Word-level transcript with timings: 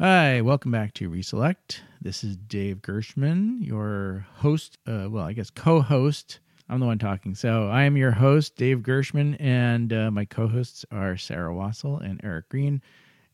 Hi, 0.00 0.40
welcome 0.40 0.72
back 0.72 0.92
to 0.94 1.08
Reselect. 1.08 1.78
This 2.02 2.24
is 2.24 2.36
Dave 2.36 2.82
Gershman, 2.82 3.62
your 3.62 4.26
host. 4.38 4.76
Uh, 4.88 5.06
well, 5.08 5.22
I 5.22 5.34
guess 5.34 5.50
co-host. 5.50 6.40
I'm 6.68 6.80
the 6.80 6.86
one 6.86 6.98
talking. 6.98 7.36
So 7.36 7.68
I 7.68 7.84
am 7.84 7.96
your 7.96 8.10
host, 8.10 8.56
Dave 8.56 8.82
Gershman, 8.82 9.36
and 9.36 9.92
uh, 9.92 10.10
my 10.10 10.24
co-hosts 10.24 10.84
are 10.90 11.16
Sarah 11.16 11.54
Wassell 11.54 12.04
and 12.04 12.20
Eric 12.24 12.48
Greene. 12.48 12.82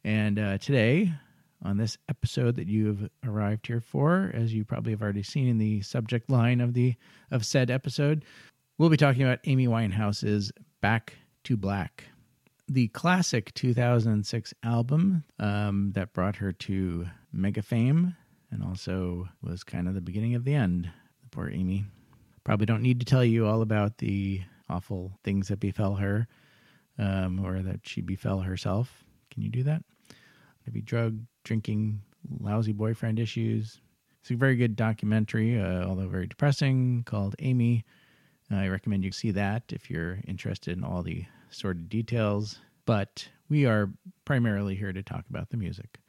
And 0.04 0.38
uh, 0.38 0.58
today, 0.58 1.14
on 1.62 1.78
this 1.78 1.96
episode 2.10 2.56
that 2.56 2.68
you 2.68 2.88
have 2.88 3.10
arrived 3.24 3.66
here 3.66 3.80
for, 3.80 4.30
as 4.34 4.52
you 4.52 4.62
probably 4.66 4.92
have 4.92 5.00
already 5.00 5.22
seen 5.22 5.48
in 5.48 5.56
the 5.56 5.80
subject 5.80 6.28
line 6.28 6.60
of 6.60 6.74
the 6.74 6.94
of 7.30 7.46
said 7.46 7.70
episode, 7.70 8.22
we'll 8.76 8.90
be 8.90 8.98
talking 8.98 9.22
about 9.22 9.40
Amy 9.44 9.66
Winehouse's 9.66 10.52
"Back 10.82 11.14
to 11.44 11.56
Black." 11.56 12.04
The 12.70 12.86
classic 12.88 13.52
2006 13.54 14.54
album 14.62 15.24
um, 15.40 15.90
that 15.96 16.12
brought 16.12 16.36
her 16.36 16.52
to 16.52 17.04
mega 17.32 17.62
fame 17.62 18.14
and 18.52 18.62
also 18.62 19.28
was 19.42 19.64
kind 19.64 19.88
of 19.88 19.94
the 19.94 20.00
beginning 20.00 20.36
of 20.36 20.44
the 20.44 20.54
end. 20.54 20.88
Poor 21.32 21.50
Amy. 21.50 21.84
Probably 22.44 22.66
don't 22.66 22.82
need 22.82 23.00
to 23.00 23.06
tell 23.06 23.24
you 23.24 23.44
all 23.44 23.62
about 23.62 23.98
the 23.98 24.42
awful 24.68 25.18
things 25.24 25.48
that 25.48 25.58
befell 25.58 25.96
her 25.96 26.28
um, 26.96 27.44
or 27.44 27.60
that 27.60 27.80
she 27.82 28.02
befell 28.02 28.38
herself. 28.38 29.02
Can 29.32 29.42
you 29.42 29.48
do 29.48 29.64
that? 29.64 29.82
Maybe 30.64 30.80
drug, 30.80 31.18
drinking, 31.42 32.00
lousy 32.38 32.72
boyfriend 32.72 33.18
issues. 33.18 33.80
It's 34.20 34.30
a 34.30 34.36
very 34.36 34.54
good 34.54 34.76
documentary, 34.76 35.60
uh, 35.60 35.84
although 35.84 36.06
very 36.06 36.28
depressing, 36.28 37.02
called 37.04 37.34
Amy. 37.40 37.84
I 38.48 38.68
recommend 38.68 39.04
you 39.04 39.10
see 39.12 39.32
that 39.32 39.64
if 39.70 39.90
you're 39.90 40.20
interested 40.26 40.76
in 40.76 40.84
all 40.84 41.02
the 41.02 41.24
sordid 41.50 41.88
details. 41.88 42.58
But 42.90 43.28
we 43.48 43.66
are 43.66 43.88
primarily 44.24 44.74
here 44.74 44.92
to 44.92 45.00
talk 45.00 45.24
about 45.30 45.50
the 45.50 45.56
music 45.56 46.00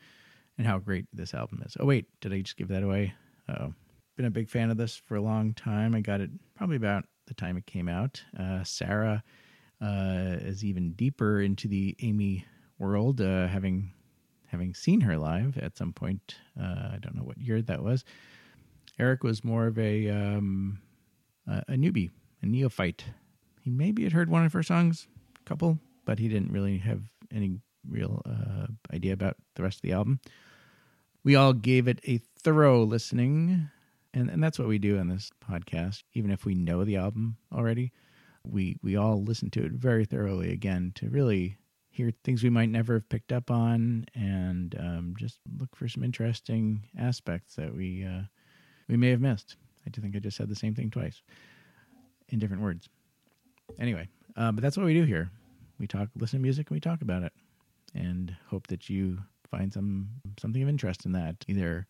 and 0.58 0.66
how 0.66 0.80
great 0.80 1.06
this 1.14 1.36
album 1.36 1.62
is. 1.64 1.78
Oh, 1.80 1.86
wait, 1.86 2.08
did 2.22 2.34
I 2.34 2.42
just 2.42 2.58
give 2.58 2.70
that 2.70 2.82
away? 2.82 3.14
Oh, 3.50 3.76
been 4.18 4.26
a 4.26 4.32
big 4.32 4.50
fan 4.50 4.72
of 4.72 4.78
this 4.78 4.96
for 4.96 5.16
a 5.16 5.22
long 5.22 5.54
time. 5.54 5.94
I 5.94 6.02
got 6.02 6.22
it 6.22 6.32
probably 6.56 6.78
about 6.78 7.06
the 7.28 7.36
time 7.36 7.56
it 7.56 7.68
came 7.68 7.88
out. 7.88 8.24
Uh, 8.36 8.64
Sarah 8.64 9.24
uh, 9.80 10.38
is 10.42 10.66
even 10.66 10.94
deeper 10.94 11.40
into 11.40 11.68
the 11.68 11.96
Amy 12.02 12.46
world, 12.80 13.22
uh, 13.22 13.46
having 13.46 13.94
having 14.48 14.74
seen 14.74 15.02
her 15.02 15.20
live 15.20 15.60
at 15.60 15.78
some 15.78 15.94
point. 15.94 16.38
Uh, 16.60 16.94
I 16.94 16.98
don't 17.00 17.14
know 17.14 17.22
what 17.22 17.38
year 17.38 17.62
that 17.62 17.84
was. 17.84 18.04
Eric 18.98 19.24
was 19.24 19.44
more 19.44 19.68
of 19.68 19.78
a 19.78 20.10
um, 20.10 20.80
a, 21.48 21.64
a 21.68 21.74
newbie, 21.74 22.10
a 22.42 22.48
neophyte. 22.48 23.04
He 23.62 23.70
maybe 23.70 24.04
had 24.04 24.14
heard 24.14 24.32
one 24.32 24.46
of 24.46 24.54
her 24.54 24.64
songs, 24.64 25.06
a 25.40 25.44
couple, 25.48 25.78
but 26.06 26.20
he 26.20 26.28
didn't 26.28 26.52
really 26.52 26.78
have 26.80 27.02
any 27.34 27.60
real 27.88 28.22
uh, 28.26 28.68
idea 28.94 29.14
about 29.14 29.38
the 29.56 29.64
rest 29.64 29.78
of 29.78 29.82
the 29.82 29.94
album. 29.94 30.20
We 31.24 31.36
all 31.36 31.54
gave 31.54 31.88
it 31.88 32.00
a 32.08 32.18
thorough 32.18 32.84
listening, 32.84 33.70
and, 34.14 34.30
and 34.30 34.44
that's 34.44 34.58
what 34.58 34.68
we 34.68 34.80
do 34.80 34.98
on 34.98 35.08
this 35.08 35.32
podcast. 35.48 36.04
Even 36.14 36.32
if 36.32 36.46
we 36.46 36.56
know 36.56 36.84
the 36.84 36.98
album 36.98 37.38
already, 37.54 37.92
we 38.44 38.78
we 38.82 38.96
all 38.96 39.24
listen 39.24 39.50
to 39.52 39.64
it 39.64 39.72
very 39.74 40.06
thoroughly 40.06 40.52
again 40.52 40.92
to 40.96 41.10
really 41.10 41.58
hear 41.92 42.12
things 42.24 42.42
we 42.42 42.50
might 42.50 42.70
never 42.70 42.96
have 42.96 43.10
picked 43.10 43.32
up 43.32 43.52
on, 43.52 44.06
and 44.16 44.76
um, 44.80 45.14
just 45.18 45.40
look 45.60 45.76
for 45.76 45.88
some 45.88 46.04
interesting 46.04 46.84
aspects 46.98 47.56
that 47.56 47.76
we 47.76 48.04
uh, 48.04 48.24
we 48.88 48.98
may 48.98 49.10
have 49.10 49.22
missed. 49.22 49.58
I 49.86 49.90
do 49.90 50.02
think 50.02 50.16
I 50.16 50.20
just 50.20 50.38
said 50.38 50.50
the 50.50 50.56
same 50.56 50.74
thing 50.74 50.90
twice 50.90 51.22
in 52.30 52.40
different 52.40 52.64
words. 52.64 52.90
Anyway, 53.80 54.08
uh, 54.36 54.52
but 54.52 54.62
that's 54.62 54.78
what 54.78 54.86
we 54.86 54.94
do 54.94 55.04
here 55.04 55.32
we 55.82 55.88
talk, 55.88 56.10
listen 56.16 56.40
to 56.40 56.44
music, 56.44 56.70
and 56.70 56.76
we 56.76 56.80
talk 56.80 57.02
about 57.02 57.24
it, 57.24 57.34
and 57.96 58.36
hope 58.48 58.68
that 58.68 58.88
you 58.88 59.18
find 59.50 59.74
some 59.74 60.08
something 60.40 60.62
of 60.62 60.70
interest 60.70 61.06
in 61.06 61.12
that. 61.14 61.44
Either 61.48 61.88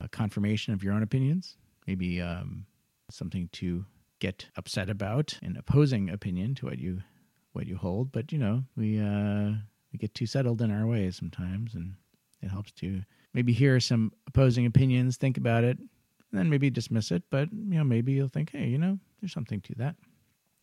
a 0.00 0.08
confirmation 0.08 0.72
of 0.72 0.82
your 0.82 0.94
own 0.94 1.02
opinions, 1.02 1.58
maybe 1.86 2.20
um, 2.20 2.64
something 3.10 3.48
to 3.52 3.84
get 4.18 4.46
upset 4.56 4.88
about, 4.88 5.38
an 5.42 5.56
opposing 5.58 6.08
opinion 6.08 6.54
to 6.56 6.66
what 6.66 6.78
you 6.78 7.02
what 7.52 7.66
you 7.66 7.76
hold. 7.76 8.10
But 8.10 8.32
you 8.32 8.38
know, 8.38 8.64
we 8.76 8.98
uh, 8.98 9.52
we 9.92 9.98
get 9.98 10.14
too 10.14 10.26
settled 10.26 10.62
in 10.62 10.70
our 10.70 10.86
ways 10.86 11.16
sometimes, 11.16 11.74
and 11.74 11.94
it 12.40 12.48
helps 12.48 12.72
to 12.72 13.02
maybe 13.34 13.52
hear 13.52 13.78
some 13.78 14.10
opposing 14.26 14.64
opinions, 14.64 15.18
think 15.18 15.36
about 15.36 15.64
it, 15.64 15.78
and 15.78 15.88
then 16.32 16.48
maybe 16.48 16.70
dismiss 16.70 17.10
it. 17.10 17.24
But 17.30 17.52
you 17.52 17.76
know, 17.76 17.84
maybe 17.84 18.12
you'll 18.12 18.28
think, 18.28 18.52
hey, 18.52 18.68
you 18.68 18.78
know, 18.78 18.98
there's 19.20 19.34
something 19.34 19.60
to 19.60 19.74
that. 19.76 19.96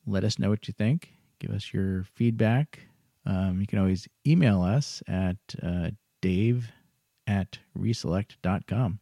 Let 0.08 0.24
us 0.24 0.40
know 0.40 0.50
what 0.50 0.68
you 0.68 0.74
think 0.74 1.12
give 1.42 1.52
us 1.52 1.74
your 1.74 2.06
feedback. 2.14 2.80
Um, 3.26 3.60
you 3.60 3.68
can 3.68 3.80
always 3.80 4.08
email 4.26 4.62
us 4.62 5.04
at 5.08 5.38
uh, 5.62 5.90
dave 6.22 6.72
at 7.28 7.60
reselect.com. 7.78 9.00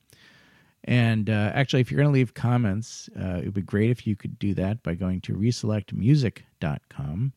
And 0.86 1.30
uh, 1.30 1.52
actually, 1.54 1.82
if 1.82 1.92
you're 1.92 2.02
going 2.02 2.12
to 2.12 2.18
leave 2.18 2.34
comments, 2.34 3.10
uh, 3.20 3.40
it 3.40 3.46
would 3.46 3.54
be 3.54 3.62
great 3.62 3.90
if 3.90 4.08
you 4.08 4.16
could 4.16 4.40
do 4.40 4.54
that 4.54 4.82
by 4.82 4.96
going 4.96 5.20
to 5.22 5.34
reselectmusic.com. 5.34 7.34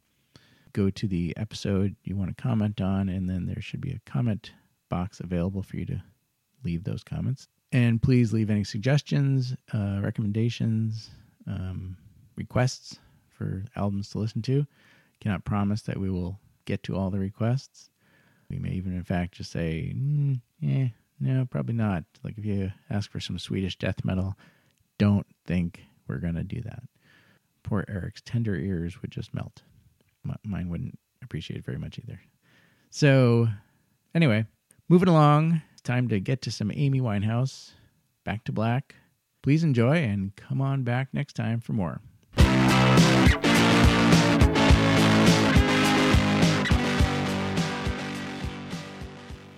Go 0.72 0.90
to 0.90 1.06
the 1.06 1.36
episode 1.36 1.96
you 2.04 2.16
want 2.16 2.34
to 2.34 2.42
comment 2.42 2.80
on, 2.80 3.08
and 3.08 3.28
then 3.28 3.46
there 3.46 3.60
should 3.60 3.80
be 3.80 3.90
a 3.90 4.10
comment 4.10 4.52
box 4.88 5.20
available 5.20 5.62
for 5.62 5.76
you 5.76 5.84
to 5.86 6.02
leave 6.64 6.84
those 6.84 7.02
comments. 7.02 7.48
And 7.72 8.00
please 8.00 8.32
leave 8.32 8.50
any 8.50 8.64
suggestions, 8.64 9.56
uh, 9.74 9.98
recommendations, 10.00 11.10
um, 11.46 11.96
requests 12.36 12.98
for 13.28 13.64
albums 13.74 14.10
to 14.10 14.18
listen 14.18 14.42
to 14.42 14.66
cannot 15.22 15.44
promise 15.44 15.82
that 15.82 15.98
we 15.98 16.10
will 16.10 16.40
get 16.64 16.82
to 16.82 16.96
all 16.96 17.10
the 17.10 17.18
requests. 17.18 17.90
We 18.50 18.58
may 18.58 18.70
even, 18.70 18.92
in 18.92 19.04
fact, 19.04 19.34
just 19.34 19.52
say, 19.52 19.94
mm, 19.96 20.40
"Yeah, 20.58 20.88
no, 21.20 21.46
probably 21.46 21.74
not." 21.74 22.04
Like 22.24 22.36
if 22.36 22.44
you 22.44 22.72
ask 22.90 23.10
for 23.10 23.20
some 23.20 23.38
Swedish 23.38 23.78
death 23.78 24.04
metal, 24.04 24.34
don't 24.98 25.26
think 25.46 25.84
we're 26.08 26.18
going 26.18 26.34
to 26.34 26.42
do 26.42 26.60
that. 26.62 26.82
Poor 27.62 27.84
Eric's 27.88 28.20
tender 28.20 28.56
ears 28.56 29.00
would 29.00 29.12
just 29.12 29.32
melt. 29.32 29.62
M- 30.28 30.36
mine 30.44 30.68
wouldn't 30.68 30.98
appreciate 31.22 31.58
it 31.58 31.64
very 31.64 31.78
much 31.78 31.98
either. 31.98 32.20
So, 32.90 33.48
anyway, 34.14 34.44
moving 34.88 35.08
along, 35.08 35.62
time 35.84 36.08
to 36.08 36.18
get 36.18 36.42
to 36.42 36.50
some 36.50 36.72
Amy 36.74 37.00
Winehouse. 37.00 37.70
Back 38.24 38.44
to 38.44 38.52
black. 38.52 38.96
Please 39.40 39.62
enjoy 39.62 39.98
and 39.98 40.34
come 40.34 40.60
on 40.60 40.82
back 40.82 41.08
next 41.12 41.34
time 41.34 41.60
for 41.60 41.72
more. 41.72 42.00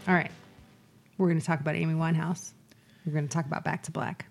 All 0.07 0.15
right. 0.15 0.31
We're 1.17 1.29
going 1.29 1.41
to 1.41 1.47
talk 1.47 1.61
about 1.61 1.77
Amy 1.77 1.95
Winehouse. 1.95 2.53
We're 3.07 3.13
going 3.13 3.27
to 3.27 3.33
talk 3.33 3.47
about 3.47 3.65
Back 3.65 3.85
to 3.85 3.91
Black. 3.91 4.27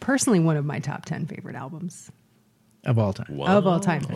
Personally, 0.00 0.38
one 0.38 0.56
of 0.56 0.64
my 0.64 0.78
top 0.78 1.04
10 1.04 1.26
favorite 1.26 1.56
albums 1.56 2.10
of 2.84 2.98
all 2.98 3.12
time. 3.12 3.36
Wow. 3.36 3.58
Of 3.58 3.66
all 3.66 3.80
time. 3.80 4.06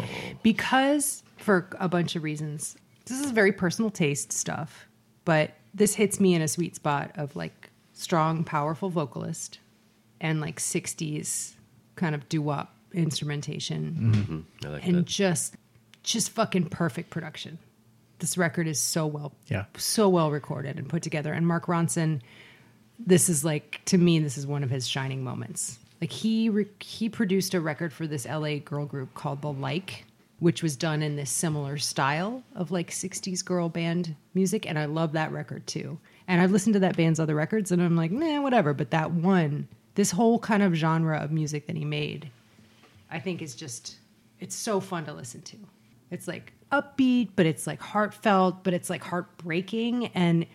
Because, 0.43 1.25
for 1.39 1.69
a 1.81 1.89
bunch 1.89 2.15
of 2.15 2.23
reasons, 2.23 2.77
this 3.07 3.21
is 3.21 3.31
very 3.33 3.53
personal 3.53 3.91
taste 3.91 4.33
stuff, 4.33 4.87
but 5.25 5.53
this 5.75 5.95
hits 5.95 6.21
me 6.21 6.35
in 6.35 6.43
a 6.43 6.49
sweet 6.49 6.77
spot 6.77 7.11
of 7.17 7.35
like 7.35 7.71
strong, 7.93 8.45
powerful 8.45 8.91
vocalist 8.91 9.59
and 10.21 10.41
like 10.41 10.61
60s 10.61 11.55
kind 11.97 12.15
of 12.15 12.29
doo 12.29 12.43
wop 12.43 12.77
instrumentation. 12.93 14.47
Mm-hmm. 14.63 14.73
Like 14.73 14.87
and 14.87 14.99
that. 14.99 15.07
just, 15.07 15.57
just 16.03 16.31
fucking 16.31 16.69
perfect 16.69 17.11
production 17.11 17.59
this 18.21 18.39
record 18.39 18.67
is 18.67 18.81
so 18.81 19.07
well 19.07 19.33
yeah. 19.49 19.65
so 19.77 20.09
well 20.09 20.31
recorded 20.31 20.79
and 20.79 20.89
put 20.89 21.03
together. 21.03 21.33
And 21.33 21.47
mark 21.47 21.67
ronson 21.67 22.21
this 22.99 23.29
is 23.29 23.45
like 23.45 23.81
to 23.87 23.99
me 23.99 24.19
this 24.19 24.37
is 24.39 24.47
one 24.47 24.63
of 24.63 24.71
his 24.71 24.87
shining 24.87 25.25
moments. 25.25 25.79
Like 26.01 26.13
he 26.13 26.49
re- 26.49 26.69
he 26.81 27.09
produced 27.09 27.55
a 27.55 27.61
record 27.61 27.93
for 27.93 28.07
this 28.07 28.27
la 28.27 28.57
girl 28.65 28.87
group 28.87 29.15
called 29.15 29.43
the 29.43 29.53
like 29.53 30.05
which 30.39 30.63
was 30.63 30.75
done 30.75 31.03
in 31.03 31.17
this 31.17 31.31
similar 31.31 31.77
style 31.77 32.43
of 32.55 32.71
like 32.71 32.91
60s 32.91 33.45
girl 33.45 33.69
band 33.69 34.17
music 34.33 34.67
and 34.67 34.79
i 34.79 34.87
love 34.87 35.13
that 35.13 35.33
record 35.33 35.67
too. 35.67 35.99
And 36.29 36.41
i've 36.41 36.53
listened 36.53 36.75
to 36.75 36.81
that 36.81 36.97
band's 36.97 37.21
other 37.21 37.35
records 37.35 37.73
and 37.73 37.83
i'm 37.83 37.97
like 37.97 38.11
nah 38.11 38.41
whatever. 38.41 38.73
But 38.75 38.91
that 38.91 39.11
one 39.11 39.69
this 39.97 40.11
whole 40.11 40.39
kind 40.39 40.63
of 40.63 40.75
genre 40.75 41.19
of 41.19 41.33
music 41.33 41.67
that 41.67 41.77
he 41.77 41.85
made 41.85 42.31
i 43.11 43.19
think 43.19 43.43
is 43.43 43.55
just 43.55 43.97
it's 44.41 44.57
so 44.57 44.81
fun 44.81 45.05
to 45.05 45.13
listen 45.13 45.43
to. 45.43 45.57
It's 46.11 46.27
like 46.27 46.53
upbeat, 46.73 47.31
but 47.37 47.47
it's 47.47 47.67
like 47.67 47.81
heartfelt, 47.81 48.65
but 48.65 48.75
it's 48.75 48.91
like 48.91 49.03
heartbreaking. 49.03 50.07
And 50.09 50.47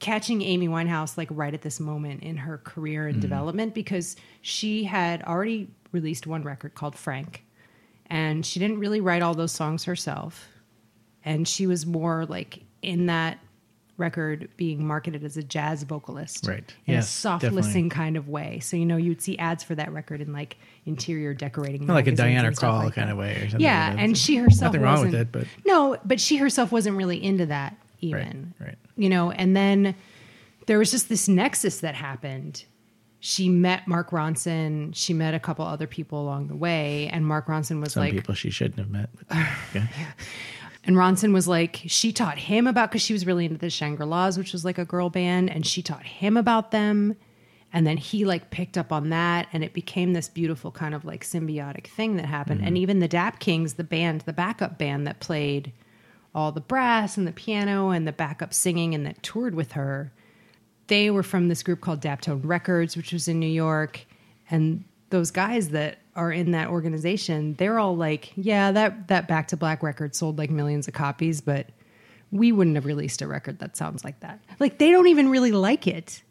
catching 0.00 0.42
Amy 0.42 0.68
Winehouse 0.68 1.16
like 1.16 1.28
right 1.30 1.54
at 1.54 1.62
this 1.62 1.80
moment 1.80 2.22
in 2.22 2.36
her 2.36 2.58
career 2.58 3.06
and 3.06 3.18
mm. 3.18 3.20
development 3.20 3.74
because 3.74 4.16
she 4.42 4.84
had 4.84 5.22
already 5.22 5.68
released 5.92 6.26
one 6.26 6.42
record 6.42 6.74
called 6.74 6.94
Frank, 6.94 7.44
and 8.06 8.44
she 8.44 8.60
didn't 8.60 8.78
really 8.78 9.00
write 9.00 9.22
all 9.22 9.34
those 9.34 9.52
songs 9.52 9.84
herself. 9.84 10.46
And 11.24 11.48
she 11.48 11.66
was 11.66 11.86
more 11.86 12.26
like 12.26 12.64
in 12.82 13.06
that 13.06 13.38
record 13.96 14.48
being 14.56 14.84
marketed 14.86 15.22
as 15.24 15.36
a 15.36 15.42
jazz 15.42 15.82
vocalist, 15.84 16.46
right? 16.46 16.74
In 16.86 16.94
yes, 16.94 17.06
a 17.06 17.10
soft 17.10 17.42
definitely. 17.42 17.62
listening 17.62 17.90
kind 17.90 18.16
of 18.16 18.28
way. 18.28 18.58
So 18.60 18.76
you 18.76 18.86
know, 18.86 18.96
you'd 18.96 19.22
see 19.22 19.38
ads 19.38 19.62
for 19.62 19.74
that 19.76 19.92
record 19.92 20.20
in 20.20 20.32
like 20.32 20.56
interior 20.86 21.34
decorating, 21.34 21.86
like 21.86 22.06
a 22.06 22.12
Diana 22.12 22.50
Krall 22.50 22.84
like 22.84 22.94
kind 22.94 23.10
of 23.10 23.16
way, 23.16 23.34
or 23.36 23.40
something. 23.42 23.60
Yeah, 23.60 23.90
like 23.90 24.00
and 24.00 24.18
she 24.18 24.36
herself 24.36 24.72
nothing 24.72 24.82
wrong 24.82 25.04
with 25.04 25.14
it, 25.14 25.30
but 25.30 25.46
no, 25.64 25.96
but 26.04 26.20
she 26.20 26.36
herself 26.36 26.72
wasn't 26.72 26.96
really 26.96 27.22
into 27.22 27.46
that 27.46 27.76
even. 28.00 28.54
Right, 28.58 28.68
right. 28.68 28.78
You 28.96 29.08
know, 29.08 29.30
and 29.30 29.56
then 29.56 29.94
there 30.66 30.78
was 30.78 30.90
just 30.90 31.08
this 31.08 31.28
nexus 31.28 31.80
that 31.80 31.94
happened. 31.94 32.64
She 33.20 33.48
met 33.48 33.88
Mark 33.88 34.10
Ronson. 34.10 34.94
She 34.94 35.14
met 35.14 35.32
a 35.32 35.38
couple 35.40 35.64
other 35.64 35.86
people 35.86 36.20
along 36.20 36.48
the 36.48 36.56
way, 36.56 37.08
and 37.12 37.26
Mark 37.26 37.46
Ronson 37.46 37.80
was 37.80 37.92
Some 37.94 38.02
like, 38.02 38.12
people 38.12 38.34
she 38.34 38.50
shouldn't 38.50 38.78
have 38.78 38.90
met. 38.90 39.08
but- 39.28 39.38
okay. 39.74 39.88
And 40.86 40.96
Ronson 40.96 41.32
was 41.32 41.48
like, 41.48 41.82
she 41.86 42.12
taught 42.12 42.38
him 42.38 42.66
about 42.66 42.90
because 42.90 43.02
she 43.02 43.14
was 43.14 43.26
really 43.26 43.46
into 43.46 43.58
the 43.58 43.70
Shangri 43.70 44.04
La's, 44.04 44.36
which 44.36 44.52
was 44.52 44.64
like 44.64 44.78
a 44.78 44.84
girl 44.84 45.08
band, 45.08 45.50
and 45.50 45.66
she 45.66 45.82
taught 45.82 46.04
him 46.04 46.36
about 46.36 46.70
them. 46.70 47.16
And 47.72 47.86
then 47.86 47.96
he 47.96 48.24
like 48.24 48.50
picked 48.50 48.78
up 48.78 48.92
on 48.92 49.08
that, 49.10 49.48
and 49.52 49.64
it 49.64 49.72
became 49.72 50.12
this 50.12 50.28
beautiful 50.28 50.70
kind 50.70 50.94
of 50.94 51.04
like 51.04 51.24
symbiotic 51.24 51.86
thing 51.86 52.16
that 52.16 52.26
happened. 52.26 52.60
And 52.60 52.70
mm-hmm. 52.70 52.82
even 52.82 52.98
the 53.00 53.08
Dap 53.08 53.40
Kings, 53.40 53.74
the 53.74 53.84
band, 53.84 54.20
the 54.22 54.32
backup 54.32 54.78
band 54.78 55.06
that 55.06 55.20
played 55.20 55.72
all 56.34 56.52
the 56.52 56.60
brass 56.60 57.16
and 57.16 57.26
the 57.26 57.32
piano 57.32 57.90
and 57.90 58.06
the 58.06 58.12
backup 58.12 58.52
singing 58.52 58.94
and 58.94 59.06
that 59.06 59.22
toured 59.22 59.54
with 59.54 59.72
her, 59.72 60.12
they 60.88 61.10
were 61.10 61.22
from 61.22 61.48
this 61.48 61.62
group 61.62 61.80
called 61.80 62.00
Daptone 62.00 62.42
Records, 62.44 62.96
which 62.96 63.12
was 63.12 63.26
in 63.26 63.40
New 63.40 63.46
York. 63.46 64.04
And 64.50 64.84
those 65.10 65.30
guys 65.30 65.70
that 65.70 65.98
are 66.16 66.30
in 66.32 66.52
that 66.52 66.68
organization, 66.68 67.54
they're 67.54 67.78
all 67.78 67.96
like, 67.96 68.32
yeah, 68.36 68.72
that 68.72 69.08
that 69.08 69.28
Back 69.28 69.48
to 69.48 69.56
Black 69.56 69.82
record 69.82 70.14
sold 70.14 70.38
like 70.38 70.50
millions 70.50 70.86
of 70.88 70.94
copies, 70.94 71.40
but 71.40 71.66
we 72.30 72.52
wouldn't 72.52 72.76
have 72.76 72.84
released 72.86 73.22
a 73.22 73.26
record 73.26 73.58
that 73.60 73.76
sounds 73.76 74.04
like 74.04 74.20
that. 74.20 74.40
Like 74.58 74.78
they 74.78 74.90
don't 74.90 75.08
even 75.08 75.28
really 75.28 75.52
like 75.52 75.86
it. 75.86 76.22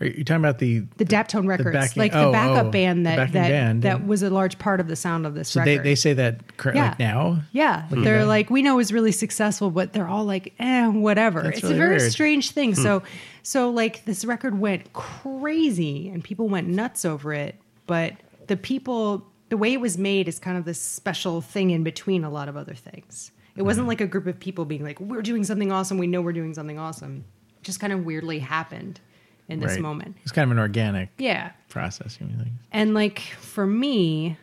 Are 0.00 0.06
you 0.06 0.22
talking 0.22 0.36
about 0.44 0.60
the? 0.60 0.84
The 0.96 1.04
Daptone 1.04 1.48
Records, 1.48 1.72
backing- 1.72 2.00
like 2.00 2.12
the 2.12 2.26
oh, 2.26 2.30
backup 2.32 2.66
oh, 2.66 2.70
band 2.70 3.04
that 3.06 3.32
that, 3.32 3.48
band. 3.48 3.82
that 3.82 4.06
was 4.06 4.22
a 4.22 4.30
large 4.30 4.56
part 4.56 4.78
of 4.78 4.86
the 4.86 4.94
sound 4.94 5.26
of 5.26 5.34
this 5.34 5.48
So 5.48 5.58
record. 5.60 5.80
they, 5.80 5.82
they 5.82 5.94
say 5.96 6.12
that 6.12 6.56
cor- 6.56 6.72
Yeah. 6.72 6.90
like 6.90 7.00
now. 7.00 7.42
Yeah, 7.50 7.86
they're 7.90 8.24
like 8.24 8.48
we 8.48 8.62
know 8.62 8.74
it 8.74 8.76
was 8.76 8.92
really 8.92 9.10
successful, 9.10 9.72
but 9.72 9.92
they're 9.92 10.06
all 10.06 10.24
like, 10.24 10.54
eh, 10.60 10.86
whatever. 10.86 11.42
That's 11.42 11.56
it's 11.58 11.64
really 11.64 11.74
a 11.74 11.78
very 11.78 11.90
weird. 11.96 12.02
Hmm. 12.02 12.08
strange 12.10 12.50
thing. 12.52 12.74
So, 12.76 13.02
so 13.42 13.70
like 13.70 14.04
this 14.04 14.24
record 14.24 14.56
went 14.60 14.92
crazy 14.92 16.08
and 16.10 16.22
people 16.22 16.48
went 16.48 16.68
nuts 16.68 17.04
over 17.04 17.32
it, 17.32 17.56
but 17.88 18.12
the 18.48 18.56
people, 18.56 19.26
the 19.48 19.56
way 19.56 19.72
it 19.72 19.80
was 19.80 19.96
made 19.96 20.28
is 20.28 20.38
kind 20.38 20.58
of 20.58 20.64
this 20.64 20.80
special 20.80 21.40
thing 21.40 21.70
in 21.70 21.82
between 21.84 22.24
a 22.24 22.30
lot 22.30 22.48
of 22.48 22.56
other 22.56 22.74
things. 22.74 23.30
It 23.56 23.62
wasn't 23.62 23.84
Hmm. 23.86 23.88
like 23.88 24.00
a 24.00 24.06
group 24.06 24.26
of 24.26 24.38
people 24.38 24.64
being 24.64 24.84
like, 24.84 25.00
we're 25.00 25.22
doing 25.22 25.44
something 25.44 25.72
awesome. 25.72 25.98
We 25.98 26.06
know 26.06 26.20
we're 26.20 26.32
doing 26.32 26.54
something 26.54 26.78
awesome. 26.78 27.24
It 27.58 27.64
just 27.64 27.80
kind 27.80 27.92
of 27.92 28.04
weirdly 28.04 28.38
happened 28.40 29.00
in 29.48 29.60
this 29.60 29.72
Right. 29.72 29.80
moment. 29.82 30.16
It's 30.22 30.32
kind 30.32 30.44
of 30.44 30.50
an 30.52 30.58
organic 30.60 31.10
Yeah. 31.18 31.52
process. 31.68 32.18
You 32.20 32.26
mean, 32.26 32.38
like, 32.38 32.48
And 32.70 32.94
like 32.94 33.18
for 33.18 33.66
me, 33.66 34.36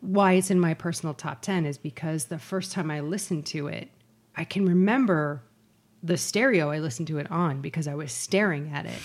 why 0.00 0.34
it's 0.34 0.50
in 0.50 0.60
my 0.60 0.74
personal 0.74 1.14
top 1.14 1.40
10 1.40 1.64
is 1.64 1.78
because 1.78 2.26
the 2.26 2.38
first 2.38 2.70
time 2.72 2.90
I 2.90 3.00
listened 3.00 3.46
to 3.46 3.68
it, 3.68 3.88
I 4.36 4.44
can 4.44 4.66
remember 4.66 5.42
the 6.02 6.16
stereo 6.18 6.70
I 6.70 6.78
listened 6.80 7.08
to 7.08 7.18
it 7.18 7.30
on 7.30 7.60
because 7.62 7.88
I 7.88 7.94
was 7.94 8.12
staring 8.12 8.70
at 8.74 8.84
it. 8.84 9.00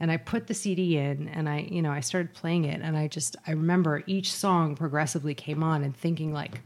And 0.00 0.10
I 0.10 0.16
put 0.16 0.46
the 0.46 0.54
CD 0.54 0.96
in 0.96 1.28
and 1.28 1.48
I, 1.48 1.68
you 1.70 1.82
know, 1.82 1.92
I 1.92 2.00
started 2.00 2.32
playing 2.32 2.64
it 2.64 2.80
and 2.82 2.96
I 2.96 3.06
just 3.06 3.36
I 3.46 3.52
remember 3.52 4.02
each 4.06 4.32
song 4.32 4.74
progressively 4.74 5.34
came 5.34 5.62
on 5.62 5.84
and 5.84 5.94
thinking 5.94 6.32
like 6.32 6.62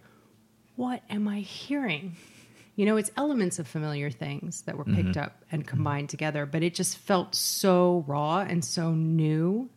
what 0.77 1.03
am 1.11 1.29
I 1.29 1.41
hearing? 1.41 2.17
You 2.77 2.87
know, 2.87 2.97
it's 2.97 3.11
elements 3.17 3.59
of 3.59 3.69
familiar 3.69 4.11
things 4.11 4.63
that 4.63 4.77
were 4.77 4.85
picked 4.85 5.11
mm-hmm. 5.11 5.21
up 5.21 5.45
and 5.53 5.63
mm-hmm. 5.63 5.77
combined 5.77 6.09
together, 6.09 6.47
but 6.47 6.63
it 6.63 6.75
just 6.75 6.99
felt 6.99 7.35
so 7.35 8.05
raw 8.09 8.41
and 8.41 8.65
so 8.65 8.93
new 8.93 9.69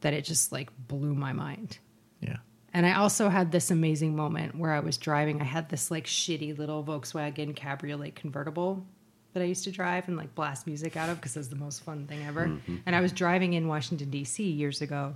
that 0.00 0.12
it 0.12 0.22
just 0.22 0.52
like 0.52 0.70
blew 0.86 1.14
my 1.14 1.32
mind. 1.32 1.78
yeah. 2.20 2.36
And 2.72 2.84
I 2.84 2.96
also 2.96 3.30
had 3.30 3.52
this 3.52 3.70
amazing 3.70 4.14
moment 4.14 4.54
where 4.54 4.70
I 4.70 4.80
was 4.80 4.98
driving. 4.98 5.40
I 5.40 5.44
had 5.44 5.70
this 5.70 5.90
like 5.90 6.04
shitty 6.04 6.58
little 6.58 6.84
Volkswagen 6.84 7.56
Cabriolet 7.56 8.14
convertible 8.14 8.86
that 9.36 9.42
I 9.42 9.46
used 9.46 9.64
to 9.64 9.70
drive 9.70 10.08
and 10.08 10.16
like 10.16 10.34
blast 10.34 10.66
music 10.66 10.96
out 10.96 11.10
of 11.10 11.16
because 11.16 11.36
it 11.36 11.40
was 11.40 11.50
the 11.50 11.56
most 11.56 11.84
fun 11.84 12.06
thing 12.06 12.24
ever. 12.26 12.46
Mm-hmm. 12.46 12.76
And 12.86 12.96
I 12.96 13.02
was 13.02 13.12
driving 13.12 13.52
in 13.52 13.68
Washington, 13.68 14.08
D.C. 14.08 14.42
years 14.42 14.80
ago 14.80 15.14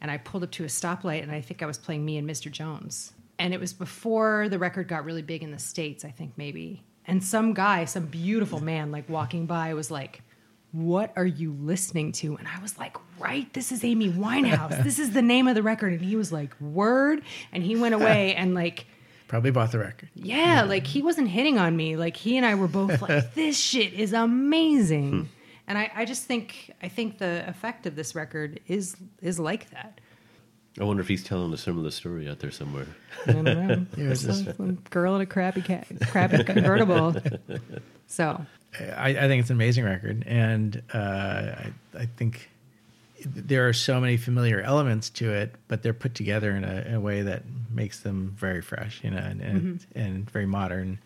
and 0.00 0.08
I 0.08 0.18
pulled 0.18 0.44
up 0.44 0.52
to 0.52 0.62
a 0.62 0.68
stoplight 0.68 1.24
and 1.24 1.32
I 1.32 1.40
think 1.40 1.60
I 1.60 1.66
was 1.66 1.76
playing 1.76 2.04
me 2.04 2.16
and 2.16 2.30
Mr. 2.30 2.48
Jones. 2.48 3.12
And 3.40 3.52
it 3.52 3.58
was 3.58 3.72
before 3.72 4.48
the 4.48 4.58
record 4.58 4.86
got 4.86 5.04
really 5.04 5.22
big 5.22 5.42
in 5.42 5.50
the 5.50 5.58
States, 5.58 6.04
I 6.04 6.10
think 6.10 6.32
maybe. 6.36 6.84
And 7.06 7.24
some 7.24 7.52
guy, 7.52 7.86
some 7.86 8.06
beautiful 8.06 8.62
man, 8.62 8.92
like 8.92 9.08
walking 9.08 9.46
by 9.46 9.74
was 9.74 9.90
like, 9.90 10.22
What 10.70 11.12
are 11.16 11.26
you 11.26 11.52
listening 11.52 12.12
to? 12.12 12.36
And 12.36 12.46
I 12.46 12.60
was 12.60 12.78
like, 12.78 12.96
Right, 13.18 13.52
this 13.52 13.72
is 13.72 13.82
Amy 13.82 14.10
Winehouse. 14.10 14.84
this 14.84 15.00
is 15.00 15.10
the 15.10 15.22
name 15.22 15.48
of 15.48 15.56
the 15.56 15.62
record. 15.64 15.92
And 15.92 16.02
he 16.02 16.14
was 16.14 16.30
like, 16.30 16.58
Word. 16.60 17.22
And 17.50 17.64
he 17.64 17.74
went 17.74 17.96
away 17.96 18.34
and 18.36 18.54
like, 18.54 18.86
Probably 19.30 19.52
bought 19.52 19.70
the 19.70 19.78
record. 19.78 20.08
yeah, 20.16 20.64
like 20.64 20.84
he 20.88 21.02
wasn't 21.02 21.28
hitting 21.28 21.56
on 21.56 21.76
me. 21.76 21.94
Like 21.96 22.16
he 22.16 22.36
and 22.36 22.44
I 22.44 22.56
were 22.56 22.66
both 22.66 23.00
like, 23.08 23.32
this 23.34 23.56
shit 23.56 23.92
is 23.92 24.12
amazing. 24.12 25.28
And 25.68 25.78
I, 25.78 25.88
I 25.94 26.04
just 26.04 26.24
think 26.24 26.72
I 26.82 26.88
think 26.88 27.18
the 27.18 27.48
effect 27.48 27.86
of 27.86 27.94
this 27.94 28.16
record 28.16 28.58
is 28.66 28.96
is 29.22 29.38
like 29.38 29.70
that. 29.70 30.00
I 30.80 30.82
wonder 30.84 31.00
if 31.00 31.06
he's 31.06 31.22
telling 31.22 31.52
a 31.52 31.56
similar 31.56 31.92
story 31.92 32.28
out 32.28 32.40
there 32.40 32.50
somewhere. 32.50 32.88
I 33.28 33.32
don't 33.32 33.44
know. 33.44 33.86
It 33.96 34.08
was 34.08 34.22
Some 34.22 34.78
girl 34.90 35.14
in 35.14 35.20
a 35.20 35.26
crappy 35.26 35.62
cat, 35.62 35.86
crappy 36.08 36.42
convertible. 36.42 37.14
So 38.08 38.44
I, 38.96 39.10
I 39.10 39.28
think 39.28 39.42
it's 39.42 39.50
an 39.50 39.56
amazing 39.56 39.84
record, 39.84 40.24
and 40.26 40.82
uh, 40.92 40.98
I, 40.98 41.72
I 41.96 42.06
think 42.16 42.50
there 43.24 43.68
are 43.68 43.72
so 43.72 44.00
many 44.00 44.16
familiar 44.16 44.60
elements 44.60 45.10
to 45.10 45.32
it, 45.32 45.54
but 45.68 45.82
they're 45.82 45.92
put 45.94 46.14
together 46.14 46.52
in 46.52 46.64
a, 46.64 46.82
in 46.86 46.94
a 46.94 47.00
way 47.00 47.22
that 47.22 47.42
makes 47.70 48.00
them 48.00 48.34
very 48.36 48.60
fresh, 48.62 49.02
you 49.04 49.10
know, 49.10 49.18
and 49.18 49.40
and, 49.40 49.60
Mm-hmm. 49.80 49.98
and 49.98 50.30
very 50.30 50.46
modern. 50.46 50.98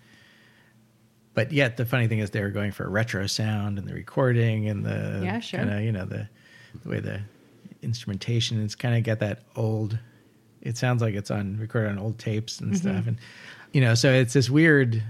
But 1.35 1.51
yet, 1.51 1.77
the 1.77 1.85
funny 1.85 2.07
thing 2.07 2.21
is, 2.21 2.31
they 2.31 2.41
were 2.43 2.51
going 2.51 2.71
for 2.71 2.85
a 2.85 2.89
retro 2.89 3.27
sound 3.27 3.79
and 3.79 3.89
the 3.89 3.95
recording 3.95 4.69
and 4.69 4.85
the 4.85 5.21
Yeah, 5.25 5.41
sure. 5.41 5.59
kind 5.61 5.73
of 5.73 5.81
you 5.83 5.91
know 5.93 6.05
the 6.05 6.29
the 6.83 6.89
way 6.89 7.01
the 7.01 7.21
instrumentation. 7.83 8.63
It's 8.65 8.75
kind 8.75 8.97
of 8.97 9.03
got 9.03 9.19
that 9.21 9.43
old. 9.57 9.99
It 10.63 10.77
sounds 10.79 11.03
like 11.03 11.15
it's 11.15 11.31
on 11.31 11.59
recorded 11.59 11.91
on 11.91 11.99
old 11.99 12.19
tapes 12.19 12.61
and 12.61 12.73
Mm-hmm. 12.73 12.89
stuff, 12.89 13.07
and 13.07 13.19
you 13.73 13.81
know, 13.81 13.95
so 13.95 14.13
it's 14.13 14.33
this 14.35 14.49
weird, 14.49 15.03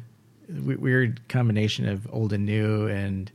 w- 0.53 0.79
weird 0.79 1.21
combination 1.29 1.87
of 1.89 2.09
old 2.11 2.33
and 2.33 2.47
new, 2.47 2.87
and 2.89 3.31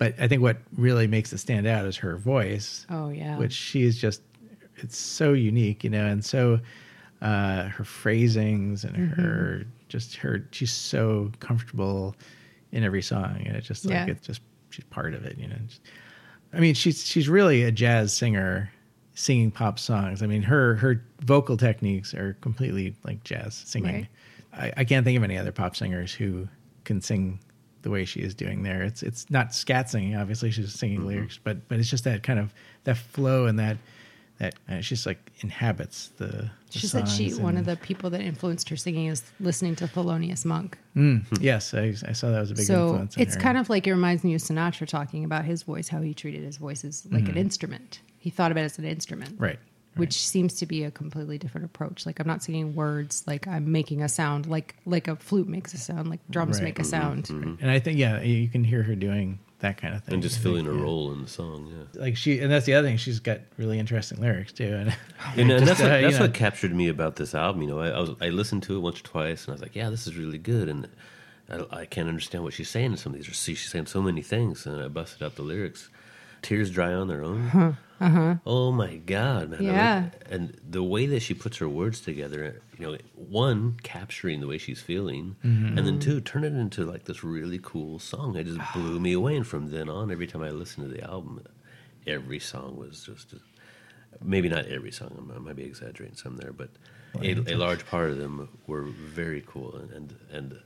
but 0.00 0.14
I 0.18 0.26
think 0.26 0.42
what 0.42 0.56
really 0.76 1.06
makes 1.06 1.32
it 1.32 1.38
stand 1.38 1.66
out 1.68 1.84
is 1.86 1.96
her 1.98 2.16
voice. 2.16 2.86
Oh, 2.90 3.10
yeah. 3.10 3.36
which 3.38 3.52
she 3.52 3.82
is 3.84 3.96
just 3.98 4.22
it's 4.78 4.96
so 4.96 5.34
unique, 5.34 5.84
you 5.84 5.90
know, 5.90 6.06
and 6.06 6.24
so 6.24 6.58
uh, 7.22 7.64
her 7.68 7.84
phrasings 7.84 8.82
and 8.82 8.96
Mm-hmm. 8.96 9.20
her 9.22 9.64
just 9.88 10.16
her 10.16 10.46
she's 10.52 10.72
so 10.72 11.30
comfortable 11.40 12.16
in 12.72 12.82
every 12.84 13.02
song, 13.02 13.42
and 13.46 13.56
it's 13.56 13.66
just 13.68 13.84
like 13.84 13.92
Yeah. 13.94 14.06
it's 14.06 14.26
just 14.26 14.40
she's 14.70 14.84
part 14.86 15.14
of 15.14 15.24
it, 15.24 15.36
you 15.38 15.46
know. 15.48 15.56
I 16.52 16.60
mean, 16.60 16.74
she's 16.74 17.04
she's 17.06 17.28
really 17.28 17.62
a 17.64 17.70
jazz 17.72 18.12
singer 18.12 18.72
singing 19.14 19.50
pop 19.50 19.78
songs. 19.78 20.22
I 20.22 20.26
mean, 20.26 20.42
her 20.42 20.76
her 20.76 21.04
vocal 21.20 21.56
techniques 21.56 22.14
are 22.14 22.34
completely 22.40 22.94
like 23.04 23.22
jazz 23.24 23.54
singing. 23.66 24.08
I, 24.52 24.72
I 24.78 24.84
can't 24.84 25.04
think 25.04 25.16
of 25.18 25.22
any 25.24 25.36
other 25.36 25.52
pop 25.52 25.76
singers 25.76 26.12
who 26.14 26.48
can 26.84 27.00
sing 27.02 27.38
the 27.82 27.90
way 27.90 28.04
she 28.04 28.20
is 28.20 28.34
doing 28.34 28.62
there. 28.62 28.82
It's 28.82 29.02
it's 29.02 29.28
not 29.30 29.54
scat 29.54 29.90
singing, 29.90 30.16
obviously 30.16 30.50
she's 30.50 30.72
singing 30.72 31.06
lyrics, 31.06 31.38
but 31.42 31.68
but 31.68 31.78
it's 31.78 31.90
just 31.90 32.04
that 32.04 32.22
kind 32.22 32.38
of 32.38 32.52
that 32.84 32.96
flow 32.96 33.46
and 33.46 33.58
that 33.58 33.76
that 34.38 34.54
uh, 34.70 34.80
she's 34.80 35.04
like 35.04 35.18
inhabits 35.40 36.08
the. 36.16 36.26
the 36.26 36.50
she 36.70 36.86
said 36.86 37.06
she 37.06 37.34
one 37.34 37.58
of 37.58 37.66
the 37.66 37.76
people 37.76 38.08
that 38.10 38.22
influenced 38.22 38.70
her 38.70 38.76
singing 38.76 39.06
is 39.06 39.22
listening 39.38 39.76
to 39.76 39.86
Thelonious 39.86 40.46
Monk. 40.46 40.78
Mm, 40.96 41.24
yes, 41.40 41.74
I, 41.74 41.94
I 42.08 42.12
saw 42.12 42.30
that 42.30 42.40
was 42.40 42.50
a 42.50 42.54
big 42.54 42.64
so 42.64 42.84
influence. 42.84 43.16
in 43.16 43.22
it's 43.22 43.34
her. 43.34 43.40
kind 43.40 43.58
of 43.58 43.68
like 43.68 43.86
it 43.86 43.92
reminds 43.92 44.24
me 44.24 44.34
of 44.34 44.40
Sinatra 44.40 44.88
talking 44.88 45.24
about 45.24 45.44
his 45.44 45.62
voice, 45.62 45.88
how 45.88 46.00
he 46.00 46.14
treated 46.14 46.42
his 46.42 46.56
voice 46.56 46.84
as 46.84 47.06
like 47.10 47.28
an 47.28 47.36
instrument. 47.36 48.00
He 48.18 48.30
thought 48.30 48.50
of 48.50 48.56
it 48.56 48.62
as 48.62 48.78
an 48.78 48.86
instrument. 48.86 49.34
Mm-hmm. 49.34 49.44
right. 49.44 49.58
Which 49.96 50.14
seems 50.14 50.54
to 50.54 50.66
be 50.66 50.84
a 50.84 50.90
completely 50.90 51.36
different 51.38 51.64
approach. 51.66 52.06
Like 52.06 52.20
I'm 52.20 52.26
not 52.26 52.42
singing 52.42 52.74
words, 52.74 53.24
like 53.26 53.46
I'm 53.48 53.70
making 53.72 54.02
a 54.02 54.08
sound, 54.08 54.46
like 54.46 54.76
like 54.86 55.08
a 55.08 55.16
flute 55.16 55.48
makes 55.48 55.74
a 55.74 55.78
sound, 55.78 56.08
like 56.08 56.20
drums 56.30 56.58
Right. 56.58 56.64
make 56.64 56.78
a 56.78 56.84
sound. 56.84 57.28
And 57.30 57.70
I 57.70 57.78
think 57.80 57.98
yeah, 57.98 58.20
you 58.22 58.48
can 58.48 58.64
hear 58.64 58.82
her 58.82 58.94
doing 58.94 59.38
that 59.58 59.76
kind 59.76 59.94
of 59.94 60.02
thing, 60.04 60.14
And 60.14 60.22
just 60.22 60.38
I 60.38 60.42
filling 60.42 60.64
think, 60.64 60.76
a 60.76 60.78
yeah. 60.78 60.84
role 60.84 61.12
in 61.12 61.20
the 61.22 61.28
song, 61.28 61.66
yeah. 61.94 62.00
Like 62.00 62.16
she, 62.16 62.38
and 62.40 62.50
that's 62.50 62.64
the 62.64 62.72
other 62.72 62.88
thing. 62.88 62.96
She's 62.96 63.20
got 63.20 63.40
really 63.58 63.78
interesting 63.78 64.18
lyrics 64.18 64.52
too. 64.52 64.64
And 64.74 64.88
And, 65.36 65.50
and 65.50 65.66
Just, 65.66 65.66
that's, 65.66 65.80
what, 65.82 65.92
uh, 65.92 65.96
you 65.96 66.02
that's 66.06 66.18
what 66.20 66.32
captured 66.32 66.74
me 66.74 66.88
about 66.88 67.16
this 67.16 67.34
album. 67.34 67.60
You 67.62 67.68
know, 67.68 67.80
I, 67.80 67.88
I 67.88 68.00
was 68.00 68.10
I 68.22 68.28
listened 68.30 68.62
to 68.64 68.76
it 68.76 68.80
once 68.80 69.00
or 69.00 69.04
twice, 69.04 69.44
and 69.44 69.50
I 69.50 69.52
was 69.52 69.60
like, 69.62 69.76
"Yeah, 69.76 69.90
this 69.90 70.06
is 70.06 70.16
really 70.16 70.38
good." 70.38 70.68
And 70.70 70.88
I, 71.50 71.80
I 71.80 71.84
can't 71.84 72.08
understand 72.08 72.42
what 72.44 72.54
she's 72.54 72.70
saying 72.70 72.92
in 72.92 72.96
some 72.96 73.12
of 73.12 73.18
these. 73.18 73.36
See, 73.36 73.54
she's 73.54 73.70
saying 73.70 73.86
so 73.86 74.00
many 74.00 74.22
things, 74.22 74.64
and 74.66 74.80
I 74.82 74.88
busted 74.88 75.22
out 75.22 75.34
the 75.36 75.42
lyrics. 75.42 75.90
Tears 76.42 76.70
dry 76.70 76.92
on 76.94 77.08
their 77.08 77.22
own. 77.24 77.76
Oh 78.46 78.72
my 78.72 78.96
god, 78.96 79.50
man! 79.50 79.60
I 79.60 79.64
like- 79.64 79.72
Yeah. 79.72 80.10
and 80.30 80.56
the 80.68 80.82
way 80.82 81.04
that 81.06 81.20
she 81.20 81.34
puts 81.34 81.58
her 81.58 81.68
words 81.68 82.00
together, 82.00 82.62
you 82.78 82.86
know, 82.86 82.96
one 83.14 83.76
capturing 83.82 84.40
the 84.40 84.46
way 84.46 84.56
she's 84.58 84.80
feeling, 84.80 85.36
Mm-hmm. 85.44 85.76
and 85.76 85.86
then 85.86 85.98
two 85.98 86.20
turn 86.22 86.44
it 86.44 86.54
into 86.54 86.84
like 86.86 87.04
this 87.04 87.22
really 87.22 87.60
cool 87.62 87.98
song. 87.98 88.36
It 88.36 88.44
just 88.46 88.60
blew 88.72 88.98
me 89.00 89.12
away. 89.12 89.36
And 89.36 89.46
from 89.46 89.70
then 89.70 89.90
on, 89.90 90.10
every 90.10 90.26
time 90.26 90.42
I 90.42 90.50
listened 90.50 90.88
to 90.88 90.94
the 90.96 91.04
album, 91.04 91.44
every 92.06 92.38
song 92.38 92.76
was 92.76 93.04
just 93.04 93.34
maybe 94.22 94.48
not 94.48 94.64
every 94.66 94.92
song. 94.92 95.30
I 95.34 95.38
might 95.38 95.56
be 95.56 95.64
exaggerating 95.64 96.16
some 96.16 96.36
there, 96.38 96.52
but 96.52 96.70
a, 97.20 97.34
a 97.34 97.56
large 97.56 97.84
part 97.86 98.08
of 98.10 98.16
them 98.16 98.48
were 98.66 98.82
very 98.84 99.42
cool 99.46 99.76
and 99.76 99.90
and, 99.90 100.14
and 100.32 100.58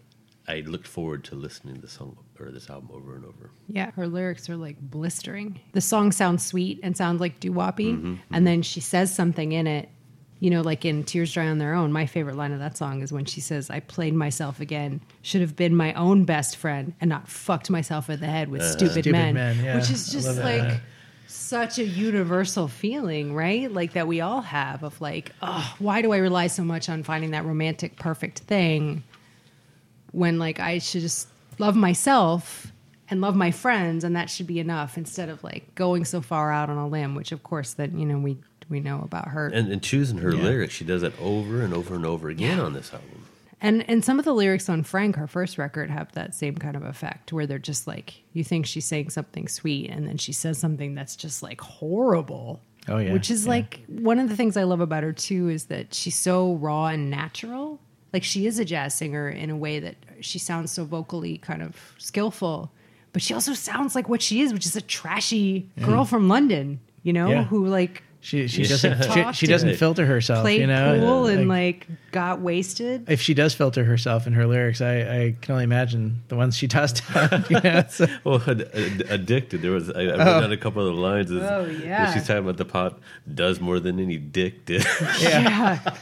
I 0.47 0.61
looked 0.61 0.87
forward 0.87 1.25
to 1.25 1.35
listening 1.35 1.77
to 1.77 1.81
the 1.81 1.89
song 1.89 2.19
or 2.39 2.51
this 2.51 2.69
album 2.69 2.91
over 2.93 3.15
and 3.17 3.25
over. 3.25 3.51
Yeah, 3.69 3.91
her 3.93 4.07
lyrics 4.07 4.51
are 4.51 4.57
like 4.57 4.77
blistering. 4.81 5.59
The 5.73 5.81
song 5.81 6.13
sounds 6.13 6.45
sweet 6.45 6.81
and 6.83 6.97
sounds 6.97 7.21
like 7.21 7.41
doo 7.41 7.53
woppy, 7.53 7.95
Mm-hmm, 7.97 8.15
and 8.33 8.47
then 8.47 8.61
she 8.63 8.81
says 8.81 9.15
something 9.15 9.53
in 9.53 9.67
it. 9.67 9.89
You 10.41 10.51
know, 10.51 10.61
like 10.61 10.85
in 10.85 11.05
Tears 11.05 11.33
Dry 11.33 11.47
on 11.47 11.57
Their 11.59 11.73
Own, 11.73 11.91
my 11.93 12.05
favorite 12.05 12.37
line 12.37 12.53
of 12.53 12.59
that 12.59 12.77
song 12.77 13.01
is 13.01 13.11
when 13.13 13.25
she 13.25 13.41
says, 13.41 13.71
I 13.71 13.81
played 13.81 14.13
myself 14.13 14.61
again, 14.61 15.01
should 15.23 15.41
have 15.41 15.57
been 15.57 15.75
my 15.75 15.95
own 15.95 16.25
best 16.27 16.57
friend 16.57 16.93
and 17.01 17.09
not 17.09 17.29
fucked 17.29 17.71
myself 17.71 18.11
in 18.11 18.21
the 18.21 18.27
head 18.27 18.51
with 18.51 18.63
stupid, 18.63 18.93
Stupid 19.05 19.13
men. 19.13 19.35
men, 19.35 19.65
yeah. 19.65 19.77
Which 19.77 19.91
is 19.91 20.13
just 20.13 20.37
like 20.41 20.61
that. 20.61 20.81
such 21.27 21.79
a 21.79 21.85
universal 21.85 22.69
feeling, 22.69 23.33
right? 23.35 23.73
Like 23.73 23.95
that 23.95 24.07
we 24.07 24.21
all 24.21 24.43
have 24.43 24.83
of 24.83 25.01
like, 25.01 25.31
oh, 25.41 25.75
why 25.79 26.03
do 26.03 26.13
I 26.13 26.19
rely 26.19 26.49
so 26.49 26.63
much 26.63 26.91
on 26.91 27.05
finding 27.05 27.31
that 27.31 27.47
romantic 27.47 27.97
perfect 27.97 28.41
thing 28.41 29.03
when 30.15 30.39
like 30.39 30.61
I 30.61 30.79
should 30.79 31.03
just 31.03 31.29
love 31.59 31.77
myself 31.77 32.73
and 33.11 33.21
love 33.21 33.37
my 33.37 33.51
friends 33.51 34.05
and 34.05 34.17
that 34.17 34.31
should 34.31 34.47
be 34.47 34.59
enough 34.61 34.97
instead 34.97 35.29
of 35.29 35.45
like 35.45 35.75
going 35.75 36.05
so 36.05 36.21
far 36.21 36.51
out 36.53 36.71
on 36.71 36.77
a 36.79 36.89
limb, 36.89 37.15
which 37.15 37.33
of 37.33 37.43
course 37.43 37.75
that, 37.75 37.93
you 37.93 38.07
know, 38.07 38.19
we 38.19 38.39
we 38.71 38.81
know 38.81 39.03
about 39.03 39.29
her. 39.29 39.49
And, 39.49 39.71
and 39.71 39.83
choosing 39.83 40.19
her 40.19 40.33
Yeah. 40.35 40.43
lyrics, 40.43 40.73
she 40.73 40.85
does 40.85 41.03
that 41.03 41.13
over 41.21 41.61
and 41.63 41.75
over 41.75 41.95
and 41.95 42.07
over 42.07 42.29
again 42.31 42.59
on 42.61 42.73
this 42.73 42.93
album. 42.95 43.27
And 43.61 43.89
and 43.89 44.05
some 44.05 44.19
of 44.19 44.25
the 44.25 44.33
lyrics 44.35 44.69
on 44.69 44.83
Frank, 44.83 45.17
her 45.17 45.27
first 45.27 45.59
record, 45.59 45.91
have 45.91 46.13
that 46.13 46.35
same 46.35 46.57
kind 46.57 46.77
of 46.77 46.83
effect 46.83 47.33
where 47.33 47.47
they're 47.47 47.59
just 47.59 47.87
like 47.87 48.23
you 48.33 48.43
think 48.45 48.67
she's 48.67 48.85
saying 48.87 49.11
something 49.11 49.49
sweet 49.49 49.91
and 49.91 50.07
then 50.07 50.17
she 50.17 50.33
says 50.33 50.59
something 50.59 50.95
that's 50.95 51.17
just 51.17 51.43
like 51.43 51.61
horrible. 51.61 52.61
Oh, 52.89 52.99
yeah, 52.99 53.13
Which 53.15 53.31
is 53.31 53.45
yeah. 53.45 53.51
like 53.51 53.81
one 53.89 54.19
of 54.19 54.29
the 54.29 54.37
things 54.37 54.57
I 54.59 54.65
love 54.65 54.81
about 54.81 55.03
her 55.03 55.13
too 55.13 55.49
is 55.49 55.67
that 55.67 55.95
she's 55.95 56.19
so 56.19 56.55
raw 56.55 56.87
and 56.89 57.09
natural. 57.11 57.81
Like 58.15 58.23
she 58.25 58.47
is 58.47 58.59
a 58.61 58.65
jazz 58.65 58.95
singer 58.95 59.29
in 59.29 59.51
a 59.51 59.57
way 59.57 59.81
that 59.81 59.97
she 60.21 60.39
sounds 60.39 60.71
so 60.71 60.85
vocally 60.85 61.37
kind 61.39 61.61
of 61.63 61.77
skillful, 61.99 62.71
but 63.13 63.21
she 63.21 63.35
also 63.35 63.53
sounds 63.55 63.95
like 63.97 64.09
what 64.09 64.23
she 64.23 64.41
is, 64.41 64.53
which 64.53 64.65
is 64.67 64.77
a 64.77 64.81
trashy 64.81 65.69
girl 65.83 66.05
from 66.05 66.29
London, 66.29 66.79
you 67.03 67.13
know, 67.13 67.29
Yeah. 67.29 67.45
who 67.45 67.67
like 67.67 68.03
She 68.25 68.49
she 68.49 68.63
Yeah. 68.63 68.69
doesn't 68.69 69.13
she, 69.13 69.33
she 69.35 69.47
doesn't 69.47 69.69
and 69.69 69.79
filter 69.79 70.07
herself. 70.07 70.41
played 70.45 70.63
you 70.63 70.67
know, 70.67 70.99
cool 70.99 71.27
and 71.27 71.47
like 71.47 71.87
got 72.11 72.41
wasted. 72.41 73.05
if 73.11 73.21
she 73.21 73.35
does 73.35 73.53
filter 73.53 73.85
herself 73.85 74.27
in 74.27 74.33
her 74.33 74.47
lyrics, 74.47 74.81
I, 74.81 74.95
I 75.01 75.37
can 75.43 75.53
only 75.53 75.65
imagine 75.65 76.23
the 76.29 76.37
ones 76.37 76.57
she 76.57 76.67
tossed 76.67 77.03
out. 77.15 77.51
You 77.51 77.61
know, 77.61 77.85
so- 77.87 78.07
Well, 78.25 78.43
ad- 78.49 78.71
ad- 78.73 79.05
addicted. 79.11 79.61
There 79.61 79.73
was 79.73 79.91
I, 79.91 80.01
I 80.01 80.07
wrote 80.07 80.21
Oh. 80.21 80.41
down 80.41 80.53
a 80.53 80.57
couple 80.57 80.89
of 80.89 80.95
the 80.97 81.01
lines. 81.03 81.31
Is, 81.31 81.43
Oh, 81.43 81.67
yeah. 81.67 82.15
she's 82.15 82.23
talking 82.27 82.39
about 82.45 82.57
the 82.57 82.65
pot 82.65 82.99
does 83.35 83.61
more 83.61 83.79
than 83.79 84.01
any 84.01 84.17
dick 84.17 84.65
did. 84.65 84.87
yeah. 85.21 85.79
Yeah. 85.83 85.93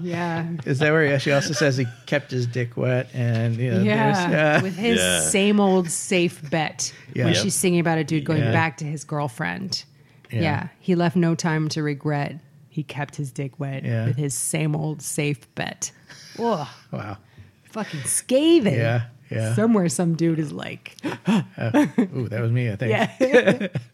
Yeah. 0.00 0.48
Is 0.66 0.80
that 0.80 0.90
where 0.90 1.20
she 1.20 1.30
also 1.30 1.52
says 1.52 1.76
he 1.76 1.86
kept 2.06 2.32
his 2.32 2.46
dick 2.46 2.76
wet 2.76 3.08
and 3.14 3.56
you 3.56 3.70
know, 3.70 3.82
Yeah. 3.82 4.56
uh, 4.58 4.62
With 4.62 4.74
his 4.76 4.98
Yeah. 4.98 5.20
same 5.20 5.60
old 5.60 5.90
safe 5.90 6.42
bet 6.50 6.92
Yeah. 7.14 7.26
when 7.26 7.34
Yep. 7.34 7.42
she's 7.44 7.54
singing 7.54 7.78
about 7.80 7.98
a 7.98 8.04
dude 8.04 8.24
going 8.24 8.40
Yeah. 8.42 8.52
back 8.52 8.78
to 8.78 8.84
his 8.84 9.04
girlfriend. 9.04 9.84
Yeah. 10.32 10.40
Yeah. 10.40 10.68
He 10.80 10.94
left 10.94 11.14
no 11.16 11.34
time 11.34 11.68
to 11.70 11.82
regret. 11.82 12.40
He 12.68 12.82
kept 12.82 13.16
his 13.16 13.30
dick 13.32 13.60
wet 13.60 13.84
Yeah. 13.84 14.06
with 14.06 14.16
his 14.16 14.34
same 14.34 14.74
old 14.74 15.02
safe 15.02 15.52
bet. 15.54 15.92
Ugh. 16.38 16.66
wow. 16.90 17.18
Fucking 17.64 18.00
scathing. 18.04 18.74
Yeah. 18.74 19.04
Yeah. 19.30 19.54
Somewhere 19.54 19.88
some 19.88 20.14
dude 20.14 20.38
is 20.38 20.52
like, 20.52 20.96
Ooh, 21.04 22.28
that 22.28 22.40
was 22.40 22.50
me, 22.52 22.70
I 22.70 22.76
think. 22.76 22.90
yeah. 22.92 23.68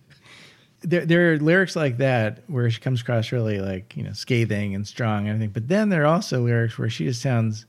There, 0.83 1.05
there 1.05 1.33
are 1.33 1.39
lyrics 1.39 1.75
like 1.75 1.97
that 1.99 2.45
where 2.47 2.71
she 2.71 2.79
comes 2.81 3.01
across 3.01 3.33
really 3.33 3.59
like, 3.61 3.97
you 3.97 4.05
know, 4.05 4.13
scathing 4.13 4.77
and 4.77 4.87
strong 4.87 5.21
and 5.27 5.31
everything. 5.31 5.51
But 5.51 5.67
then 5.67 5.89
there 5.89 6.05
are 6.05 6.07
also 6.07 6.41
lyrics 6.43 6.79
where 6.79 6.89
she 6.89 7.05
just 7.05 7.21
sounds 7.21 7.67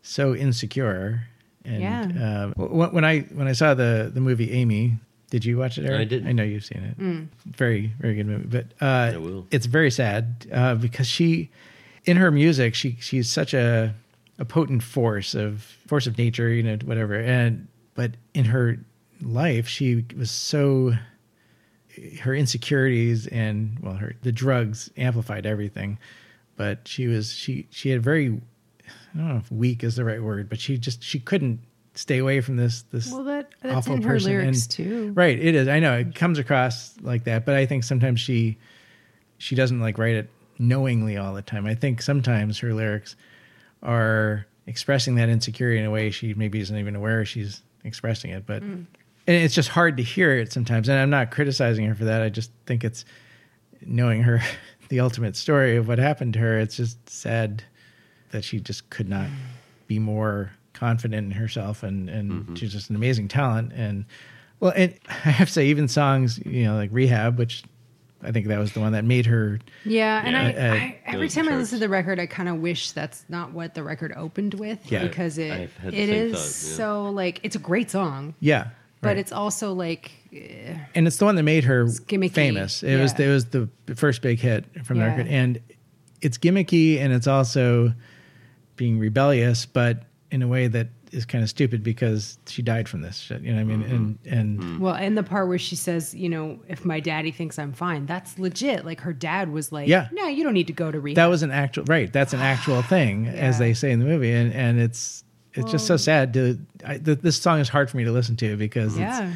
so 0.00 0.34
insecure. 0.34 1.24
And 1.66 1.82
Yeah. 1.82 2.52
uh, 2.56 2.64
when 2.66 3.04
I 3.04 3.20
when 3.34 3.46
I 3.46 3.52
saw 3.52 3.74
the 3.74 4.10
the 4.12 4.22
movie 4.22 4.52
Amy, 4.52 4.94
did 5.30 5.44
you 5.44 5.58
watch 5.58 5.78
it? 5.78 5.86
Eric? 5.86 6.00
I 6.00 6.04
didn't. 6.04 6.28
I 6.28 6.32
know 6.32 6.42
you've 6.42 6.64
seen 6.64 6.82
it. 6.82 6.98
Mm. 6.98 7.28
Very 7.46 7.92
very 8.00 8.14
good 8.14 8.26
movie. 8.26 8.46
But 8.46 8.66
uh, 8.80 9.12
I 9.14 9.16
will. 9.16 9.46
it's 9.50 9.66
very 9.66 9.90
sad 9.90 10.46
uh, 10.52 10.74
because 10.76 11.06
she, 11.06 11.50
in 12.04 12.16
her 12.16 12.30
music, 12.30 12.74
she 12.74 12.96
she's 13.00 13.28
such 13.28 13.52
a 13.52 13.94
a 14.38 14.44
potent 14.44 14.82
force 14.82 15.34
of 15.34 15.62
force 15.86 16.06
of 16.06 16.18
nature, 16.18 16.48
you 16.48 16.62
know, 16.62 16.76
whatever. 16.84 17.14
And 17.14 17.68
but 17.94 18.12
in 18.34 18.44
her 18.46 18.78
life, 19.20 19.66
she 19.66 20.04
was 20.16 20.30
so 20.30 20.94
her 22.20 22.34
insecurities 22.34 23.26
and 23.28 23.78
well, 23.80 23.94
her 23.94 24.14
the 24.22 24.32
drugs 24.32 24.90
amplified 24.96 25.46
everything. 25.46 25.98
But 26.56 26.86
she 26.86 27.06
was 27.06 27.32
she 27.32 27.66
she 27.70 27.90
had 27.90 28.02
very 28.02 28.40
I 28.88 29.18
don't 29.18 29.28
know 29.28 29.36
if 29.36 29.50
weak 29.50 29.82
is 29.82 29.96
the 29.96 30.04
right 30.04 30.22
word, 30.22 30.48
but 30.48 30.60
she 30.60 30.78
just 30.78 31.02
she 31.02 31.18
couldn't 31.18 31.60
stay 31.96 32.18
away 32.18 32.40
from 32.40 32.56
this 32.56 32.82
this 32.92 33.10
Well, 33.10 33.24
that, 33.24 33.50
that's 33.62 33.74
awful 33.74 33.94
in 33.96 34.02
her 34.02 34.08
person. 34.14 34.30
lyrics 34.32 34.62
And- 34.64 34.70
too. 34.70 35.12
Right, 35.14 35.38
it 35.38 35.54
is. 35.54 35.66
I 35.68 35.80
know 35.80 35.94
it 35.98 36.14
comes 36.14 36.38
across 36.38 36.94
like 37.02 37.24
that, 37.24 37.44
but 37.46 37.54
I 37.54 37.66
think 37.66 37.84
sometimes 37.84 38.20
she 38.20 38.58
she 39.38 39.54
doesn't 39.54 39.80
like 39.80 39.98
write 39.98 40.14
it 40.14 40.30
knowingly 40.58 41.16
all 41.16 41.34
the 41.34 41.42
time. 41.42 41.66
I 41.66 41.74
think 41.74 42.00
sometimes 42.02 42.58
her 42.60 42.72
lyrics 42.72 43.16
are 43.82 44.46
expressing 44.66 45.14
that 45.16 45.28
insecurity 45.28 45.78
in 45.78 45.84
a 45.84 45.90
way 45.90 46.10
she 46.10 46.34
maybe 46.34 46.60
isn't 46.60 46.76
even 46.76 46.96
aware 46.96 47.24
she's 47.24 47.62
expressing 47.84 48.30
it, 48.30 48.46
but 48.46 48.62
Mm. 48.62 48.86
and 49.26 49.36
it's 49.36 49.54
just 49.54 49.68
hard 49.68 49.96
to 49.98 50.02
hear 50.02 50.34
it 50.36 50.52
sometimes. 50.52 50.88
And 50.88 50.98
I'm 50.98 51.10
not 51.10 51.30
criticizing 51.30 51.84
her 51.86 51.94
for 51.94 52.04
that. 52.06 52.22
I 52.22 52.28
just 52.30 52.50
think 52.66 52.82
it's 52.84 53.04
knowing 53.84 54.22
her 54.22 54.40
the 54.88 55.00
ultimate 55.00 55.36
story 55.36 55.76
of 55.76 55.86
what 55.88 55.98
happened 55.98 56.32
to 56.34 56.38
her. 56.40 56.58
It's 56.58 56.76
just 56.76 57.08
sad 57.08 57.62
that 58.30 58.42
she 58.44 58.58
just 58.60 58.88
could 58.90 59.08
not 59.08 59.28
be 59.86 59.98
more 59.98 60.50
confident 60.76 61.24
in 61.26 61.30
herself 61.32 61.82
and 61.82 62.08
and 62.08 62.56
she's 62.58 62.72
just 62.72 62.90
an 62.90 62.96
amazing 62.96 63.26
talent 63.28 63.72
and 63.74 64.04
well 64.60 64.72
and 64.76 64.94
I 65.08 65.30
have 65.30 65.48
to 65.48 65.52
say 65.52 65.66
even 65.66 65.88
songs 65.88 66.38
you 66.44 66.64
know 66.64 66.74
like 66.76 66.90
Rehab 66.92 67.38
which 67.38 67.64
I 68.22 68.32
think 68.32 68.46
that 68.48 68.58
was 68.58 68.72
the 68.72 68.80
one 68.80 68.92
that 68.92 69.04
made 69.04 69.26
her 69.26 69.58
Yeah, 69.84 70.22
and 70.24 70.32
Yeah. 70.34 70.42
I, 70.42 70.68
Uh, 70.68 70.74
I 70.74 70.98
every 71.06 71.28
time 71.28 71.48
I 71.48 71.56
listen 71.56 71.78
to 71.78 71.84
the 71.84 71.88
record, 71.88 72.18
I 72.18 72.26
kind 72.26 72.48
of 72.48 72.56
wish 72.56 72.92
that's 72.92 73.24
not 73.28 73.52
what 73.52 73.74
the 73.74 73.82
record 73.82 74.12
opened 74.16 74.54
with 74.54 74.90
Yeah. 74.90 75.02
because 75.06 75.36
it 75.38 75.52
I've 75.52 75.76
had 75.76 75.92
the 75.92 75.96
it 76.02 76.06
same 76.08 76.26
is 76.26 76.32
thought, 76.32 76.70
yeah. 76.70 76.76
so 76.76 77.10
like 77.10 77.40
it's 77.42 77.56
a 77.56 77.60
great 77.60 77.90
song, 77.90 78.34
yeah 78.40 78.68
but 79.02 79.08
right. 79.08 79.18
it's 79.18 79.32
also 79.32 79.74
like 79.74 80.10
eh, 80.32 80.74
and 80.94 81.06
it's 81.06 81.18
the 81.18 81.26
one 81.26 81.36
that 81.36 81.42
made 81.42 81.64
her 81.64 81.84
gimmicky, 81.84 82.32
famous. 82.32 82.82
It 82.82 82.96
was 83.00 83.12
it 83.20 83.28
was 83.28 83.44
the 83.46 83.68
first 83.94 84.22
big 84.22 84.40
hit 84.40 84.64
from 84.84 84.98
the 84.98 85.04
record, 85.04 85.28
and 85.28 85.60
it's 86.22 86.38
gimmicky 86.38 86.98
and 86.98 87.12
it's 87.12 87.26
also 87.26 87.92
being 88.76 88.98
rebellious, 88.98 89.66
but 89.66 90.04
in 90.30 90.42
a 90.42 90.48
way 90.48 90.66
that 90.68 90.88
is 91.12 91.24
kind 91.24 91.44
of 91.44 91.48
stupid 91.50 91.82
because 91.82 92.38
she 92.46 92.62
died 92.62 92.88
from 92.88 93.00
this 93.00 93.16
shit. 93.18 93.42
You 93.42 93.50
know 93.52 93.56
what 93.56 93.60
I 93.60 93.76
mean? 93.76 93.82
Mm-hmm. 93.82 93.94
And 93.94 94.18
and 94.26 94.58
mm-hmm. 94.58 94.78
well, 94.80 94.94
and 94.94 95.16
the 95.16 95.22
part 95.22 95.48
where 95.48 95.58
she 95.58 95.76
says, 95.76 96.14
you 96.14 96.28
know, 96.28 96.58
if 96.68 96.84
my 96.84 97.00
daddy 97.00 97.30
thinks 97.30 97.58
I'm 97.58 97.72
fine, 97.72 98.06
that's 98.06 98.38
legit. 98.38 98.84
Like 98.84 99.00
her 99.02 99.12
dad 99.12 99.50
was 99.52 99.70
like, 99.72 99.88
Yeah. 99.88 100.08
no, 100.12 100.26
you 100.26 100.42
don't 100.44 100.54
need 100.54 100.66
to 100.66 100.72
go 100.72 100.90
to 100.90 100.98
rehab. 100.98 101.16
that 101.16 101.26
was 101.26 101.42
an 101.42 101.50
actual 101.52 101.84
right. 101.84 102.12
That's 102.12 102.32
an 102.32 102.40
actual 102.40 102.82
thing, 102.94 103.28
as 103.28 103.58
they 103.58 103.72
say 103.74 103.92
in 103.92 104.00
the 104.00 104.04
movie, 104.06 104.32
and 104.32 104.52
and 104.52 104.80
it's 104.80 105.22
it's 105.54 105.70
just 105.70 105.86
so 105.86 105.96
sad 105.96 106.34
to. 106.34 106.58
I, 106.84 106.98
th- 106.98 107.20
this 107.20 107.40
song 107.40 107.60
is 107.60 107.68
hard 107.68 107.88
for 107.88 107.96
me 107.96 108.04
to 108.04 108.12
listen 108.12 108.36
to 108.36 108.56
because 108.56 108.92
it's, 108.92 109.00
yeah. 109.00 109.32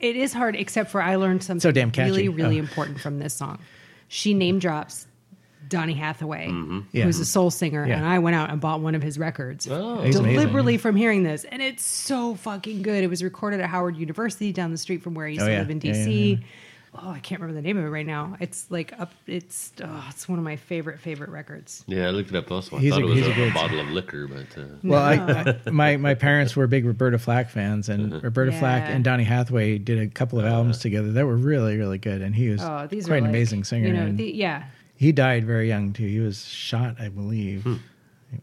It 0.00 0.16
is 0.16 0.32
hard, 0.32 0.56
except 0.56 0.90
for 0.90 1.00
I 1.00 1.14
learned 1.16 1.44
something 1.44 1.60
So 1.60 1.70
damn 1.70 1.90
catchy. 1.90 2.10
really, 2.10 2.28
really 2.28 2.56
Oh. 2.56 2.60
important 2.60 3.00
from 3.00 3.20
this 3.20 3.32
song. 3.34 3.58
She 4.08 4.34
name 4.34 4.58
drops 4.58 5.06
Donny 5.74 5.94
Hathaway, 5.94 6.46
mm-hmm. 6.46 6.80
Yeah. 6.92 7.04
who's 7.04 7.18
a 7.18 7.24
soul 7.24 7.50
singer, 7.50 7.84
Yeah. 7.84 7.96
and 7.96 8.06
I 8.06 8.20
went 8.20 8.36
out 8.36 8.48
and 8.50 8.60
bought 8.60 8.80
one 8.80 8.94
of 8.94 9.02
his 9.02 9.18
records. 9.18 9.66
Oh. 9.68 10.02
He's 10.02 10.14
amazing. 10.14 10.34
deliberately 10.38 10.78
from 10.78 10.94
hearing 10.94 11.24
this, 11.24 11.42
and 11.44 11.60
it's 11.60 11.84
so 11.84 12.36
fucking 12.36 12.82
good. 12.82 13.02
It 13.02 13.08
was 13.10 13.24
recorded 13.24 13.58
at 13.60 13.68
Howard 13.68 13.96
University 13.96 14.52
down 14.52 14.70
the 14.70 14.78
street 14.78 15.02
from 15.02 15.14
where 15.14 15.26
I 15.26 15.30
used 15.30 15.42
Oh, 15.42 15.46
to 15.46 15.52
yeah. 15.52 15.58
live 15.58 15.70
in 15.70 15.80
Yeah, 15.82 15.92
yeah, 15.94 16.06
DC. 16.06 16.30
yeah. 16.38 16.46
Oh, 17.02 17.10
I 17.10 17.18
can't 17.18 17.40
remember 17.40 17.60
the 17.60 17.66
name 17.66 17.76
of 17.76 17.84
it 17.84 17.88
right 17.88 18.06
now. 18.06 18.36
It's 18.38 18.70
like 18.70 18.92
up. 19.00 19.10
It's 19.26 19.72
oh, 19.82 20.06
it's 20.10 20.28
one 20.28 20.38
of 20.38 20.44
my 20.44 20.54
favorite 20.54 21.00
favorite 21.00 21.30
records. 21.30 21.82
Yeah, 21.88 22.06
I 22.06 22.10
looked 22.10 22.30
it 22.30 22.36
up 22.36 22.48
also. 22.52 22.76
I 22.76 22.78
He's 22.78 22.92
thought 22.92 23.02
a- 23.02 23.06
it 23.06 23.08
was 23.08 23.18
he's 23.18 23.36
a, 23.36 23.48
a 23.48 23.52
bottle 23.52 23.80
of 23.80 23.88
liquor, 23.88 24.28
but 24.28 24.56
uh, 24.56 24.66
Well, 24.84 25.02
I, 25.02 25.14
I, 25.66 25.70
my 25.72 25.96
my 25.96 26.14
parents 26.14 26.54
were 26.54 26.68
big 26.68 26.84
Roberta 26.84 27.18
Flack 27.18 27.50
fans, 27.50 27.88
and 27.88 28.12
uh-huh. 28.12 28.20
Roberta 28.22 28.52
Flack 28.52 28.88
and 28.88 29.02
Donny 29.02 29.24
Hathaway 29.24 29.78
did 29.78 29.98
a 29.98 30.06
couple 30.06 30.38
of 30.38 30.44
uh-huh. 30.44 30.54
albums 30.54 30.78
together 30.78 31.10
that 31.10 31.26
were 31.26 31.36
really 31.36 31.76
really 31.78 31.98
good, 31.98 32.22
and 32.22 32.32
he 32.32 32.48
was 32.50 32.62
Oh, 32.62 32.86
these 32.88 33.06
quite 33.06 33.14
are 33.14 33.18
an 33.18 33.24
like, 33.24 33.30
amazing 33.30 33.64
singer. 33.64 33.88
You 33.88 33.92
know, 33.92 34.02
and 34.06 34.16
the, 34.16 34.30
yeah. 34.30 34.62
He 34.96 35.12
died 35.12 35.44
very 35.44 35.68
young 35.68 35.92
too. 35.92 36.06
He 36.06 36.20
was 36.20 36.44
shot, 36.46 36.96
I 37.00 37.08
believe. 37.08 37.62
Hmm. 37.64 37.74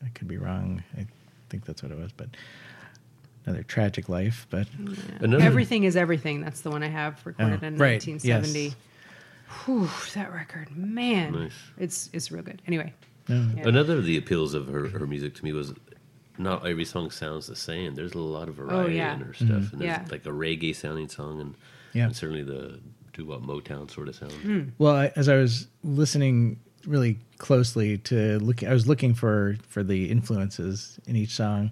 I 0.05 0.09
could 0.09 0.27
be 0.27 0.37
wrong. 0.37 0.83
I 0.97 1.05
think 1.49 1.65
that's 1.65 1.83
what 1.83 1.91
it 1.91 1.97
was, 1.97 2.11
but 2.13 2.29
another 3.45 3.63
tragic 3.63 4.07
life. 4.09 4.47
But 4.49 4.67
another 5.19 5.43
Everything 5.43 5.83
is 5.83 5.95
everything. 5.97 6.41
That's 6.41 6.61
the 6.61 6.69
one 6.69 6.81
I 6.83 6.87
have 6.87 7.25
recorded 7.25 7.59
Oh, 7.63 7.67
in 7.67 7.77
right, 7.77 8.01
1970. 8.05 8.73
Whew, 9.65 9.89
that 10.13 10.31
record, 10.33 10.75
man, 10.77 11.33
Nice. 11.33 11.53
it's 11.77 12.09
it's 12.13 12.31
real 12.31 12.43
good. 12.43 12.61
Anyway, 12.67 12.93
no, 13.27 13.49
Yeah. 13.57 13.67
another 13.67 13.97
of 13.97 14.05
the 14.05 14.17
appeals 14.17 14.53
of 14.53 14.67
her, 14.67 14.87
her 14.87 15.05
music 15.05 15.35
to 15.35 15.43
me 15.43 15.51
was 15.51 15.73
not 16.37 16.65
every 16.65 16.85
song 16.85 17.11
sounds 17.11 17.47
the 17.47 17.55
same. 17.57 17.93
There's 17.93 18.13
a 18.13 18.17
lot 18.19 18.47
of 18.47 18.55
variety 18.55 18.93
Oh, 18.93 18.95
yeah. 18.95 19.13
in 19.13 19.19
her 19.19 19.33
stuff, 19.33 19.47
mm-hmm. 19.49 19.73
and 19.73 19.81
there's 19.81 19.97
Yeah. 19.97 20.05
like 20.09 20.25
a 20.25 20.29
reggae 20.29 20.73
sounding 20.73 21.09
song, 21.09 21.41
and, 21.41 21.55
Yeah. 21.93 22.05
and 22.05 22.15
certainly 22.15 22.43
the 22.43 22.79
doo 23.23 23.29
wop 23.29 23.41
Motown 23.41 23.89
sort 23.89 24.07
of 24.07 24.15
sound. 24.15 24.31
Hmm. 24.33 24.61
Well, 24.77 24.95
I, 24.95 25.11
as 25.15 25.29
I 25.29 25.35
was 25.35 25.67
listening 25.83 26.59
really 26.85 27.19
closely 27.37 27.97
to 27.99 28.39
look, 28.39 28.63
I 28.63 28.73
was 28.73 28.87
looking 28.87 29.13
for 29.13 29.57
for 29.67 29.83
the 29.83 30.09
influences 30.09 30.99
in 31.07 31.15
each 31.15 31.31
song, 31.31 31.71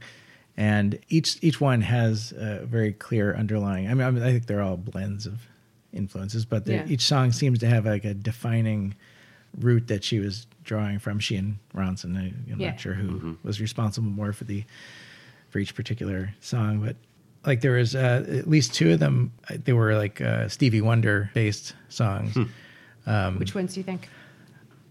and 0.58 1.00
each 1.10 1.38
each 1.42 1.60
one 1.62 1.82
has 1.82 2.32
a 2.38 2.66
very 2.66 2.94
clear 2.94 3.36
underlying. 3.36 3.88
I 3.88 3.94
mean, 3.94 4.08
I, 4.08 4.12
mean, 4.12 4.24
I 4.24 4.32
think 4.32 4.46
they're 4.48 4.62
all 4.62 4.78
blends 4.78 5.26
of 5.26 5.42
influences, 5.94 6.46
but 6.46 6.68
Yeah. 6.68 6.86
each 6.88 7.02
song 7.02 7.32
seems 7.32 7.60
to 7.60 7.68
have 7.68 7.86
like 7.86 8.06
a 8.06 8.14
defining 8.14 8.96
root 9.60 9.88
that 9.88 10.04
she 10.04 10.20
was 10.20 10.46
drawing 10.64 11.00
from. 11.00 11.20
She 11.20 11.36
and 11.36 11.58
Ronson. 11.74 12.16
I, 12.16 12.34
I'm 12.52 12.60
Yeah. 12.60 12.72
not 12.72 12.80
sure 12.80 12.94
who 12.94 13.38
was 13.44 13.60
responsible 13.60 14.10
more 14.10 14.34
for 14.34 14.44
the 14.44 14.64
for 15.50 15.58
each 15.58 15.74
particular 15.74 16.36
song, 16.42 16.80
but 16.80 16.96
like 17.46 17.62
there 17.62 17.74
was 17.74 17.96
uh, 17.96 18.26
at 18.28 18.48
least 18.50 18.74
two 18.74 18.92
of 18.94 19.00
them. 19.00 19.32
uh, 19.50 19.56
They 19.64 19.74
were 19.74 19.96
like 19.96 20.20
uh, 20.22 20.48
Stevie 20.50 20.82
Wonder 20.82 21.32
based 21.34 21.74
songs. 21.90 22.36
Which 23.38 23.56
ones 23.56 23.74
do 23.74 23.80
you 23.80 23.84
think? 23.84 24.08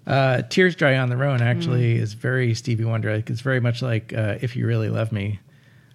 Uh, 0.06 0.40
Tears 0.42 0.74
Dry 0.74 0.96
on 0.96 1.10
Their 1.10 1.22
Own 1.24 1.42
actually 1.42 1.96
Mm. 1.96 2.00
is 2.00 2.14
very 2.14 2.54
Stevie 2.54 2.84
Wonder. 2.84 3.14
Like, 3.14 3.28
it's 3.28 3.42
very 3.42 3.60
much 3.60 3.82
like 3.82 4.12
uh, 4.14 4.38
If 4.40 4.56
You 4.56 4.66
Really 4.66 4.88
Love 4.88 5.12
Me. 5.12 5.38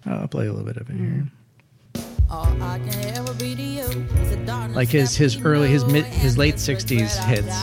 I'll 0.06 0.28
play 0.28 0.46
a 0.46 0.52
little 0.52 0.66
bit 0.66 0.76
of 0.76 0.88
it 0.90 0.96
here. 0.96 1.26
Like 4.74 4.88
his 4.88 5.16
his 5.16 5.40
early 5.44 5.68
his 5.68 5.84
mid 5.84 6.04
his 6.04 6.36
late 6.38 6.58
sixties 6.58 7.16
hits 7.24 7.56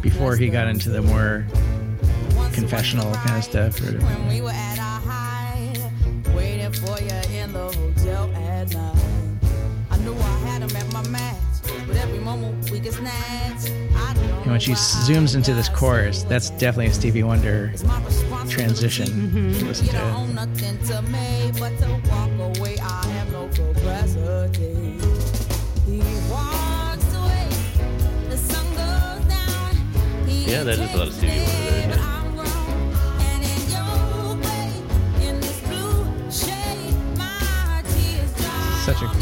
before 0.00 0.36
he 0.36 0.48
got 0.48 0.68
into 0.68 0.90
the 0.90 1.02
more 1.02 1.46
confessional 2.52 3.12
kind 3.14 3.36
of 3.36 3.44
stuff. 3.44 3.80
Or 3.80 3.98
when 14.58 14.64
she 14.64 14.72
zooms 14.72 15.36
into 15.36 15.54
this 15.54 15.68
chorus, 15.68 16.24
that's 16.24 16.50
definitely 16.50 16.86
a 16.88 16.92
Stevie 16.92 17.22
Wonder 17.22 17.70
It's 17.72 17.84
my 17.84 18.04
responsibility. 18.04 18.50
transition. 18.54 19.06
Mm-hmm. 19.06 19.52
to 19.60 19.64
Listen 19.66 19.86
to 19.86 19.96
it. 19.96 20.34
nothing 20.34 20.78
to 20.88 21.02
me 21.02 21.52
but 21.60 21.78
to 21.78 21.88
walk 22.10 22.56
away. 22.58 22.76
I 22.82 23.06
have 23.06 23.30
no 23.30 23.46
capacity. 23.54 24.74
He 25.86 26.00
walks 26.28 27.14
away. 27.14 27.46
The 28.30 28.36
sun 28.36 28.66
goes 28.74 29.26
down. 29.32 30.26
He 30.26 30.50
Yeah, 30.50 30.64
that 30.64 30.76
is 30.80 30.92
a 30.92 30.96
lot 30.96 31.06
of 31.06 31.14
Stevie 31.14 31.37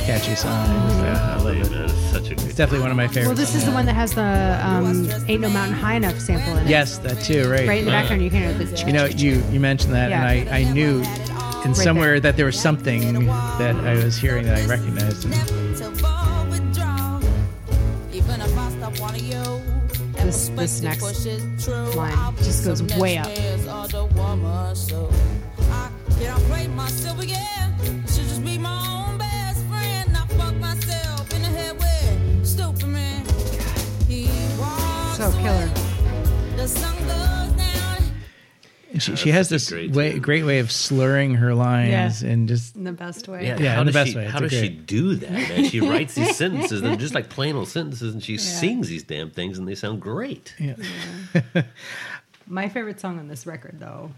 catchy 0.07 0.35
song. 0.37 0.53
Yeah, 1.03 1.37
I 1.39 1.43
love 1.43 1.57
it. 1.57 1.71
man, 1.71 1.85
it's 1.85 1.93
such 2.13 2.27
a 2.31 2.35
good. 2.37 2.45
It's 2.45 2.55
definitely 2.55 2.83
one 2.83 2.91
of 2.93 2.97
my 2.97 3.09
favorites. 3.09 3.27
Well, 3.29 3.35
this 3.37 3.55
is 3.55 3.65
the 3.65 3.73
one 3.73 3.87
that 3.87 3.95
has 3.95 4.13
the 4.15 4.61
um, 4.63 5.11
"Ain't 5.29 5.41
No 5.41 5.51
Mountain 5.51 5.77
High 5.77 5.95
Enough" 5.97 6.19
sample 6.21 6.57
in 6.57 6.67
it. 6.67 6.71
Yes, 6.71 6.99
that 6.99 7.21
too. 7.23 7.51
Right. 7.51 7.67
right 7.67 7.79
in 7.81 7.85
the 7.87 7.91
background 7.91 8.23
you 8.23 8.31
can 8.31 8.41
hear 8.43 8.67
the. 8.67 8.85
You 8.87 8.93
know, 8.93 9.05
you 9.07 9.43
you 9.51 9.59
mentioned 9.61 9.95
that, 9.95 10.11
Yeah. 10.11 10.25
and 10.31 10.49
I 10.51 10.59
I 10.61 10.73
knew 10.73 11.03
in 11.65 11.75
somewhere 11.75 12.21
that 12.21 12.37
there 12.37 12.47
was 12.47 12.59
something 12.59 13.27
that 13.27 13.75
I 13.77 13.95
was 13.95 14.17
hearing 14.17 14.47
that 14.47 14.59
I 14.59 14.67
recognized. 14.67 15.25
And 15.25 15.35
This- 20.29 20.49
this 20.57 20.81
next 20.83 21.03
line 21.97 22.35
just 22.43 22.65
goes 22.65 22.83
way 22.83 23.19
up. 23.19 23.29
So 35.17 35.31
killer. 35.41 35.67
The 36.57 36.69
sun 36.69 36.95
goes 37.07 37.53
down. 37.57 38.03
And 38.93 39.03
she, 39.03 39.17
she 39.17 39.31
has 39.31 39.49
this 39.49 39.71
great 39.71 39.93
way, 39.93 40.13
tune. 40.13 40.21
great 40.21 40.45
way 40.45 40.59
of 40.59 40.71
slurring 40.71 41.35
her 41.37 41.55
lines 41.55 42.23
Yeah. 42.23 42.31
and 42.31 42.47
just 42.47 42.77
In 42.77 42.85
the 42.85 42.93
best 42.93 43.27
way. 43.27 43.47
Yeah, 43.47 43.59
Yeah, 43.59 43.75
how 43.77 43.81
in 43.81 43.87
the 43.87 43.93
does 43.93 44.01
best 44.05 44.11
she, 44.11 44.17
way. 44.19 44.25
It's 44.25 44.33
How 44.33 44.39
a 44.39 44.43
does 44.43 44.53
she 44.53 44.69
do 44.69 45.15
that, 45.17 45.31
man? 45.31 45.65
She 45.65 45.81
writes 45.89 46.15
these 46.15 46.37
sentences 46.37 46.83
and 46.83 46.99
just 47.01 47.15
like 47.15 47.31
plain 47.31 47.57
old 47.57 47.69
sentences, 47.69 48.13
and 48.13 48.23
she 48.23 48.37
sings 48.37 48.89
these 48.89 49.05
damn 49.05 49.31
things, 49.31 49.59
and 49.59 49.67
they 49.67 49.75
sound 49.75 50.01
great. 50.03 50.55
yeah. 50.59 50.75
My 52.47 52.69
favorite 52.69 53.01
song 53.01 53.19
on 53.19 53.27
this 53.29 53.47
record, 53.47 53.81
though, 53.81 54.11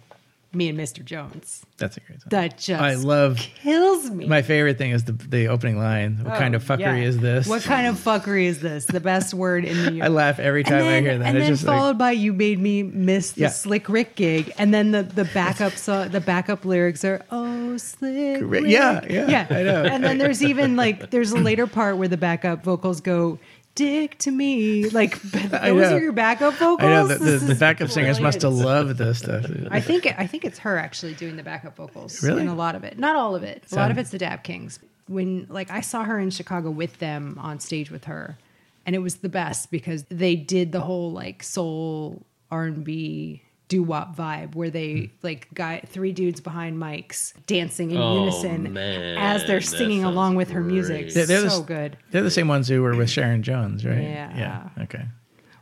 "Me 0.53 0.69
and 0.69 0.79
Mr. 0.79 1.05
Jones." 1.05 1.65
That's 1.77 1.97
a 1.97 2.01
great 2.01 2.21
song. 2.21 2.29
That 2.31 2.59
just 2.59 2.83
I 2.83 2.95
love 2.95 3.37
kills 3.39 4.11
me. 4.11 4.27
my 4.27 4.43
favorite 4.43 4.79
thing 4.79 4.91
is 4.91 5.05
the 5.05 5.13
the 5.13 5.49
opening 5.49 5.79
line. 5.79 6.19
What 6.25 6.39
kind 6.39 6.55
of 6.55 6.69
Oh, 6.69 6.75
fuckery 6.75 7.01
yeah. 7.03 7.09
is 7.09 7.19
this? 7.19 7.47
What 7.47 7.63
kind 7.63 7.87
of 7.87 7.97
fuckery 7.97 8.45
is 8.47 8.61
this? 8.61 8.87
The 8.87 8.99
best 9.01 9.33
word 9.35 9.65
in 9.65 9.77
the 9.77 9.83
universe. 9.93 10.03
I 10.05 10.09
laugh 10.09 10.39
every 10.39 10.65
time 10.65 10.83
I 10.83 11.01
hear 11.01 11.19
that. 11.19 11.27
And 11.27 11.37
it's 11.39 11.45
then 11.47 11.53
just 11.55 11.65
followed 11.65 11.91
like 11.91 11.99
by 11.99 12.11
"You 12.13 12.33
made 12.33 12.59
me 12.59 12.83
miss 12.83 13.33
the 13.33 13.43
Yeah. 13.43 13.49
Slick 13.49 13.89
Rick 13.89 14.17
gig," 14.17 14.53
and 14.59 14.75
then 14.75 14.91
the 14.91 15.03
the 15.05 15.25
backup 15.27 15.75
so, 15.75 16.09
the 16.09 16.21
backup 16.21 16.65
lyrics 16.65 17.05
are 17.05 17.25
"Oh 17.31 17.77
Slick 17.77 18.41
Rick." 18.41 18.51
Rick." 18.65 18.65
Yeah, 18.67 19.05
yeah, 19.09 19.47
I 19.51 19.63
know. 19.63 19.85
And 19.85 20.03
then 20.03 20.19
there's 20.19 20.43
even 20.43 20.75
like 20.77 21.11
there's 21.11 21.31
a 21.33 21.39
later 21.39 21.67
part 21.67 21.97
where 21.99 22.09
the 22.09 22.17
backup 22.17 22.65
vocals 22.65 23.01
go 23.01 23.39
"Dick 23.79 24.19
to 24.19 24.33
me," 24.33 24.91
like 24.91 25.21
those 25.23 25.53
are 25.93 26.01
your 26.01 26.13
backup 26.13 26.55
vocals. 26.55 26.81
I 26.81 26.93
know 26.93 27.07
the, 27.07 27.15
the, 27.15 27.39
the 27.39 27.55
backup 27.55 27.91
singers 27.91 28.19
must 28.19 28.43
have 28.43 28.53
loved 28.53 28.99
this 28.99 29.21
stuff. 29.21 29.47
I 29.71 29.81
think 29.81 30.07
I 30.19 30.27
think 30.27 30.45
it's 30.45 30.59
her 30.59 30.77
actually 30.77 31.15
doing 31.15 31.37
the 31.37 31.45
backup 31.45 31.77
vocals. 31.77 32.21
Really? 32.23 32.43
In 32.43 32.49
a 32.49 32.57
lot 32.57 32.75
of 32.75 32.83
it, 32.83 32.99
not 32.99 33.15
all 33.15 33.37
of 33.37 33.45
it. 33.45 33.65
A 33.71 33.77
lot 33.77 33.93
of 33.93 33.99
it's 33.99 34.11
the 34.11 34.19
Dap 34.19 34.43
Kings. 34.43 34.81
When 35.07 35.47
like 35.49 35.71
I 35.71 35.81
saw 35.81 36.03
her 36.03 36.19
in 36.19 36.31
Chicago 36.31 36.71
with 36.71 36.99
them 36.99 37.39
on 37.41 37.61
stage 37.61 37.91
with 37.91 38.05
her, 38.05 38.37
and 38.85 38.97
it 38.97 38.99
was 38.99 39.17
the 39.17 39.29
best 39.29 39.71
because 39.71 40.03
they 40.05 40.35
did 40.35 40.73
the 40.73 40.81
whole 40.81 41.13
like 41.13 41.45
soul 41.45 42.27
R 42.51 42.65
and 42.65 42.83
B 42.83 43.43
doo 43.69 43.83
wop 43.83 44.17
vibe 44.17 44.55
where 44.55 44.71
they 44.71 44.93
Hmm. 44.95 45.05
like 45.23 45.49
guy 45.55 45.83
three 45.87 46.13
dudes 46.13 46.41
behind 46.41 46.79
mics 46.79 47.35
dancing 47.47 47.91
in 47.91 47.99
Oh, 47.99 48.21
unison 48.25 48.73
man, 48.73 49.19
as 49.19 49.45
they're 49.47 49.61
singing 49.61 50.05
along 50.05 50.37
with 50.37 50.51
her 50.51 50.63
music. 50.63 51.11
They're- 51.13 51.27
they're 51.27 51.49
so 51.51 51.61
the- 51.61 51.67
good. 51.67 51.97
They're 52.11 52.23
the 52.23 52.31
same 52.31 52.49
ones 52.49 52.69
who 52.69 52.83
were 52.83 52.97
with 52.97 53.11
Sharon 53.11 53.43
Jones, 53.43 53.85
right? 53.85 54.03
Yeah. 54.03 54.37
Yeah. 54.37 54.83
Okay. 54.85 55.05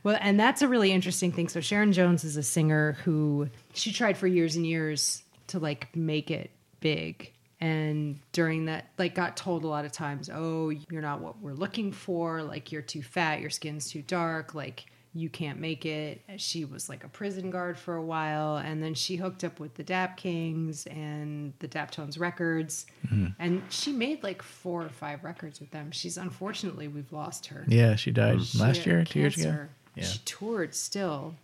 Well, 0.05 0.19
and 0.21 0.39
that's 0.39 0.63
a 0.63 0.69
really 0.69 0.93
interesting 0.93 1.33
thing. 1.33 1.49
So 1.49 1.61
Sharon 1.61 1.93
Jones 1.93 2.23
is 2.23 2.37
a 2.37 2.43
singer 2.45 2.93
who 3.05 3.49
she 3.75 3.93
tried 3.93 4.17
for 4.17 4.29
years 4.29 4.55
and 4.55 4.65
years 4.65 5.23
to 5.49 5.59
like 5.59 5.95
make 5.97 6.31
it 6.31 6.51
big. 6.81 7.33
And 7.61 8.21
during 8.33 8.67
that, 8.67 8.91
like, 8.99 9.15
got 9.15 9.37
told 9.37 9.65
a 9.65 9.67
lot 9.67 9.85
of 9.87 9.91
times, 9.91 10.29
"Oh, 10.33 10.69
you're 10.91 11.01
not 11.03 11.23
what 11.23 11.41
we're 11.41 11.55
looking 11.55 11.91
for. 11.91 12.43
Like, 12.43 12.71
you're 12.71 12.83
too 12.83 13.03
fat. 13.03 13.41
Your 13.41 13.49
skin's 13.51 13.91
too 13.91 14.03
dark. 14.03 14.55
Like, 14.55 14.85
you 15.19 15.29
can't 15.29 15.59
make 15.59 15.87
it." 15.87 16.23
She 16.37 16.65
was 16.65 16.89
like 16.89 17.05
a 17.05 17.09
prison 17.09 17.51
guard 17.51 17.79
for 17.79 17.97
a 17.97 18.03
while, 18.03 18.57
and 18.57 18.83
then 18.83 18.95
she 18.95 19.17
hooked 19.17 19.45
up 19.45 19.61
with 19.61 19.75
the 19.75 19.83
Dap 19.83 20.17
Kings 20.17 20.87
and 20.87 21.53
the 21.59 21.69
Daptones 21.69 22.19
Records, 22.19 22.87
mm-hmm. 23.07 23.29
and 23.39 23.63
she 23.71 23.93
made 23.93 24.23
like 24.23 24.43
four 24.43 24.83
or 24.83 24.89
five 24.89 25.25
records 25.25 25.61
with 25.61 25.71
them. 25.71 25.91
She's 25.91 26.17
unfortunately 26.17 26.89
we've 26.89 27.13
lost 27.13 27.47
her. 27.47 27.65
Yeah, 27.69 27.97
she 27.97 28.11
died 28.11 28.41
last 28.59 28.87
year, 28.87 29.05
two 29.05 29.21
years 29.21 29.39
ago. 29.39 29.67
Yeah. 29.97 30.05
She 30.05 30.19
toured 30.25 30.75
still. 30.75 31.35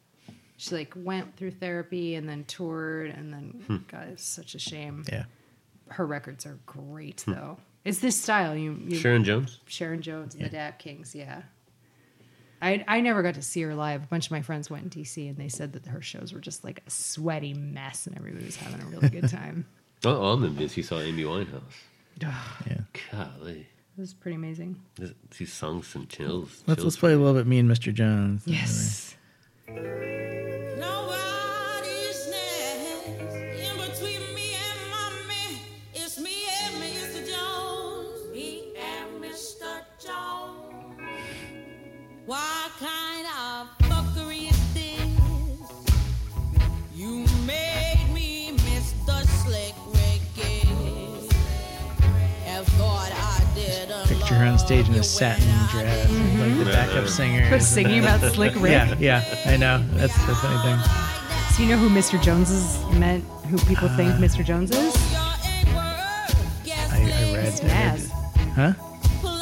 She 0.58 0.74
like 0.76 0.92
went 0.94 1.36
through 1.36 1.52
therapy 1.52 2.14
and 2.14 2.28
then 2.28 2.44
toured 2.44 3.10
and 3.10 3.32
then 3.32 3.64
hmm. 3.66 3.76
God, 3.88 4.08
it's 4.12 4.24
such 4.24 4.54
a 4.54 4.58
shame. 4.58 5.04
Yeah. 5.10 5.24
Her 5.88 6.06
records 6.06 6.46
are 6.46 6.58
great 6.66 7.22
hmm. 7.22 7.32
though. 7.32 7.56
It's 7.84 7.98
this 7.98 8.20
style. 8.20 8.54
You, 8.54 8.78
you 8.86 8.96
Sharon 8.96 9.24
Jones. 9.24 9.58
Sharon 9.66 10.02
Jones 10.02 10.36
and 10.36 10.44
the 10.44 10.50
Dap 10.50 10.78
Kings, 10.78 11.16
yeah. 11.16 11.42
I 12.62 12.84
I 12.88 13.00
never 13.00 13.22
got 13.22 13.34
to 13.34 13.42
see 13.42 13.60
her 13.62 13.74
live. 13.74 14.04
A 14.04 14.06
bunch 14.06 14.26
of 14.26 14.30
my 14.30 14.40
friends 14.40 14.70
went 14.70 14.84
in 14.84 15.02
DC 15.02 15.28
and 15.28 15.36
they 15.36 15.48
said 15.48 15.72
that 15.74 15.84
her 15.86 16.00
shows 16.00 16.32
were 16.32 16.40
just 16.40 16.62
like 16.64 16.82
a 16.86 16.90
sweaty 16.90 17.52
mess 17.54 18.06
and 18.06 18.16
everybody 18.16 18.44
was 18.46 18.56
having 18.56 18.80
a 18.80 18.86
really 18.86 19.08
good 19.10 19.28
time. 19.28 19.66
Oh, 20.04 20.20
all 20.20 20.34
I'm 20.34 20.42
convinced 20.42 20.74
he 20.74 20.82
saw 20.82 20.98
Amy 20.98 21.22
Winehouse. 21.22 21.62
Yeah. 22.20 22.34
Golly, 23.12 23.60
It 23.96 24.00
was 24.00 24.12
pretty 24.14 24.34
amazing. 24.34 24.80
This- 24.96 25.12
these 25.38 25.52
songs 25.52 25.86
some 25.86 26.08
chills. 26.08 26.64
Let's 26.66 26.78
chills 26.78 26.84
let's 26.84 26.96
play 26.96 27.12
a 27.12 27.16
little 27.18 27.34
bit. 27.34 27.46
Me 27.46 27.60
and 27.60 27.70
Mr. 27.70 27.94
Jones. 27.94 28.42
Yes. 28.44 29.14
Stage 54.62 54.88
in 54.88 54.94
a 54.94 55.02
satin 55.02 55.44
dress, 55.70 56.08
didn't. 56.08 56.40
like 56.40 56.58
the 56.58 56.64
mm-hmm. 56.64 56.70
backup 56.70 57.08
singer. 57.08 57.50
Was 57.50 57.66
singing 57.66 57.98
about 57.98 58.20
Slick 58.32 58.54
Rick. 58.54 58.72
Yeah, 58.72 58.94
yeah, 58.98 59.42
I 59.46 59.56
know. 59.56 59.84
That's 59.92 60.14
the 60.26 60.34
funny 60.36 60.62
thing. 60.62 60.78
So 61.52 61.62
you 61.62 61.68
know 61.68 61.76
who 61.76 61.90
Mr. 61.90 62.22
Jones 62.22 62.50
is 62.50 62.84
meant? 62.94 63.24
Who 63.50 63.58
people 63.58 63.88
uh, 63.88 63.96
think 63.96 64.12
Mr. 64.14 64.44
Jones 64.44 64.70
is? 64.70 64.94
I, 65.14 66.96
I 66.96 67.34
read. 67.34 67.46
It's 67.46 67.62
Nas. 67.62 68.10
Huh? 68.54 68.72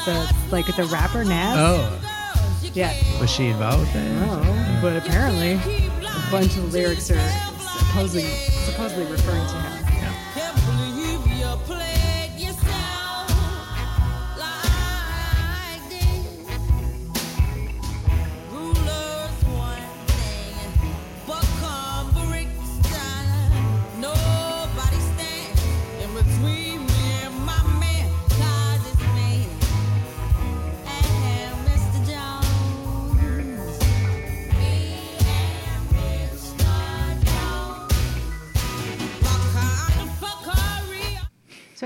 The 0.06 0.34
like 0.50 0.66
the 0.74 0.84
rapper 0.84 1.24
Nas. 1.24 1.56
Oh, 1.56 2.00
yeah. 2.72 2.94
was 3.20 3.30
she 3.30 3.48
involved 3.48 3.80
with 3.80 3.92
that? 3.92 4.28
Oh, 4.28 4.78
but 4.80 4.96
apparently 4.96 5.52
a 5.52 6.30
bunch 6.30 6.56
of 6.56 6.72
the 6.72 6.78
lyrics 6.78 7.10
are 7.10 7.28
supposedly 7.58 8.22
supposedly 8.22 9.04
referring 9.04 9.46
to 9.46 9.54
him. 9.54 9.79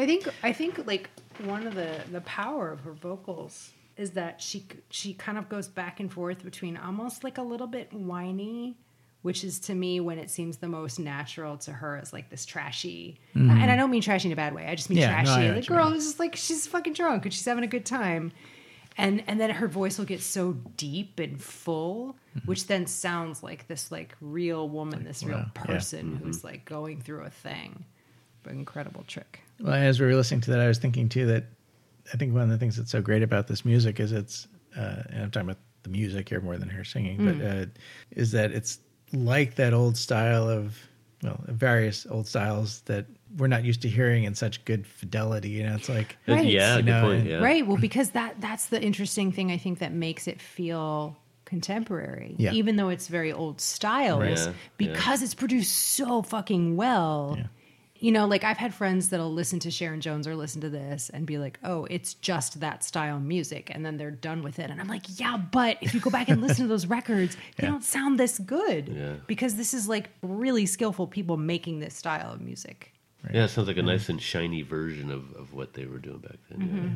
I 0.04 0.06
think 0.06 0.28
I 0.42 0.52
think 0.52 0.86
like 0.86 1.08
one 1.44 1.66
of 1.66 1.74
the 1.74 2.00
the 2.12 2.20
power 2.22 2.70
of 2.70 2.80
her 2.80 2.92
vocals 2.92 3.70
is 3.96 4.10
that 4.12 4.42
she 4.42 4.66
she 4.90 5.14
kind 5.14 5.38
of 5.38 5.48
goes 5.48 5.66
back 5.68 5.98
and 6.00 6.12
forth 6.12 6.44
between 6.44 6.76
almost 6.76 7.24
like 7.24 7.38
a 7.38 7.42
little 7.42 7.66
bit 7.66 7.92
whiny, 7.92 8.76
which 9.22 9.44
is 9.44 9.58
to 9.60 9.74
me 9.74 10.00
when 10.00 10.18
it 10.18 10.30
seems 10.30 10.58
the 10.58 10.68
most 10.68 10.98
natural 10.98 11.56
to 11.58 11.72
her 11.72 11.98
is 11.98 12.12
like 12.12 12.28
this 12.28 12.44
trashy, 12.44 13.18
and 13.34 13.70
I 13.70 13.76
don't 13.76 13.90
mean 13.90 14.02
trashy 14.02 14.28
in 14.28 14.32
a 14.32 14.36
bad 14.36 14.54
way. 14.54 14.66
I 14.66 14.74
just 14.74 14.90
mean 14.90 14.98
Mm-hmm. 14.98 15.10
Yeah, 15.10 15.24
trashy. 15.24 15.48
know 15.48 15.54
the 15.54 15.66
girl 15.66 15.92
is 15.92 16.04
just 16.04 16.18
like 16.18 16.36
she's 16.36 16.66
fucking 16.66 16.92
drunk 16.92 17.24
and 17.24 17.32
she's 17.32 17.44
having 17.44 17.64
a 17.64 17.68
good 17.68 17.86
time. 17.86 18.32
And 18.96 19.24
and 19.26 19.40
then 19.40 19.50
her 19.50 19.66
voice 19.68 19.98
will 19.98 20.04
get 20.04 20.20
so 20.20 20.52
deep 20.76 21.18
and 21.18 21.42
full, 21.42 22.16
which 22.44 22.66
then 22.68 22.86
sounds 22.86 23.42
like 23.42 23.66
this 23.68 23.90
like 23.90 24.14
real 24.20 24.68
woman, 24.68 25.02
this 25.04 25.22
real 25.24 25.38
wow, 25.38 25.46
yeah. 25.56 25.62
person 25.62 26.14
who's 26.22 26.44
like 26.44 26.64
going 26.64 27.00
through 27.00 27.22
a 27.22 27.30
thing. 27.30 27.86
But 28.44 28.52
incredible 28.52 29.02
trick. 29.06 29.40
Well, 29.60 29.72
as 29.74 30.00
we 30.00 30.06
were 30.06 30.14
listening 30.14 30.40
to 30.42 30.50
that, 30.52 30.60
I 30.60 30.68
was 30.68 30.78
thinking 30.78 31.08
too 31.08 31.26
that 31.26 31.44
I 32.12 32.16
think 32.16 32.32
one 32.34 32.42
of 32.42 32.48
the 32.50 32.58
things 32.58 32.76
that's 32.76 32.90
so 32.90 33.00
great 33.00 33.22
about 33.22 33.46
this 33.48 33.64
music 33.64 33.98
is 34.00 34.12
it's, 34.12 34.46
uh, 34.76 35.02
and 35.08 35.22
I'm 35.22 35.30
talking 35.30 35.48
about 35.48 35.60
the 35.84 35.90
music 35.90 36.28
here 36.28 36.40
more 36.40 36.56
than 36.58 36.68
her 36.68 36.84
singing, 36.84 37.18
Mm. 37.18 37.38
but 37.38 37.46
uh, 37.46 37.66
is 38.10 38.32
that 38.32 38.52
it's 38.52 38.78
like 39.12 39.54
that 39.56 39.72
old 39.72 39.96
style 39.96 40.48
of, 40.48 40.76
well, 41.22 41.40
various 41.46 42.06
old 42.10 42.26
styles 42.26 42.80
that 42.82 43.06
we're 43.38 43.46
not 43.46 43.64
used 43.64 43.82
to 43.82 43.88
hearing 43.88 44.24
in 44.24 44.34
such 44.34 44.64
good 44.64 44.86
fidelity. 44.86 45.50
You 45.50 45.64
know, 45.64 45.74
it's 45.74 45.88
like, 45.88 46.16
Right. 46.26 46.44
Yeah, 46.46 46.76
You 46.76 46.82
good 46.82 46.90
know, 46.90 47.02
point. 47.02 47.26
Yeah. 47.26 47.36
Right. 47.38 47.66
Well, 47.66 47.76
because 47.78 48.10
that 48.10 48.40
that's 48.40 48.66
the 48.66 48.82
interesting 48.82 49.32
thing 49.32 49.50
I 49.50 49.56
think 49.56 49.78
that 49.78 49.92
makes 49.92 50.26
it 50.28 50.40
feel 50.40 51.16
contemporary, 51.44 52.34
Yeah. 52.38 52.52
even 52.52 52.76
though 52.76 52.88
it's 52.88 53.08
very 53.08 53.32
old 53.32 53.60
styles, 53.60 54.20
Right. 54.20 54.32
is 54.32 54.46
Yeah, 54.46 54.52
because 54.76 55.22
it's 55.22 55.34
produced 55.34 55.72
so 55.72 56.22
fucking 56.22 56.76
well. 56.76 57.36
Yeah. 57.38 57.46
You 58.04 58.12
know, 58.12 58.26
like 58.26 58.44
I've 58.44 58.58
had 58.58 58.74
friends 58.74 59.08
that'll 59.08 59.32
listen 59.32 59.58
to 59.60 59.70
Sharon 59.70 60.02
Jones 60.02 60.26
or 60.28 60.36
listen 60.36 60.60
to 60.60 60.68
this 60.68 61.10
and 61.14 61.24
be 61.24 61.38
like, 61.38 61.58
"Oh, 61.64 61.86
it's 61.88 62.12
just 62.12 62.60
that 62.60 62.84
style 62.84 63.16
of 63.16 63.22
music," 63.22 63.70
and 63.74 63.80
then 63.86 63.96
they're 63.96 64.10
done 64.10 64.42
with 64.42 64.58
it. 64.58 64.68
And 64.70 64.78
I'm 64.78 64.88
like, 64.88 65.18
"Yeah, 65.18 65.38
but 65.38 65.78
if 65.80 65.94
you 65.94 66.00
go 66.00 66.10
back 66.10 66.28
and 66.28 66.42
listen 66.42 66.64
to 66.64 66.68
those 66.68 66.84
records, 66.84 67.34
they 67.56 67.64
Yeah. 67.64 67.70
don't 67.70 67.82
sound 67.84 68.20
this 68.20 68.38
good 68.38 68.88
Yeah. 68.88 69.14
because 69.26 69.54
this 69.56 69.72
is 69.72 69.88
like 69.88 70.10
really 70.20 70.66
skillful 70.66 71.06
people 71.06 71.38
making 71.38 71.80
this 71.80 71.94
style 71.94 72.30
of 72.34 72.42
music." 72.42 72.92
Yeah, 73.32 73.44
it 73.44 73.48
sounds 73.48 73.68
like 73.68 73.78
a 73.78 73.82
nice 73.82 74.10
and 74.10 74.20
shiny 74.20 74.60
version 74.60 75.10
of, 75.10 75.32
of 75.34 75.54
what 75.54 75.72
they 75.72 75.86
were 75.86 75.98
doing 75.98 76.18
back 76.18 76.36
then. 76.50 76.58
Mm-hmm. 76.60 76.76
Yeah. 76.88 76.90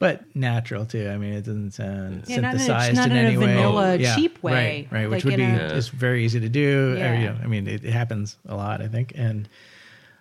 but 0.00 0.24
natural 0.34 0.84
too. 0.86 1.08
I 1.08 1.18
mean, 1.18 1.34
it 1.34 1.42
doesn't 1.44 1.70
sound 1.74 2.24
Yeah, 2.26 2.40
not 2.40 2.54
in 2.54 2.60
a- 2.60 2.64
synthesized 2.64 2.96
not 2.96 3.10
in, 3.12 3.16
in 3.16 3.24
a 3.24 3.28
any 3.28 3.36
way. 3.38 3.46
vanilla, 3.46 3.98
cheap 4.16 4.42
way, 4.42 4.88
Right, 4.90 5.02
right. 5.02 5.08
Which 5.10 5.24
would 5.24 5.36
be 5.36 5.42
in 5.44 5.54
a- 5.54 5.68
just 5.68 5.92
very 5.92 6.24
easy 6.24 6.40
to 6.40 6.48
do. 6.48 6.94
or, 6.94 6.98
Yeah. 6.98 7.20
you 7.20 7.26
know, 7.28 7.36
I 7.44 7.46
mean, 7.46 7.68
it, 7.68 7.84
it 7.84 7.92
happens 7.92 8.36
a 8.48 8.56
lot, 8.56 8.80
I 8.82 8.88
think. 8.88 9.12
And 9.14 9.48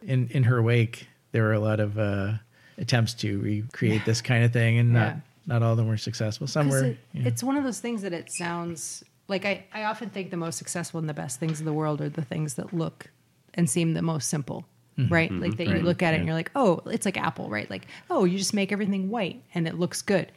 in 0.01 0.27
in 0.29 0.43
her 0.43 0.61
wake, 0.61 1.07
there 1.31 1.43
were 1.43 1.53
a 1.53 1.59
lot 1.59 1.79
of 1.79 1.97
uh, 1.97 2.33
attempts 2.77 3.13
to 3.15 3.39
recreate 3.39 4.05
this 4.05 4.21
kind 4.21 4.43
of 4.43 4.53
thing, 4.53 4.77
and 4.77 4.93
not 4.93 4.99
Yeah. 5.15 5.19
not 5.47 5.63
all 5.63 5.71
of 5.71 5.77
them 5.77 5.87
were 5.87 5.97
successful. 5.97 6.47
Some 6.47 6.69
were. 6.69 6.85
it- 6.85 6.97
you 7.13 7.21
know, 7.23 7.27
It's 7.27 7.43
one 7.43 7.57
of 7.57 7.63
those 7.63 7.79
things 7.79 8.01
that 8.03 8.13
it 8.13 8.31
sounds 8.31 9.03
like 9.27 9.45
I, 9.45 9.65
I 9.73 9.83
often 9.83 10.09
think 10.09 10.31
the 10.31 10.37
most 10.37 10.57
successful 10.57 10.99
and 10.99 11.09
the 11.09 11.13
best 11.13 11.39
things 11.39 11.59
in 11.59 11.65
the 11.65 11.73
world 11.73 11.99
are 12.01 12.09
the 12.09 12.21
things 12.23 12.53
that 12.55 12.73
look 12.73 13.09
and 13.53 13.69
seem 13.69 13.93
the 13.93 14.01
most 14.01 14.29
simple. 14.29 14.65
Right? 15.09 15.31
Like 15.31 15.57
that 15.57 15.63
you 15.65 15.69
Mm-hmm. 15.69 15.73
Right. 15.75 15.83
look 15.83 16.01
at 16.01 16.15
it 16.15 16.17
and 16.17 16.25
you're 16.25 16.33
like, 16.33 16.49
oh, 16.55 16.81
it's 16.87 17.05
like 17.05 17.17
Apple, 17.17 17.49
right? 17.51 17.69
Like, 17.69 17.85
oh, 18.09 18.25
you 18.25 18.35
just 18.39 18.55
make 18.55 18.71
everything 18.71 19.09
white 19.09 19.43
and 19.53 19.67
it 19.67 19.75
looks 19.77 20.01
good. 20.01 20.31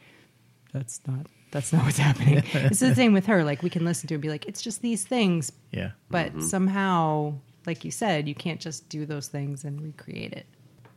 That's 0.71 1.01
not 1.07 1.25
that's 1.49 1.73
not 1.73 1.83
what's 1.83 1.97
happening. 1.97 2.43
it's 2.53 2.79
the 2.79 2.93
same 3.01 3.11
with 3.11 3.25
her. 3.25 3.43
Like 3.43 3.63
we 3.63 3.71
can 3.71 3.83
listen 3.85 4.07
to 4.09 4.13
it 4.13 4.17
and 4.17 4.21
be 4.21 4.29
like, 4.29 4.45
it's 4.45 4.61
just 4.61 4.83
these 4.83 5.03
things, 5.03 5.51
yeah. 5.71 5.91
but 6.11 6.43
somehow, 6.43 7.33
like 7.65 7.83
you 7.85 7.91
said, 7.91 8.27
you 8.27 8.35
can't 8.35 8.59
just 8.59 8.89
do 8.89 9.05
those 9.05 9.27
things 9.27 9.63
and 9.63 9.81
recreate 9.81 10.33
it. 10.33 10.45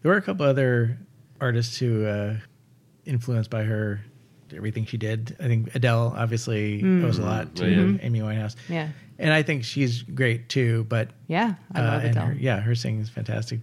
There 0.03 0.11
were 0.11 0.18
a 0.18 0.22
couple 0.22 0.46
other 0.46 0.98
artists 1.40 1.77
who 1.79 2.07
uh, 2.07 2.37
influenced 3.05 3.50
by 3.50 3.64
her. 3.64 4.00
Everything 4.55 4.85
she 4.85 4.98
did, 4.98 5.37
I 5.40 5.44
think 5.48 5.74
Adele 5.74 6.14
obviously 6.16 6.81
owes 7.03 7.18
a 7.18 7.22
lot 7.22 7.57
to 7.57 7.64
Oh, 7.64 7.68
yeah. 7.68 7.98
Amy 8.03 8.20
Winehouse. 8.20 8.55
Yeah. 8.68 8.88
and 9.18 9.33
I 9.33 9.42
think 9.42 9.64
she's 9.64 10.03
great 10.03 10.48
too. 10.48 10.85
But 10.88 11.09
Yeah. 11.27 11.55
I 11.74 11.81
uh, 11.81 11.85
love 11.85 12.03
and 12.05 12.11
Adele. 12.11 12.27
her, 12.27 12.33
yeah, 12.35 12.61
her 12.61 12.74
singing 12.77 13.00
is 13.00 13.09
fantastic. 13.09 13.61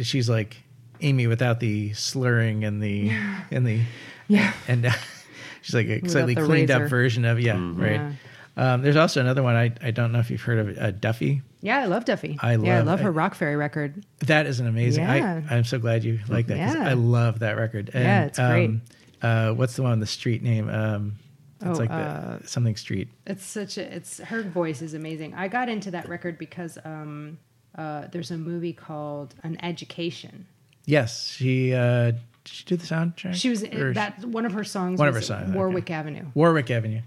She's 0.00 0.30
like 0.30 0.56
Amy 1.02 1.26
without 1.26 1.60
the 1.60 1.92
slurring 1.92 2.64
and 2.64 2.82
the 2.82 3.10
and 3.50 3.66
the 3.66 3.80
Yeah. 4.28 4.52
and 4.66 4.86
uh, 4.86 4.92
she's 5.62 5.74
like 5.74 5.88
a 5.88 5.96
Without 5.96 6.10
slightly 6.10 6.34
cleaned 6.36 6.70
razor. 6.70 6.84
up 6.84 6.88
version 6.90 7.24
of 7.26 7.38
yeah, 7.40 7.56
Mm-hmm. 7.56 7.82
right. 7.82 8.12
Um, 8.56 8.82
there's 8.82 8.96
also 8.96 9.20
another 9.20 9.42
one 9.42 9.56
I 9.56 9.72
I 9.82 9.90
don't 9.90 10.12
know 10.12 10.20
if 10.20 10.30
you've 10.30 10.40
heard 10.42 10.58
of 10.58 10.78
uh, 10.78 10.90
Duffy. 10.92 11.42
Yeah, 11.60 11.78
I 11.80 11.86
love 11.86 12.04
Duffy. 12.04 12.38
I 12.40 12.52
yeah, 12.56 12.74
I 12.74 12.78
love- 12.78 12.86
love 12.86 13.00
her 13.00 13.10
I- 13.20 13.28
Rockferry 13.28 13.58
record. 13.58 14.04
That 14.20 14.46
is 14.46 14.60
an 14.60 14.66
amazing. 14.66 15.04
Yeah. 15.04 15.42
I 15.50 15.54
I'm 15.56 15.64
so 15.64 15.78
glad 15.78 16.04
you 16.04 16.20
like 16.28 16.46
that. 16.48 16.58
Yeah. 16.58 16.88
I 16.88 16.92
love 16.92 17.40
that 17.40 17.56
record. 17.56 17.90
And, 17.94 18.04
Yeah, 18.04 18.24
it's 18.26 18.38
great. 18.38 18.66
Um, 18.66 18.82
uh, 19.22 19.50
what's 19.54 19.74
the 19.76 19.82
one? 19.82 19.92
On 19.92 20.00
the 20.00 20.06
street 20.06 20.42
name? 20.42 20.68
Um, 20.68 21.16
it's 21.60 21.78
Oh, 21.78 21.82
like 21.82 21.90
uh, 21.90 22.38
something 22.44 22.76
street. 22.76 23.08
It's 23.26 23.44
such 23.44 23.78
a 23.78 23.94
it's 23.96 24.18
her 24.18 24.42
voice 24.42 24.82
is 24.82 24.92
amazing. 24.94 25.34
I 25.34 25.48
got 25.48 25.68
into 25.68 25.90
that 25.92 26.08
record 26.08 26.36
because 26.38 26.78
um 26.84 27.38
uh 27.76 28.06
there's 28.12 28.30
a 28.30 28.36
movie 28.38 28.72
called 28.74 29.34
An 29.42 29.56
Education. 29.64 30.46
Yes, 30.86 31.28
she 31.32 31.72
uh, 31.74 32.10
did 32.12 32.20
she 32.44 32.64
do 32.66 32.76
the 32.76 32.86
soundtrack? 32.86 33.34
She 33.34 33.48
was 33.48 33.64
Or- 33.64 33.94
that 33.94 34.22
one 34.26 34.44
of 34.46 34.52
her 34.52 34.64
songs 34.64 34.98
One 34.98 35.08
of 35.08 35.14
her 35.14 35.22
songs, 35.22 35.48
okay. 35.48 35.56
Warwick 35.56 35.90
Avenue. 35.90 36.26
Warwick 36.34 36.70
Avenue. 36.70 37.00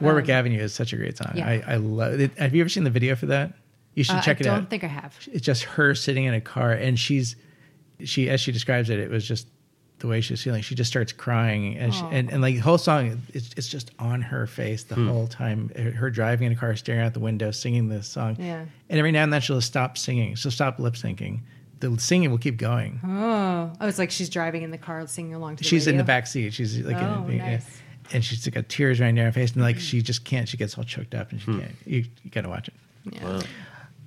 Warwick 0.00 0.26
Um, 0.26 0.30
Avenue 0.32 0.60
is 0.60 0.74
such 0.74 0.92
a 0.92 0.96
great 0.96 1.16
song. 1.16 1.32
yeah. 1.34 1.46
I, 1.48 1.62
I 1.66 1.76
love 1.76 2.20
it. 2.20 2.32
Have 2.38 2.54
you 2.54 2.60
ever 2.62 2.68
seen 2.68 2.84
the 2.84 2.90
video 2.90 3.16
for 3.16 3.26
that? 3.26 3.52
You 3.94 4.04
should 4.04 4.16
Uh, 4.16 4.20
check 4.22 4.38
I 4.38 4.40
it 4.40 4.46
out. 4.46 4.52
I 4.52 4.56
don't 4.56 4.70
think 4.70 4.84
I 4.84 4.88
have. 4.88 5.16
it's 5.32 5.44
just 5.44 5.62
her 5.64 5.94
sitting 5.94 6.24
in 6.24 6.34
a 6.34 6.40
car 6.40 6.72
and 6.72 6.98
she's 6.98 7.36
she 8.04 8.28
as 8.28 8.40
she 8.40 8.52
describes 8.52 8.90
it, 8.90 8.98
it 8.98 9.10
was 9.10 9.26
just 9.26 9.46
the 10.00 10.06
way 10.06 10.20
she 10.20 10.34
was 10.34 10.42
feeling. 10.42 10.60
She 10.60 10.74
just 10.74 10.90
starts 10.90 11.12
crying 11.12 11.78
and 11.78 11.94
she, 11.94 12.02
and, 12.12 12.30
and 12.30 12.42
like 12.42 12.56
the 12.56 12.60
whole 12.60 12.76
song 12.76 13.22
it's 13.32 13.50
it's 13.56 13.68
just 13.68 13.90
on 13.98 14.20
her 14.20 14.46
face 14.46 14.82
the 14.84 14.96
whole 14.96 15.26
time. 15.26 15.70
Her 15.74 15.90
her 15.92 16.10
driving 16.10 16.46
in 16.48 16.52
a 16.52 16.56
car, 16.56 16.76
staring 16.76 17.00
out 17.00 17.14
the 17.14 17.20
window, 17.20 17.50
singing 17.50 17.88
this 17.88 18.06
song. 18.06 18.36
Yeah. 18.38 18.66
And 18.90 18.98
every 18.98 19.12
now 19.12 19.22
and 19.22 19.32
then 19.32 19.40
she'll 19.40 19.62
stop 19.62 19.96
singing. 19.96 20.34
She'll 20.34 20.52
stop 20.52 20.78
lip 20.78 20.92
syncing. 20.94 21.40
The 21.80 21.98
singing 21.98 22.30
will 22.30 22.38
keep 22.38 22.58
going. 22.58 23.00
Oh, 23.02 23.72
oh, 23.80 23.88
it's 23.88 23.98
like 23.98 24.10
she's 24.10 24.28
driving 24.28 24.62
in 24.62 24.70
the 24.70 24.78
car 24.78 25.06
singing 25.06 25.34
along 25.34 25.56
to 25.56 25.62
the 25.64 25.68
she's 25.68 25.86
in 25.86 25.96
the 25.96 26.04
back 26.04 26.26
seat. 26.26 26.52
She's 26.52 26.78
like, 26.80 26.96
Oh, 26.96 27.26
in, 27.28 27.38
nice. 27.38 27.80
And 28.12 28.24
she's 28.24 28.46
got 28.48 28.68
tears 28.68 29.00
running 29.00 29.16
down 29.16 29.26
her 29.26 29.32
face, 29.32 29.52
and 29.52 29.62
like 29.62 29.76
mm. 29.76 29.80
she 29.80 30.02
just 30.02 30.24
can't. 30.24 30.48
She 30.48 30.56
gets 30.56 30.76
all 30.76 30.84
choked 30.84 31.14
up, 31.14 31.32
and 31.32 31.40
she 31.40 31.46
hmm. 31.46 31.60
can't. 31.60 31.74
You, 31.84 32.04
you 32.22 32.30
got 32.30 32.42
to 32.42 32.48
watch 32.48 32.68
it. 32.68 32.74
Yeah. 33.12 33.24
Wow. 33.24 33.40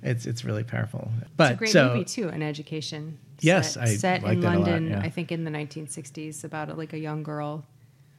It's 0.02 0.26
it's 0.26 0.44
really 0.44 0.64
powerful. 0.64 1.10
But 1.36 1.52
It's 1.52 1.54
a 1.54 1.58
great 1.58 1.70
so 1.70 1.88
movie 1.88 2.04
too, 2.04 2.28
An 2.28 2.42
Education. 2.42 3.18
Yes, 3.40 3.74
set, 3.74 3.82
I 3.82 3.94
set 3.96 4.22
like 4.22 4.34
in 4.34 4.40
that 4.40 4.56
a 4.56 4.58
lot, 4.58 4.68
London. 4.68 4.90
yeah. 4.90 5.00
I 5.00 5.10
think 5.10 5.32
in 5.32 5.44
the 5.44 5.50
1960s 5.50 6.44
about 6.44 6.76
like 6.76 6.92
a 6.92 6.98
young 6.98 7.22
girl. 7.22 7.64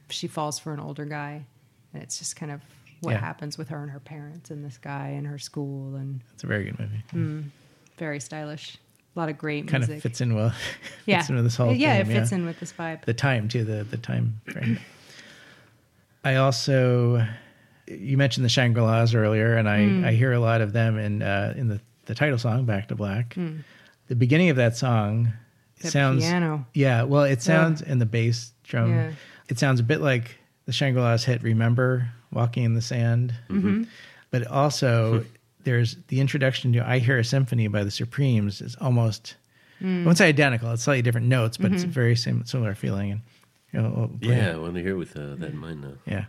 She 0.08 0.26
falls 0.26 0.58
for 0.58 0.74
an 0.74 0.80
older 0.80 1.06
guy, 1.06 1.46
and 1.94 2.02
it's 2.02 2.18
just 2.18 2.36
kind 2.36 2.52
of 2.52 2.60
what 3.00 3.12
Yeah. 3.12 3.18
happens 3.18 3.56
with 3.56 3.70
her 3.70 3.82
and 3.82 3.90
her 3.90 4.00
parents 4.00 4.50
and 4.50 4.64
this 4.64 4.78
guy 4.78 5.08
and 5.08 5.26
her 5.26 5.38
school, 5.38 5.96
and 5.96 6.20
it's 6.34 6.44
a 6.44 6.46
very 6.46 6.64
good 6.64 6.78
movie. 6.78 7.02
Hmm. 7.10 7.40
very 7.96 8.20
stylish. 8.20 8.76
A 9.14 9.18
lot 9.18 9.28
of 9.28 9.38
great 9.38 9.68
Kind 9.68 9.82
music. 9.82 9.96
of 9.96 10.02
fits 10.02 10.20
in 10.20 10.34
well. 10.34 10.52
yeah, 11.06 11.18
fits 11.18 11.30
in 11.30 11.36
with 11.36 11.44
this 11.44 11.56
whole 11.56 11.72
yeah, 11.72 12.02
theme, 12.02 12.10
it 12.10 12.14
fits 12.20 12.32
in 12.32 12.46
with 12.46 12.60
this 12.60 12.72
vibe. 12.72 13.04
the 13.04 13.14
time 13.14 13.48
too. 13.48 13.64
The 13.64 13.84
the 13.84 13.96
time 13.96 14.40
frame. 14.50 14.78
I 16.24 16.36
also 16.36 17.26
you 17.88 18.16
mentioned 18.16 18.44
the 18.44 18.48
Shangri 18.48 18.80
La's 18.82 19.14
earlier, 19.14 19.56
and 19.56 19.68
I, 19.68 19.84
Hmm. 19.84 20.04
I 20.04 20.12
hear 20.12 20.32
a 20.32 20.38
lot 20.40 20.60
of 20.60 20.72
them 20.72 20.96
in 20.98 21.22
uh, 21.22 21.54
in 21.56 21.68
the 21.68 21.80
the 22.06 22.14
title 22.14 22.38
song 22.38 22.64
"Back 22.64 22.88
to 22.88 22.94
Black." 22.94 23.34
Hmm. 23.34 23.58
The 24.08 24.14
beginning 24.16 24.50
of 24.50 24.56
that 24.56 24.76
song 24.76 25.32
The 25.80 25.90
sounds 25.90 26.22
piano. 26.24 26.66
Yeah, 26.74 27.02
well, 27.04 27.24
it 27.24 27.42
sounds 27.42 27.82
in 27.82 27.98
the 27.98 28.06
bass 28.06 28.52
drum. 28.64 28.90
Yeah. 28.90 29.12
It 29.48 29.58
sounds 29.58 29.80
a 29.80 29.82
bit 29.82 30.00
like 30.00 30.38
the 30.66 30.72
Shangri 30.72 31.00
La's 31.02 31.24
hit 31.24 31.42
"Remember," 31.42 32.08
"Walking 32.32 32.64
in 32.64 32.74
the 32.74 32.82
Sand," 32.82 33.34
Mm-hmm. 33.48 33.84
but 34.30 34.46
also 34.46 35.24
there's 35.64 35.96
the 36.08 36.20
introduction 36.20 36.72
to 36.74 36.88
"I 36.88 36.98
Hear 36.98 37.18
a 37.18 37.24
Symphony" 37.24 37.66
by 37.68 37.82
the 37.84 37.90
Supremes 37.90 38.60
is 38.60 38.76
almost 38.80 39.36
Mm. 39.82 40.02
I 40.02 40.04
won't 40.06 40.18
say 40.18 40.28
identical. 40.28 40.70
It's 40.70 40.84
slightly 40.84 41.02
different 41.02 41.26
notes, 41.26 41.56
but 41.56 41.66
Mm-hmm. 41.66 41.74
it's 41.74 41.82
a 41.82 41.88
very 41.88 42.14
sim- 42.14 42.44
similar 42.46 42.76
feeling. 42.76 43.10
And 43.10 43.20
you 43.72 43.80
know, 43.80 43.92
we'll 44.20 44.30
Yeah, 44.32 44.50
it. 44.50 44.54
I 44.54 44.58
want 44.58 44.74
to 44.74 44.82
hear 44.82 44.96
with 44.96 45.16
uh, 45.16 45.34
that 45.36 45.50
in 45.50 45.56
mind 45.56 45.80
now. 45.82 45.92
yeah. 46.06 46.24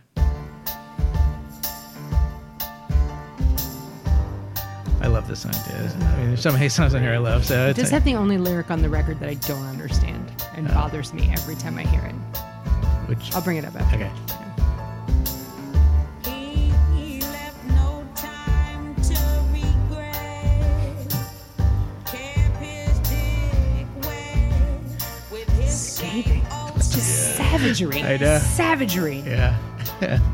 I 5.00 5.06
love 5.08 5.28
this 5.28 5.40
song 5.40 5.52
too. 5.52 5.74
I 5.74 6.16
mean, 6.16 6.28
there's 6.28 6.40
so 6.40 6.50
many 6.50 6.68
songs 6.70 6.94
on 6.94 7.02
here 7.02 7.12
I 7.12 7.18
love. 7.18 7.44
So 7.44 7.66
It 7.66 7.70
it's 7.70 7.78
does 7.80 7.90
have 7.90 8.04
the 8.04 8.14
only 8.14 8.38
lyric 8.38 8.70
on 8.70 8.80
the 8.80 8.88
record 8.88 9.20
that 9.20 9.28
I 9.28 9.34
don't 9.34 9.66
understand 9.66 10.32
and 10.56 10.66
Oh. 10.70 10.74
bothers 10.74 11.12
me 11.12 11.30
every 11.32 11.56
time 11.56 11.76
I 11.76 11.82
hear 11.82 12.00
it. 12.02 12.14
which 13.08 13.34
I'll 13.34 13.42
bring 13.42 13.58
it 13.58 13.66
up 13.66 13.78
after. 13.78 13.96
okay. 13.96 14.10
Savagery. 27.64 28.02
I 28.02 28.16
know. 28.16 28.38
Savagery. 28.38 29.18
Yeah. 29.20 29.58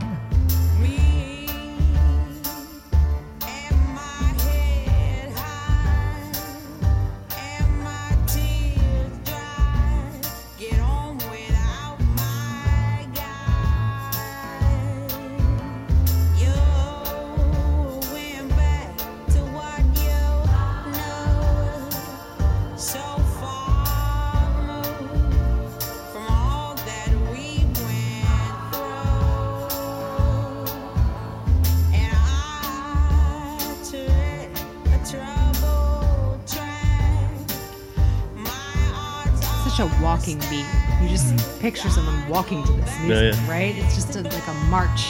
walking 42.30 42.62
to 42.64 42.72
this 42.72 43.00
music, 43.00 43.34
yeah. 43.34 43.50
right? 43.50 43.76
It's 43.76 43.96
just 43.96 44.14
a, 44.14 44.22
like 44.22 44.46
a 44.46 44.54
march. 44.70 45.02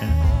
Yeah. 0.00 0.34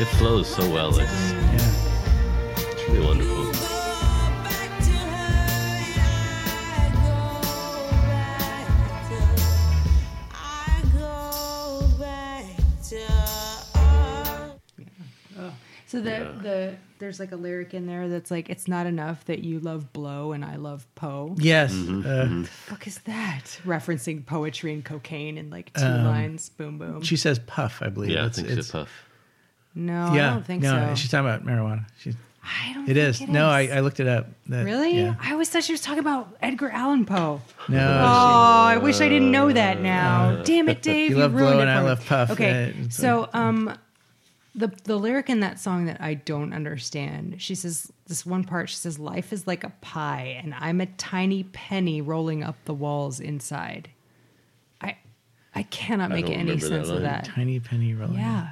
It 0.00 0.06
flows 0.16 0.48
so 0.48 0.62
well. 0.70 0.96
It's, 0.98 1.67
So 15.88 16.00
the 16.00 16.32
the 16.42 16.76
there's 16.98 17.18
like 17.18 17.32
a 17.32 17.36
lyric 17.36 17.74
in 17.74 17.86
there 17.86 18.08
that's 18.08 18.30
like, 18.30 18.48
"It's 18.50 18.68
not 18.68 18.86
enough 18.86 19.24
that 19.24 19.40
you 19.42 19.58
love 19.60 19.92
blow 19.92 20.32
and 20.32 20.44
I 20.44 20.56
love 20.56 20.86
Poe." 20.94 21.34
Yes. 21.38 21.72
Mm-hmm, 21.72 22.42
Uh, 22.42 22.46
Fuck 22.46 22.86
is 22.86 22.98
that? 23.06 23.58
Referencing 23.64 24.24
poetry 24.26 24.72
and 24.74 24.84
cocaine 24.84 25.36
in 25.38 25.48
like 25.50 25.72
two 25.72 25.84
Um, 25.84 26.04
lines. 26.04 26.50
Boom 26.50 26.78
boom. 26.78 27.02
She 27.02 27.16
says 27.16 27.38
puff, 27.40 27.80
I 27.82 27.88
believe. 27.88 28.10
Yeah, 28.10 28.22
I 28.22 28.26
It's- 28.26 28.36
think 28.36 28.46
it's- 28.48 28.58
it's 28.66 28.68
a 28.70 28.72
puff. 28.72 28.90
no, 29.74 30.12
yeah, 30.14 30.30
I 30.30 30.34
don't 30.34 30.46
think 30.46 30.62
no, 30.62 30.88
so. 30.90 30.94
she's 30.94 31.10
talking 31.10 31.26
about 31.26 31.44
marijuana. 31.46 31.84
She's, 32.00 32.14
I 32.44 32.72
don't. 32.74 32.84
it 32.88 32.94
think 32.94 32.98
is. 32.98 33.28
no, 33.28 33.48
I. 33.48 33.68
I 33.72 33.80
looked 33.80 34.00
it 34.00 34.06
up. 34.08 34.26
That- 34.48 34.64
Really? 34.64 34.98
Yeah. 34.98 35.14
I 35.20 35.32
always 35.32 35.48
thought 35.48 35.64
she 35.64 35.72
was 35.72 35.80
talking 35.80 36.00
about 36.00 36.36
Edgar 36.42 36.70
Allan 36.70 37.04
Poe. 37.06 37.40
No. 37.68 37.78
Oh, 38.02 38.64
I 38.66 38.78
wish 38.78 39.00
I 39.00 39.08
didn't 39.08 39.30
know 39.30 39.52
that 39.52 39.80
now. 39.80 40.42
Damn 40.44 40.68
it, 40.68 40.82
Dave. 40.90 41.10
You 41.10 41.16
You, 41.16 41.22
love 41.22 41.32
ruined 41.34 41.52
blow 41.54 41.58
it 41.60 41.62
and 41.62 41.70
I 41.70 41.76
for 41.76 41.82
me. 41.82 41.88
love 41.88 42.06
puff. 42.06 42.30
Okay, 42.32 42.64
Uh, 42.78 42.84
it's 42.84 42.96
so 42.96 43.28
um, 43.32 43.72
the 44.58 44.72
the 44.84 44.96
lyric 44.96 45.30
in 45.30 45.40
that 45.40 45.58
song 45.60 45.86
that 45.86 46.00
I 46.00 46.14
don't 46.14 46.52
understand. 46.52 47.36
She 47.40 47.54
says 47.54 47.92
this 48.06 48.26
one 48.26 48.44
part. 48.44 48.68
She 48.68 48.76
says, 48.76 48.98
"Life 48.98 49.32
is 49.32 49.46
like 49.46 49.62
a 49.64 49.72
pie, 49.80 50.38
and 50.42 50.52
I'm 50.58 50.80
a 50.80 50.86
tiny 50.86 51.44
penny 51.44 52.00
rolling 52.00 52.42
up 52.42 52.56
the 52.64 52.74
walls 52.74 53.20
inside." 53.20 53.88
I 54.82 54.96
I 55.54 55.62
cannot 55.64 56.10
I 56.10 56.16
make 56.16 56.26
don't 56.26 56.34
any 56.34 56.50
remember 56.52 56.68
that 56.68 56.86
sense 56.86 56.88
of 56.88 57.02
that. 57.02 57.24
Tiny 57.24 57.60
penny 57.60 57.94
rolling. 57.94 58.16
Yeah, 58.16 58.50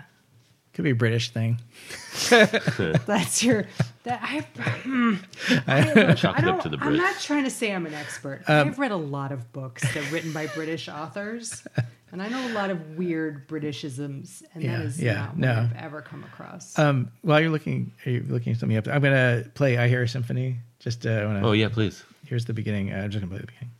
Could 0.74 0.84
be 0.84 0.90
a 0.90 0.94
British 0.94 1.30
thing. 1.30 1.60
that's 2.30 3.42
your 3.42 3.66
that 4.04 4.20
I. 4.22 4.46
I, 5.66 6.14
Chalk 6.14 6.36
I 6.36 6.38
it 6.38 6.44
up 6.44 6.44
don't, 6.44 6.60
to 6.62 6.68
the 6.68 6.78
I'm 6.80 6.96
not 6.96 7.18
trying 7.20 7.44
to 7.44 7.50
say 7.50 7.74
I'm 7.74 7.86
an 7.86 7.94
expert. 7.94 8.44
Um, 8.46 8.68
I've 8.68 8.78
read 8.78 8.92
a 8.92 8.96
lot 8.96 9.32
of 9.32 9.52
books 9.52 9.82
that 9.82 9.96
are 9.96 10.12
written 10.12 10.32
by 10.32 10.46
British 10.46 10.88
authors, 10.88 11.64
and 12.12 12.22
I 12.22 12.28
know 12.28 12.46
a 12.48 12.54
lot 12.54 12.70
of 12.70 12.96
weird 12.96 13.48
Britishisms, 13.48 14.42
and 14.54 14.62
Yeah, 14.62 14.78
that 14.78 14.86
is 14.86 15.02
yeah, 15.02 15.14
not 15.14 15.36
what. 15.36 15.48
I've 15.48 15.84
ever 15.84 16.02
come 16.02 16.24
across. 16.24 16.78
Um, 16.78 17.10
while 17.22 17.40
you're 17.40 17.50
looking, 17.50 17.92
are 18.04 18.10
you 18.10 18.24
looking 18.28 18.54
something 18.54 18.76
up? 18.76 18.86
I'm 18.88 19.02
gonna 19.02 19.44
play 19.54 19.76
"I 19.78 19.88
Hear 19.88 20.02
a 20.02 20.08
Symphony." 20.08 20.58
Just 20.78 21.06
uh, 21.06 21.24
wanna, 21.26 21.46
Oh 21.46 21.52
yeah, 21.52 21.68
please. 21.68 22.04
here's 22.26 22.44
the 22.44 22.52
beginning. 22.52 22.92
Uh, 22.92 22.98
I'm 22.98 23.10
just 23.10 23.20
gonna 23.24 23.30
play 23.30 23.40
the 23.40 23.46
beginning. 23.46 23.70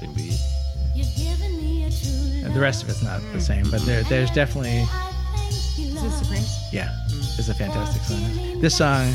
Same 0.00 0.12
beat. 0.14 0.38
And 2.44 2.54
the 2.54 2.60
rest 2.60 2.82
of 2.82 2.88
it's 2.88 3.02
not 3.02 3.20
the 3.32 3.40
same, 3.40 3.70
but 3.70 3.80
there, 3.82 4.02
there's 4.04 4.30
definitely, 4.32 4.80
is 5.78 5.94
this 6.02 6.18
Supreme? 6.18 6.42
yeah, 6.72 6.90
it's 7.08 7.48
a 7.48 7.54
fantastic 7.54 8.02
song. 8.02 8.60
This 8.60 8.76
song, 8.76 9.06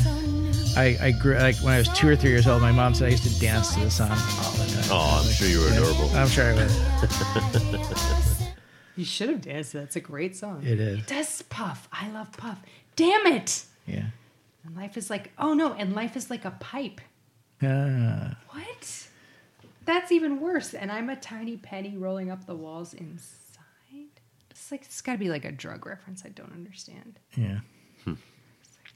I, 0.78 0.96
I 1.00 1.10
grew 1.10 1.34
like 1.36 1.56
when 1.56 1.74
I 1.74 1.78
was 1.78 1.88
two 1.90 2.08
or 2.08 2.14
three 2.16 2.30
years 2.30 2.46
old. 2.46 2.62
My 2.62 2.70
mom 2.72 2.94
said 2.94 3.08
I 3.08 3.10
used 3.10 3.24
to 3.24 3.40
dance 3.40 3.74
to 3.74 3.80
this 3.80 3.96
song 3.96 4.10
all 4.10 4.16
the 4.16 4.72
time. 4.72 4.84
Oh, 4.90 5.22
I'm 5.24 5.30
sure 5.32 5.48
you 5.48 5.58
were 5.60 5.68
Yeah, 5.68 5.80
adorable. 5.80 6.10
I'm 6.16 6.28
sure 6.28 6.44
I 6.44 6.54
was. 6.54 8.44
You 8.96 9.04
should 9.04 9.28
have 9.28 9.42
danced. 9.42 9.72
That's 9.74 9.94
a 9.94 10.00
great 10.00 10.34
song. 10.34 10.64
It 10.66 10.80
is. 10.80 10.98
It 10.98 11.06
does 11.06 11.42
puff. 11.42 11.88
I 11.92 12.10
love 12.10 12.32
puff. 12.32 12.60
Damn 12.96 13.26
it! 13.28 13.64
Yeah. 13.86 14.06
And 14.64 14.76
life 14.76 14.96
is 14.96 15.08
like 15.08 15.30
oh 15.38 15.54
no, 15.54 15.72
and 15.74 15.94
life 15.94 16.16
is 16.16 16.30
like 16.30 16.44
a 16.44 16.50
pipe. 16.58 17.00
Ah, 17.62 18.36
What? 18.50 19.06
That's 19.84 20.10
even 20.10 20.40
worse. 20.40 20.74
And 20.74 20.90
I'm 20.90 21.10
a 21.10 21.16
tiny 21.16 21.56
penny 21.56 21.96
rolling 21.96 22.28
up 22.30 22.44
the 22.46 22.56
walls 22.56 22.92
inside. 22.92 24.08
It's 24.50 24.72
like 24.72 24.82
it's 24.82 25.00
got 25.00 25.12
to 25.12 25.18
be 25.18 25.28
like 25.30 25.44
a 25.44 25.52
drug 25.52 25.86
reference. 25.86 26.24
I 26.24 26.30
don't 26.30 26.52
understand. 26.52 27.20
yeah. 27.36 27.60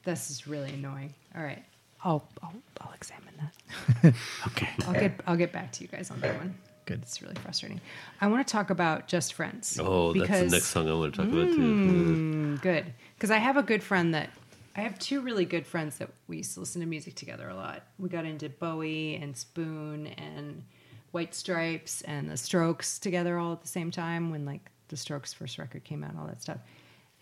This 0.04 0.30
is 0.32 0.48
really 0.48 0.72
annoying. 0.72 1.14
All 1.36 1.44
right, 1.44 1.62
I'll 2.04 2.26
I'll, 2.42 2.54
I'll 2.80 2.92
examine 2.92 3.34
that. 3.38 4.14
Okay. 4.48 4.68
I'll 4.86 4.92
get 4.92 5.20
I'll 5.26 5.36
get 5.36 5.52
back 5.52 5.72
to 5.72 5.82
you 5.82 5.88
guys 5.88 6.10
on 6.10 6.20
that 6.20 6.36
one. 6.36 6.54
Good. 6.84 7.02
It's 7.02 7.22
really 7.22 7.36
frustrating. 7.36 7.80
I 8.20 8.26
want 8.26 8.46
to 8.46 8.50
talk 8.52 8.70
about 8.70 9.06
Just 9.06 9.34
Friends. 9.34 9.78
Oh, 9.80 10.12
that's 10.12 10.28
the 10.28 10.48
next 10.48 10.66
song 10.66 10.88
I 10.90 10.94
want 10.94 11.14
to 11.14 11.22
talk 11.22 11.32
about 11.32 11.48
too. 11.48 11.58
Mm, 11.58 12.60
good, 12.60 12.92
because 13.14 13.30
I 13.30 13.38
have 13.38 13.56
a 13.56 13.62
good 13.62 13.82
friend 13.82 14.14
that 14.14 14.30
I 14.74 14.80
have 14.80 14.98
two 14.98 15.20
really 15.20 15.44
good 15.44 15.66
friends 15.66 15.98
that 15.98 16.10
we 16.28 16.38
used 16.38 16.54
to 16.54 16.60
listen 16.60 16.80
to 16.80 16.86
music 16.86 17.14
together 17.14 17.48
a 17.48 17.54
lot. 17.54 17.84
We 17.98 18.08
got 18.08 18.24
into 18.24 18.48
Bowie 18.48 19.16
and 19.16 19.36
Spoon 19.36 20.08
and 20.08 20.64
White 21.12 21.34
Stripes 21.34 22.00
and 22.02 22.28
the 22.30 22.36
Strokes 22.36 22.98
together 22.98 23.38
all 23.38 23.52
at 23.52 23.60
the 23.60 23.68
same 23.68 23.90
time 23.90 24.30
when 24.30 24.44
like 24.44 24.70
the 24.88 24.96
Strokes' 24.96 25.32
first 25.32 25.58
record 25.58 25.84
came 25.84 26.02
out 26.02 26.10
and 26.10 26.18
all 26.18 26.26
that 26.26 26.42
stuff. 26.42 26.58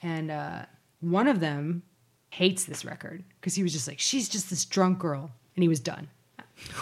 And 0.03 0.31
uh, 0.31 0.65
one 1.01 1.27
of 1.29 1.41
them 1.41 1.83
hates 2.31 2.65
this 2.65 2.85
record 2.85 3.23
because 3.41 3.55
he 3.55 3.63
was 3.63 3.73
just 3.73 3.87
like, 3.89 3.99
she's 3.99 4.29
just 4.29 4.51
this 4.51 4.65
drunk 4.65 4.99
girl, 4.99 5.31
and 5.57 5.63
he 5.63 5.69
was 5.69 5.81
done. 5.81 6.09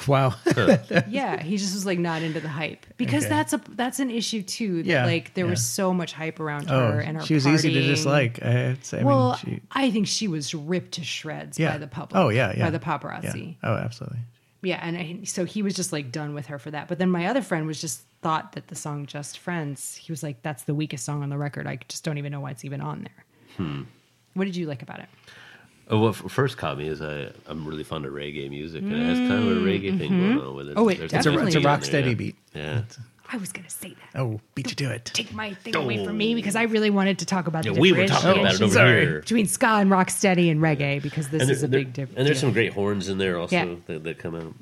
Wow. 0.09 0.35
yeah, 1.09 1.41
he 1.41 1.57
just 1.57 1.73
was 1.73 1.87
like 1.87 2.01
not 2.01 2.21
into 2.23 2.41
the 2.41 2.49
hype 2.49 2.85
because 2.97 3.23
Okay. 3.25 3.29
that's 3.31 3.53
a 3.53 3.61
that's 3.77 4.01
an 4.01 4.11
issue 4.11 4.43
too. 4.43 4.83
That, 4.83 4.87
Yeah, 4.87 5.07
like 5.07 5.35
there 5.35 5.47
was 5.47 5.65
so 5.65 5.95
much 5.95 6.13
hype 6.13 6.41
around 6.41 6.69
oh, 6.69 6.91
her 6.93 6.99
and 7.01 7.17
her. 7.19 7.25
she 7.25 7.35
was 7.35 7.47
easy 7.47 7.73
to 7.73 7.81
dislike. 7.83 8.43
I, 8.45 8.77
say. 8.83 9.01
I 9.01 9.05
well, 9.05 9.39
mean, 9.45 9.57
she, 9.57 9.63
I 9.71 9.91
think 9.93 10.09
she 10.09 10.27
was 10.27 10.53
ripped 10.53 10.93
to 10.95 11.05
shreds 11.05 11.61
yeah. 11.61 11.71
by 11.73 11.79
the 11.79 11.87
public. 11.87 12.21
Oh 12.21 12.29
yeah, 12.29 12.53
yeah. 12.57 12.65
by 12.65 12.71
the 12.71 12.81
Yeah. 12.85 12.99
paparazzi. 12.99 13.57
Oh, 13.63 13.75
absolutely. 13.75 14.19
Yeah, 14.63 14.81
and 14.83 14.97
I, 14.97 15.21
so 15.25 15.45
he 15.45 15.63
was 15.63 15.75
just 15.75 15.93
like 15.93 16.11
done 16.11 16.35
with 16.35 16.47
her 16.47 16.59
for 16.59 16.73
that. 16.73 16.89
But 16.89 16.99
then 16.99 17.11
my 17.11 17.27
other 17.27 17.43
friend 17.43 17.65
was 17.65 17.81
just 17.81 18.03
thought 18.21 18.53
that 18.55 18.67
the 18.67 18.75
song 18.75 19.07
"Just 19.07 19.39
Friends," 19.39 19.95
he 19.95 20.11
was 20.11 20.25
like, 20.25 20.43
"That's 20.43 20.65
the 20.65 20.75
weakest 20.75 21.05
song 21.05 21.23
on 21.23 21.29
the 21.29 21.39
record. 21.39 21.69
I 21.69 21.79
just 21.87 22.03
don't 22.03 22.19
even 22.19 22.33
know 22.33 22.41
why 22.41 22.51
it's 22.51 22.65
even 22.65 22.81
on 22.81 23.03
there." 23.03 23.25
Hmm. 23.57 23.83
What 24.35 24.45
did 24.45 24.57
you 24.57 24.67
like 24.67 24.83
about 24.83 25.01
it? 25.01 25.09
Uh, 25.91 25.95
oh, 25.95 25.99
what 26.01 26.17
first 26.17 26.57
caught 26.59 26.79
me 26.79 26.89
is 26.89 27.01
I 27.01 27.31
I'm 27.47 27.67
really 27.67 27.85
fond 27.85 28.05
of 28.07 28.13
reggae 28.13 28.49
music, 28.51 28.83
and 28.83 28.93
it 28.93 29.05
has 29.05 29.19
kind 29.19 29.33
of 29.33 29.57
a 29.57 29.61
mm, 29.61 29.65
reggae 29.65 29.99
thing 29.99 30.11
mm-hmm. 30.11 30.37
going 30.37 30.49
on 30.49 30.55
with 30.55 30.69
it. 30.69 30.75
Oh, 30.77 30.89
it 30.89 30.99
There's 30.99 31.13
It's 31.13 31.27
a, 31.27 31.33
nice 31.33 31.47
it's 31.47 31.57
a 31.57 31.59
beat 31.61 31.67
rock 31.67 31.85
steady 31.85 32.11
yeah. 32.11 32.15
beat. 32.15 32.37
Yeah. 32.55 32.83
I 33.31 33.37
was 33.37 33.53
gonna 33.53 33.69
say 33.69 33.91
that. 33.91 34.21
Oh, 34.21 34.41
beat 34.55 34.71
you 34.71 34.77
to 34.77 34.95
it. 34.95 35.05
Take 35.07 35.35
my 35.35 35.53
thing 35.53 35.77
away 35.77 36.05
from 36.05 36.17
me 36.17 36.35
because 36.35 36.57
I 36.57 36.63
really 36.63 36.89
wanted 36.89 37.19
to 37.19 37.27
talk 37.27 37.47
about 37.47 37.65
Yeah, 37.67 37.73
the 37.73 37.81
we 37.81 37.93
were 37.93 38.07
talking 38.07 38.41
about 38.41 38.55
it 38.55 38.63
over 38.63 38.87
here. 38.87 39.21
between 39.21 39.47
ska 39.47 39.67
and 39.67 39.91
rocksteady 39.91 40.51
and 40.51 40.61
reggae 40.61 41.03
because 41.03 41.29
this 41.29 41.43
And, 41.43 41.51
is 41.51 41.63
a 41.63 41.69
there- 41.69 41.81
big 41.81 41.93
difference. 41.93 42.19
and 42.19 42.27
there's 42.27 42.41
some 42.41 42.53
great 42.53 42.73
horns 42.73 43.09
in 43.09 43.19
there 43.19 43.39
also 43.39 43.55
Yeah. 43.55 43.75
that, 43.87 44.05
that 44.05 44.19
come 44.19 44.35
out. 44.35 44.55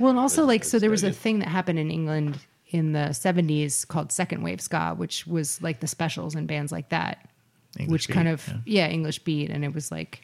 Well, 0.00 0.10
and 0.10 0.18
also 0.18 0.44
like 0.44 0.64
so 0.64 0.80
there 0.80 0.90
was 0.90 1.04
a 1.04 1.12
thing 1.12 1.38
that 1.38 1.48
happened 1.48 1.78
in 1.78 1.90
England 1.90 2.38
in 2.70 2.92
the 2.92 3.10
70s 3.12 3.86
called 3.86 4.12
second 4.12 4.42
wave 4.42 4.60
ska, 4.60 4.94
which 4.96 5.26
was 5.26 5.62
like 5.62 5.80
the 5.80 5.86
specials 5.86 6.34
and 6.34 6.46
bands 6.48 6.72
like 6.72 6.88
that, 6.88 7.28
English 7.78 7.92
which 7.92 8.08
beat, 8.08 8.14
kind 8.14 8.28
of 8.28 8.46
yeah. 8.48 8.54
yeah. 8.64 8.88
English 8.88 9.20
beat 9.20 9.50
and 9.50 9.64
it 9.64 9.74
was 9.74 9.90
like 9.90 10.22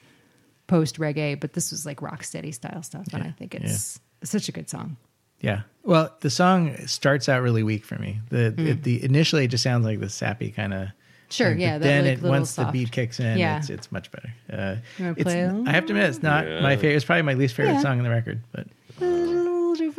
post 0.66 0.98
reggae, 0.98 1.38
but 1.38 1.52
this 1.52 1.70
was 1.70 1.87
like 1.87 2.02
rock 2.02 2.24
steady 2.24 2.52
style 2.52 2.82
stuff 2.82 3.06
and 3.12 3.22
Yeah, 3.22 3.30
I 3.30 3.32
think 3.32 3.54
it's 3.54 4.00
such 4.24 4.48
a 4.48 4.52
good 4.52 4.68
song. 4.68 4.96
Yeah. 5.40 5.62
Well, 5.85 6.12
the 6.20 6.30
song 6.30 6.76
starts 6.87 7.28
out 7.28 7.42
really 7.42 7.62
weak 7.62 7.85
for 7.85 7.96
me. 7.98 8.20
The 8.30 8.50
Hmm. 8.50 8.66
it, 8.66 8.82
the 8.82 9.04
initially 9.04 9.44
it 9.44 9.48
just 9.48 9.62
sounds 9.62 9.85
like 9.85 10.00
the 10.00 10.09
sappy 10.09 10.50
kind 10.50 10.74
of. 10.74 10.88
Sure, 11.28 11.52
yeah, 11.52 11.78
that, 11.78 11.85
then 11.85 12.04
like, 12.04 12.18
it 12.18 12.22
once 12.22 12.50
soft- 12.50 12.72
the 12.72 12.78
beat 12.85 12.92
kicks 12.92 13.18
in, 13.20 13.37
Yeah. 13.38 13.59
it's 13.59 13.68
it's 13.70 13.90
much 13.92 14.11
better. 14.12 14.32
Uh, 14.50 14.76
You 14.98 15.11
it's, 15.16 15.22
play 15.24 15.40
a 15.42 15.52
I 15.66 15.72
have 15.72 15.85
to 15.87 15.92
admit, 15.92 16.09
it's 16.09 16.22
not 16.22 16.46
Yeah. 16.46 16.61
my 16.61 16.76
favorite. 16.76 16.94
It's 16.96 17.04
probably 17.04 17.22
my 17.22 17.35
least 17.35 17.54
favorite 17.54 17.74
Yeah. 17.74 17.82
song 17.82 17.98
on 17.98 18.04
the 18.04 18.11
record, 18.11 18.40
but 18.52 18.59
We'll 18.59 18.64
do 18.64 18.70
for 18.70 18.76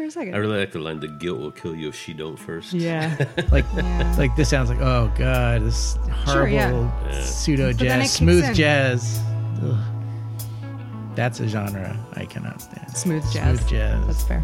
a 0.08 0.12
second. 0.12 0.34
I 0.36 0.38
really 0.38 0.60
like 0.60 0.72
the 0.72 0.80
line, 0.80 1.00
"The 1.00 1.08
guilt 1.08 1.40
will 1.40 1.52
kill 1.52 1.76
you 1.76 1.90
if 1.90 1.96
she 1.96 2.14
don't 2.14 2.38
first. 2.38 2.74
yeah. 2.74 3.16
like 3.52 3.66
Yeah. 3.76 4.16
like 4.18 4.36
this 4.36 4.50
sounds 4.50 4.70
like 4.70 4.80
oh 4.82 5.12
god, 5.18 5.62
this 5.64 5.98
horrible 6.26 6.54
yeah. 6.54 6.92
Yeah. 7.12 7.22
pseudo 7.24 7.68
But 7.70 7.80
then 7.80 8.00
it 8.00 8.04
jazz, 8.04 8.14
smooth 8.14 8.44
in. 8.46 8.54
jazz. 8.54 9.22
Ugh. 9.64 9.78
That's 11.16 11.40
a 11.40 11.48
genre 11.48 11.98
I 12.14 12.26
cannot 12.26 12.62
stand. 12.62 12.96
Smooth 12.96 13.24
jazz. 13.34 13.58
Smooth 13.60 13.70
jazz. 13.70 14.06
That's 14.08 14.24
fair. 14.24 14.44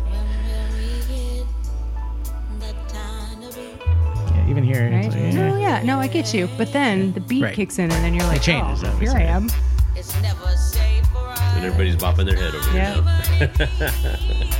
Yeah, 4.32 4.50
even 4.50 4.64
here, 4.64 4.90
Right? 4.92 5.06
it's 5.06 5.16
like, 5.16 5.34
No, 5.34 5.56
eh. 5.56 5.60
yeah, 5.60 5.84
no, 5.84 6.00
I 6.00 6.08
get 6.08 6.34
you. 6.34 6.50
But 6.58 6.74
then 6.74 7.14
the 7.14 7.20
beat 7.20 7.44
Right. 7.44 7.54
kicks 7.56 7.78
in 7.78 7.92
and 7.92 8.04
then 8.04 8.14
you're 8.14 8.26
like, 8.26 8.42
changes, 8.42 8.84
oh, 8.84 8.90
here 8.98 9.12
I 9.12 9.22
am. 9.24 9.50
It's 9.96 10.20
never 10.22 10.48
safe 10.58 11.06
for 11.08 11.20
us. 11.30 11.40
And 11.56 11.66
everybody's 11.66 11.96
bopping 11.96 12.26
their 12.26 12.36
head 12.36 12.56
over 12.56 12.72
here 12.72 14.40
now. 14.50 14.50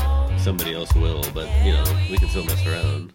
somebody 0.41 0.73
else 0.73 0.93
will, 0.95 1.23
but 1.33 1.47
you 1.63 1.71
know 1.71 1.83
we 2.09 2.17
can 2.17 2.27
still 2.29 2.43
mess 2.45 2.65
around. 2.65 3.13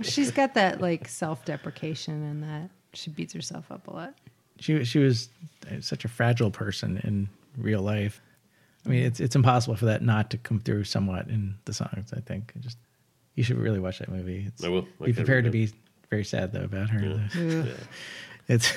She's 0.02 0.30
got 0.30 0.54
that 0.54 0.80
like 0.80 1.08
self-deprecation 1.08 2.22
and 2.22 2.42
that 2.42 2.70
she 2.92 3.10
beats 3.10 3.32
herself 3.32 3.70
up 3.70 3.88
a 3.88 3.92
lot. 3.92 4.14
she 4.58 4.84
she 4.84 4.98
was 4.98 5.28
such 5.80 6.04
a 6.04 6.08
fragile 6.08 6.50
person 6.50 6.98
in 7.04 7.28
real 7.56 7.80
life. 7.82 8.20
I 8.84 8.88
mean, 8.88 9.04
it's 9.04 9.20
it's 9.20 9.34
impossible 9.36 9.76
for 9.76 9.86
that 9.86 10.02
not 10.02 10.30
to 10.30 10.38
come 10.38 10.60
through 10.60 10.84
somewhat 10.84 11.28
in 11.28 11.54
the 11.64 11.72
songs. 11.72 12.12
I 12.14 12.20
think 12.20 12.52
just 12.60 12.76
you 13.34 13.42
should 13.44 13.56
really 13.56 13.80
watch 13.80 13.98
that 14.00 14.10
movie. 14.10 14.44
It's, 14.48 14.62
I 14.62 14.68
will. 14.68 14.86
I 15.00 15.06
be 15.06 15.12
prepared 15.14 15.44
to 15.44 15.50
be 15.50 15.70
very 16.10 16.24
sad 16.24 16.52
though 16.52 16.64
about 16.64 16.90
her. 16.90 16.98
Ugh. 17.34 17.66
Yeah. 17.66 17.72
It's 18.48 18.72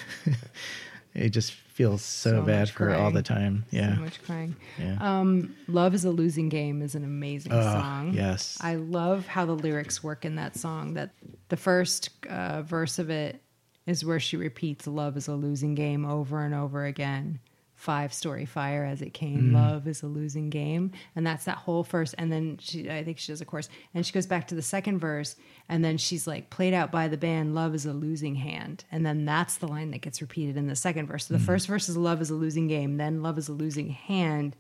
it 1.16 1.30
just 1.30 1.56
feels 1.76 2.02
so, 2.02 2.30
So 2.32 2.42
bad 2.42 2.70
for 2.70 2.86
her 2.86 2.96
all 2.96 3.12
the 3.12 3.22
time. 3.22 3.66
Yeah, 3.70 3.96
So 3.96 4.02
much 4.02 4.24
crying. 4.24 4.56
yeah. 4.80 4.96
Um, 5.02 5.54
Love 5.68 5.94
is 5.94 6.06
a 6.06 6.10
Losing 6.10 6.48
Game 6.48 6.82
is 6.82 6.96
an 6.96 7.04
amazing 7.04 7.52
Oh, 7.52 7.62
song. 7.62 8.14
yes. 8.14 8.58
I 8.62 8.76
love 8.76 9.28
how 9.28 9.46
the 9.46 9.52
lyrics 9.56 10.02
work 10.02 10.24
in 10.24 10.36
that 10.36 10.56
song. 10.56 10.94
That 10.94 11.10
the 11.50 11.58
first 11.58 12.10
uh, 12.30 12.62
verse 12.62 12.98
of 12.98 13.10
it 13.10 13.42
is 13.86 14.06
where 14.06 14.22
she 14.22 14.38
repeats 14.38 14.88
"Love 14.88 15.18
is 15.18 15.28
a 15.28 15.36
losing 15.36 15.76
game" 15.76 16.06
over 16.06 16.44
and 16.46 16.54
over 16.56 16.86
again. 16.86 17.40
Five 17.76 18.14
story 18.14 18.46
fire 18.46 18.86
as 18.86 19.02
it 19.02 19.14
came. 19.14 19.52
Mm. 19.52 19.54
Love 19.54 19.88
is 19.88 20.02
a 20.02 20.08
losing 20.08 20.50
game, 20.50 20.92
and 21.16 21.28
that's 21.28 21.46
that 21.46 21.58
whole 21.58 21.84
first. 21.84 22.16
And 22.18 22.32
then 22.32 22.58
she, 22.60 22.90
I 22.90 23.04
think 23.04 23.20
she 23.20 23.32
does 23.32 23.42
a 23.42 23.46
course 23.46 23.68
and 23.94 24.06
she 24.06 24.14
goes 24.14 24.26
back 24.26 24.48
to 24.48 24.56
the 24.56 24.62
second 24.62 25.00
verse, 25.00 25.36
and 25.68 25.84
then 25.84 25.98
she's 25.98 26.26
like 26.26 26.50
played 26.50 26.74
out 26.74 26.92
by 26.92 27.08
the 27.08 27.18
band. 27.18 27.54
Love 27.54 27.76
is 27.76 27.86
a 27.86 27.94
losing 27.94 28.36
hand, 28.36 28.86
and 28.92 29.06
then 29.06 29.26
that's 29.26 29.58
the 29.58 29.68
line 29.68 29.92
that 29.92 30.02
gets 30.02 30.22
repeated 30.22 30.58
in 30.58 30.68
the 30.68 30.76
second 30.76 31.08
verse. 31.08 31.28
So 31.28 31.34
the 31.34 31.40
mm. 31.40 31.46
first 31.46 31.68
verse 31.68 31.90
is 31.90 31.98
"Love 31.98 32.22
is 32.22 32.30
a 32.30 32.36
losing 32.36 32.68
game," 32.68 32.98
then 32.98 33.22
"Love 33.22 33.38
is 33.38 33.50
a 33.50 33.54
losing 33.54 33.90
hand," 33.90 34.56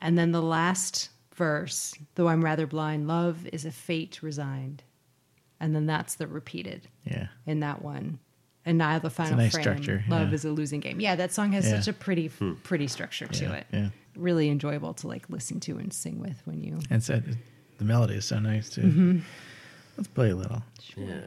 And 0.00 0.18
then 0.18 0.32
the 0.32 0.42
last 0.42 1.10
verse, 1.34 1.94
though 2.14 2.28
I'm 2.28 2.44
rather 2.44 2.66
blind, 2.66 3.06
love 3.06 3.46
is 3.52 3.64
a 3.64 3.70
fate 3.70 4.22
resigned. 4.22 4.82
And 5.60 5.74
then 5.74 5.86
that's 5.86 6.14
the 6.14 6.26
repeated 6.26 6.88
yeah. 7.04 7.28
in 7.46 7.60
that 7.60 7.82
one. 7.82 8.18
And 8.66 8.76
now 8.78 8.98
the 8.98 9.08
final 9.10 9.36
nice 9.36 9.52
frame, 9.52 9.62
structure, 9.62 10.04
love 10.08 10.28
yeah. 10.28 10.34
is 10.34 10.44
a 10.44 10.50
losing 10.50 10.80
game. 10.80 11.00
Yeah, 11.00 11.16
that 11.16 11.32
song 11.32 11.52
has 11.52 11.66
Yeah. 11.66 11.80
such 11.80 11.88
a 11.88 11.92
pretty, 11.94 12.28
pretty 12.62 12.88
structure 12.88 13.26
to 13.26 13.44
Yeah, 13.44 13.52
it. 13.54 13.66
yeah. 13.72 13.88
Really 14.16 14.50
enjoyable 14.50 14.92
to 14.94 15.06
like 15.08 15.28
listen 15.30 15.60
to 15.60 15.78
and 15.78 15.92
sing 15.92 16.20
with 16.20 16.42
when 16.44 16.60
you. 16.60 16.78
And 16.90 17.02
so 17.02 17.22
the 17.78 17.84
melody 17.84 18.14
is 18.16 18.26
so 18.26 18.38
nice 18.38 18.68
too. 18.68 18.82
Mm-hmm. 18.82 19.18
Let's 19.96 20.08
play 20.08 20.30
a 20.30 20.36
little. 20.36 20.62
Yeah. 20.96 21.20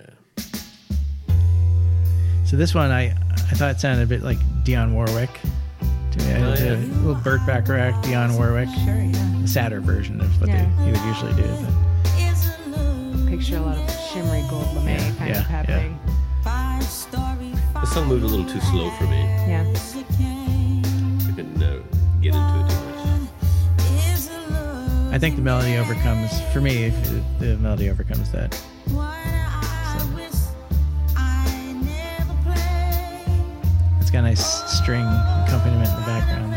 So 2.45 2.55
this 2.57 2.75
one, 2.75 2.91
I 2.91 3.05
I 3.31 3.55
thought 3.55 3.71
it 3.71 3.79
sounded 3.79 4.03
a 4.03 4.07
bit 4.07 4.21
like 4.21 4.37
Dionne 4.63 4.93
Warwick. 4.93 5.29
To 6.11 6.19
me, 6.19 6.25
Oh, 6.35 6.53
yeah. 6.53 6.73
a 6.75 6.77
little 7.01 7.15
Burt 7.15 7.43
Bacharach, 7.47 7.95
Dionne 8.03 8.37
Warwick, 8.37 8.69
Sure, 8.85 8.93
yeah. 9.01 9.43
a 9.43 9.47
sadder 9.47 9.81
version 9.81 10.21
of 10.21 10.39
what 10.39 10.49
Yeah. 10.49 10.65
they 10.77 10.85
he 10.85 10.91
would 10.91 11.01
usually 11.01 11.33
do. 11.33 11.47
But 13.15 13.29
Picture 13.29 13.57
a 13.57 13.61
lot 13.61 13.77
of 13.77 13.89
shimmery 14.11 14.43
gold 14.49 14.67
lame 14.75 14.87
Yeah, 14.99 15.11
kind 15.15 15.29
yeah, 15.31 15.39
of 15.39 15.45
happening. 15.47 15.99
This 17.83 17.95
song 17.95 18.07
moved 18.07 18.23
a 18.23 18.27
little 18.27 18.45
too 18.45 18.61
slow 18.61 18.89
for 18.91 19.03
me. 19.03 19.19
Yeah. 19.45 19.65
I 19.67 21.31
couldn't 21.35 21.61
uh, 21.61 21.81
get 22.21 22.33
into 22.33 22.59
it 22.63 22.69
too 22.69 22.79
much. 22.87 23.27
I 25.13 25.17
think 25.19 25.35
the 25.35 25.41
melody 25.41 25.75
overcomes, 25.75 26.31
for 26.53 26.61
me, 26.61 26.91
the 27.39 27.57
melody 27.57 27.89
overcomes 27.89 28.31
that. 28.31 28.53
It's 33.99 34.11
got 34.11 34.19
a 34.19 34.21
nice 34.21 34.63
string 34.71 35.03
accompaniment 35.03 35.89
in 35.89 35.95
the 35.97 36.05
background 36.05 36.52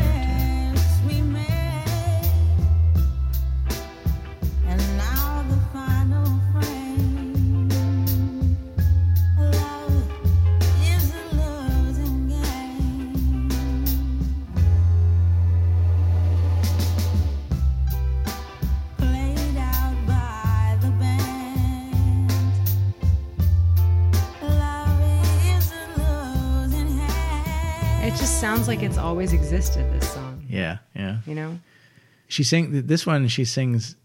like 28.77 28.85
it's 28.85 28.97
always 28.99 29.33
existed, 29.33 29.91
this 29.91 30.07
song. 30.13 30.45
Yeah, 30.47 30.77
yeah. 30.95 31.17
You 31.25 31.33
know? 31.33 31.59
She 32.27 32.43
sing 32.43 32.85
this 32.85 33.07
one. 33.07 33.27
She 33.27 33.43
sings 33.43 33.95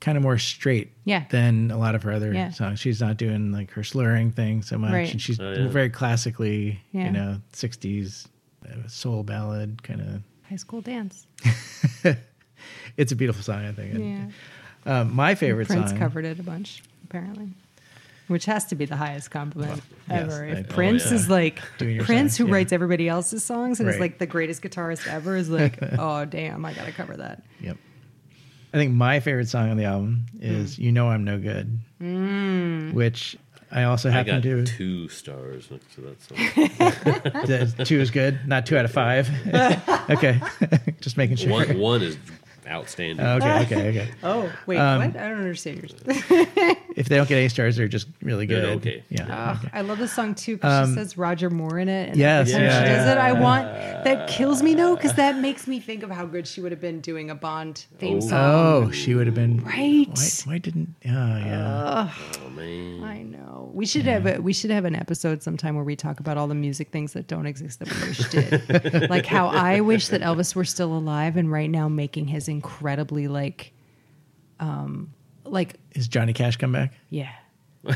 kind 0.00 0.16
of 0.16 0.22
more 0.24 0.38
straight 0.38 0.90
Yeah. 1.04 1.24
than 1.30 1.70
a 1.70 1.78
lot 1.78 1.94
of 1.94 2.02
her 2.02 2.10
other 2.12 2.32
Yeah. 2.32 2.50
songs. 2.50 2.80
She's 2.80 3.00
not 3.00 3.16
doing 3.16 3.52
like 3.52 3.70
her 3.72 3.84
slurring 3.84 4.32
thing 4.32 4.62
so 4.62 4.76
much, 4.76 4.92
Right. 4.92 5.12
and 5.12 5.22
she's 5.22 5.38
Oh, 5.38 5.52
yeah. 5.52 5.68
very 5.68 5.88
classically, 5.90 6.80
Yeah. 6.90 7.04
you 7.06 7.10
know, 7.12 7.40
'60s 7.52 8.26
uh, 8.68 8.88
soul 8.88 9.22
ballad 9.22 9.84
kind 9.84 10.00
of. 10.00 10.22
High 10.48 10.56
school 10.56 10.80
dance. 10.80 11.26
It's 12.96 13.12
a 13.12 13.16
beautiful 13.16 13.44
song, 13.44 13.64
I 13.64 13.70
think. 13.70 13.94
And, 13.94 14.32
Yeah. 14.84 15.00
um, 15.00 15.14
my 15.14 15.36
favorite 15.36 15.68
Prince 15.68 15.90
song. 15.90 15.98
covered 16.00 16.24
it 16.24 16.40
a 16.40 16.42
bunch, 16.42 16.82
apparently. 17.04 17.50
Which 18.28 18.44
has 18.44 18.66
to 18.66 18.74
be 18.74 18.84
the 18.84 18.96
highest 18.96 19.30
compliment 19.30 19.82
yes, 20.08 20.22
ever. 20.32 20.44
I- 20.44 20.48
If 20.48 20.70
oh, 20.70 20.74
Prince 20.74 21.06
yeah. 21.06 21.14
is 21.14 21.28
like 21.30 21.60
Doing 21.78 21.98
Prince, 22.00 22.32
songs, 22.32 22.36
who 22.36 22.46
yeah. 22.46 22.52
writes 22.54 22.72
everybody 22.72 23.08
else's 23.08 23.42
songs 23.42 23.80
and 23.80 23.88
is 23.88 23.98
like 23.98 24.18
the 24.18 24.26
greatest 24.26 24.62
guitarist 24.62 25.06
ever, 25.06 25.34
is 25.36 25.48
like, 25.48 25.78
oh 25.98 26.24
damn, 26.26 26.64
I 26.64 26.72
gotta 26.74 26.92
cover 26.92 27.16
that. 27.16 27.42
Yep. 27.60 27.76
I 28.72 28.76
think 28.76 28.92
my 28.92 29.20
favorite 29.20 29.48
song 29.48 29.70
on 29.70 29.76
the 29.78 29.84
album 29.84 30.26
is 30.40 30.76
Hmm. 30.76 30.82
"You 30.82 30.92
Know 30.92 31.08
I'm 31.08 31.24
No 31.24 31.38
Good," 31.38 31.78
which 32.94 33.36
I 33.72 33.84
also 33.84 34.08
I 34.10 34.12
happen 34.12 34.36
got 34.36 34.42
to. 34.42 34.64
two 34.66 35.08
stars 35.08 35.70
next 35.70 35.94
to 35.94 36.00
that 36.02 36.22
song. 36.22 36.36
the 37.76 37.84
two 37.86 37.98
is 38.00 38.10
good, 38.10 38.46
not 38.46 38.66
two 38.66 38.76
out 38.76 38.84
of 38.84 38.92
five. 38.92 39.28
okay, 40.10 40.38
just 41.00 41.16
making 41.16 41.36
sure. 41.36 41.50
one, 41.50 41.78
one 41.78 42.02
is 42.02 42.18
outstanding. 42.66 43.24
Okay, 43.24 43.62
okay, 43.62 43.88
okay. 43.88 44.08
Oh 44.22 44.52
wait, 44.66 44.76
Um, 44.78 44.98
what? 45.12 45.16
I 45.16 45.28
don't 45.30 45.38
understand 45.38 45.78
yours. 45.78 46.76
If 46.98 47.08
they 47.08 47.16
don't 47.16 47.28
get 47.28 47.38
any 47.38 47.48
stars, 47.48 47.76
they're 47.76 47.88
just 47.88 48.08
really 48.22 48.44
They're 48.46 48.60
good. 48.60 48.76
okay. 48.78 49.04
Yeah. 49.08 49.52
Ugh, 49.62 49.70
I 49.72 49.82
love 49.82 49.98
this 49.98 50.12
song 50.12 50.34
too 50.34 50.56
because 50.56 50.88
Um, 50.88 50.94
she 50.94 51.00
says 51.00 51.16
Roger 51.16 51.48
Moore 51.48 51.78
in 51.78 51.88
it. 51.88 52.08
And 52.10 52.16
Yes, 52.16 52.50
every 52.50 52.52
time 52.52 52.62
yeah, 52.64 52.82
she 52.82 52.88
does 52.96 53.08
it, 53.08 53.18
I 53.18 53.32
want 53.32 53.66
that 54.04 54.28
kills 54.28 54.62
me 54.62 54.74
though 54.74 54.96
because 54.96 55.14
that 55.14 55.38
makes 55.38 55.66
me 55.66 55.80
think 55.80 56.02
of 56.02 56.10
how 56.10 56.26
good 56.26 56.46
she 56.46 56.60
would 56.60 56.72
have 56.72 56.80
been 56.80 57.00
doing 57.00 57.30
a 57.30 57.34
Bond 57.34 57.86
theme 57.98 58.18
Oh. 58.18 58.20
song. 58.20 58.84
Oh, 58.86 58.90
she 58.90 59.14
would 59.14 59.26
have 59.26 59.34
been 59.34 59.62
Right. 59.64 60.08
Why, 60.08 60.52
why 60.52 60.58
didn't? 60.58 60.94
Yeah, 61.04 61.38
yeah. 61.38 62.12
Oh 62.44 62.50
man. 62.50 63.02
I 63.04 63.22
know. 63.22 63.70
We 63.72 63.86
should 63.86 64.06
have 64.06 64.26
a, 64.26 64.40
we 64.40 64.52
should 64.52 64.70
have 64.70 64.84
an 64.84 64.96
episode 64.96 65.42
sometime 65.42 65.76
where 65.76 65.84
we 65.84 65.94
talk 65.94 66.20
about 66.20 66.36
all 66.36 66.48
the 66.48 66.54
music 66.54 66.90
things 66.90 67.12
that 67.12 67.28
don't 67.28 67.46
exist 67.46 67.78
that 67.78 67.94
we 67.94 68.08
wish 68.08 68.28
did. 68.30 69.08
like 69.10 69.24
how 69.26 69.46
I 69.48 69.80
wish 69.80 70.08
that 70.08 70.20
Elvis 70.22 70.54
were 70.56 70.64
still 70.64 70.92
alive 70.96 71.36
and 71.36 71.50
right 71.52 71.70
now 71.70 71.88
making 71.88 72.26
his 72.26 72.48
incredibly 72.48 73.28
like 73.28 73.72
um 74.60 75.12
like 75.50 75.74
Is 75.94 76.08
Johnny 76.08 76.32
Cash 76.32 76.56
come 76.56 76.72
back? 76.72 76.92
yeah. 77.10 77.30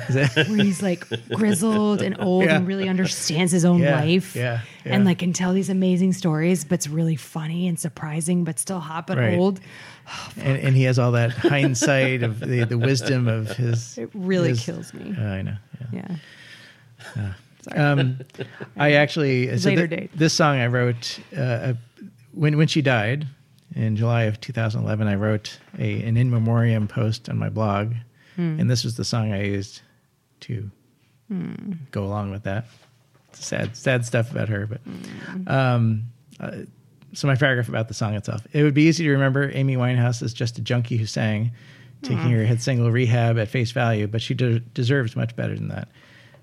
Is 0.08 0.14
it? 0.16 0.48
Where 0.48 0.56
he's 0.64 0.80
like 0.80 1.04
grizzled 1.34 2.00
and 2.02 2.16
old 2.20 2.44
Yeah. 2.44 2.56
and 2.56 2.66
really 2.66 2.88
understands 2.88 3.50
his 3.52 3.64
own 3.64 3.80
Yeah, 3.80 4.00
life. 4.00 4.34
yeah, 4.36 4.60
And 4.84 5.02
yeah. 5.02 5.08
like 5.08 5.18
can 5.18 5.32
tell 5.32 5.52
these 5.52 5.68
amazing 5.68 6.12
stories, 6.12 6.64
but 6.64 6.74
it's 6.76 6.88
really 6.88 7.16
funny 7.16 7.66
and 7.68 7.78
surprising, 7.78 8.44
but 8.44 8.58
still 8.60 8.78
hot 8.80 9.06
but 9.08 9.18
Right. 9.18 9.36
old. 9.36 9.60
and, 10.36 10.56
and 10.58 10.76
he 10.76 10.84
has 10.84 10.98
all 11.00 11.12
that 11.12 11.32
hindsight 11.32 12.22
of 12.22 12.38
the, 12.40 12.64
the 12.64 12.78
wisdom 12.78 13.26
of 13.28 13.48
his. 13.56 13.98
It 13.98 14.10
really 14.14 14.50
his- 14.50 14.64
kills 14.64 14.94
me. 14.94 15.14
Uh, 15.18 15.22
I 15.24 15.42
know. 15.42 15.56
Yeah. 15.92 16.16
Yeah. 17.16 17.32
Sorry. 17.62 17.78
Um, 17.78 18.18
I 18.76 18.92
actually 18.92 19.56
so 19.58 19.68
Later 19.68 19.86
thi- 19.88 19.96
date. 19.96 20.10
This 20.14 20.32
song 20.32 20.58
I 20.58 20.68
wrote 20.68 21.18
uh, 21.36 21.74
when 22.32 22.56
when 22.56 22.68
she 22.68 22.82
died 22.82 23.26
in 23.74 23.96
July 23.96 24.22
of 24.24 24.40
2011. 24.40 25.06
I 25.08 25.14
wrote 25.14 25.58
a 25.78 26.02
an 26.02 26.16
in 26.16 26.30
memoriam 26.30 26.88
post 26.88 27.28
on 27.28 27.38
my 27.38 27.48
blog, 27.48 27.94
Hmm. 28.36 28.56
and 28.60 28.70
this 28.70 28.84
was 28.84 28.96
the 28.96 29.04
song 29.04 29.32
I 29.32 29.42
used 29.44 29.82
to 30.40 30.70
go 31.90 32.04
along 32.04 32.30
with 32.30 32.42
that. 32.44 32.66
It's 33.30 33.46
sad 33.46 33.76
sad 33.76 34.04
stuff 34.04 34.30
about 34.30 34.48
her, 34.48 34.66
but 34.66 34.80
Hmm. 34.80 35.48
um, 35.48 36.02
uh, 36.40 36.50
so 37.14 37.26
my 37.26 37.36
paragraph 37.36 37.68
about 37.68 37.88
the 37.88 37.94
song 37.94 38.14
itself. 38.14 38.46
It 38.52 38.62
would 38.62 38.74
be 38.74 38.82
easy 38.84 39.04
to 39.04 39.10
remember 39.10 39.50
Amy 39.54 39.76
Winehouse 39.76 40.22
as 40.22 40.32
just 40.34 40.58
a 40.58 40.62
junkie 40.62 40.96
who 40.96 41.06
sang, 41.06 41.52
taking 42.02 42.30
her 42.30 42.44
hit 42.44 42.60
single 42.60 42.90
"Rehab" 42.90 43.38
at 43.38 43.48
face 43.48 43.70
value, 43.70 44.06
but 44.06 44.20
she 44.22 44.34
de- 44.34 44.60
deserves 44.60 45.14
much 45.16 45.36
better 45.36 45.54
than 45.54 45.68
that. 45.68 45.88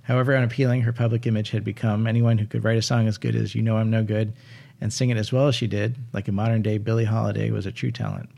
However 0.03 0.35
unappealing 0.35 0.81
her 0.81 0.91
public 0.93 1.27
image 1.27 1.51
had 1.51 1.63
become, 1.63 2.07
anyone 2.07 2.37
who 2.39 2.47
could 2.47 2.63
write 2.63 2.77
a 2.77 2.81
song 2.81 3.07
as 3.07 3.17
good 3.19 3.35
as 3.35 3.53
You 3.53 3.61
Know 3.61 3.77
I'm 3.77 3.91
No 3.91 4.03
Good 4.03 4.33
and 4.81 4.91
sing 4.93 5.09
it 5.09 5.17
as 5.17 5.31
well 5.31 5.47
as 5.47 5.55
she 5.55 5.67
did, 5.67 5.95
like 6.13 6.27
a 6.27 6.31
modern 6.31 6.61
day 6.61 6.77
Billie 6.77 7.05
Holiday, 7.05 7.51
was 7.51 7.65
a 7.65 7.71
true 7.71 7.91
talent. 7.91 8.29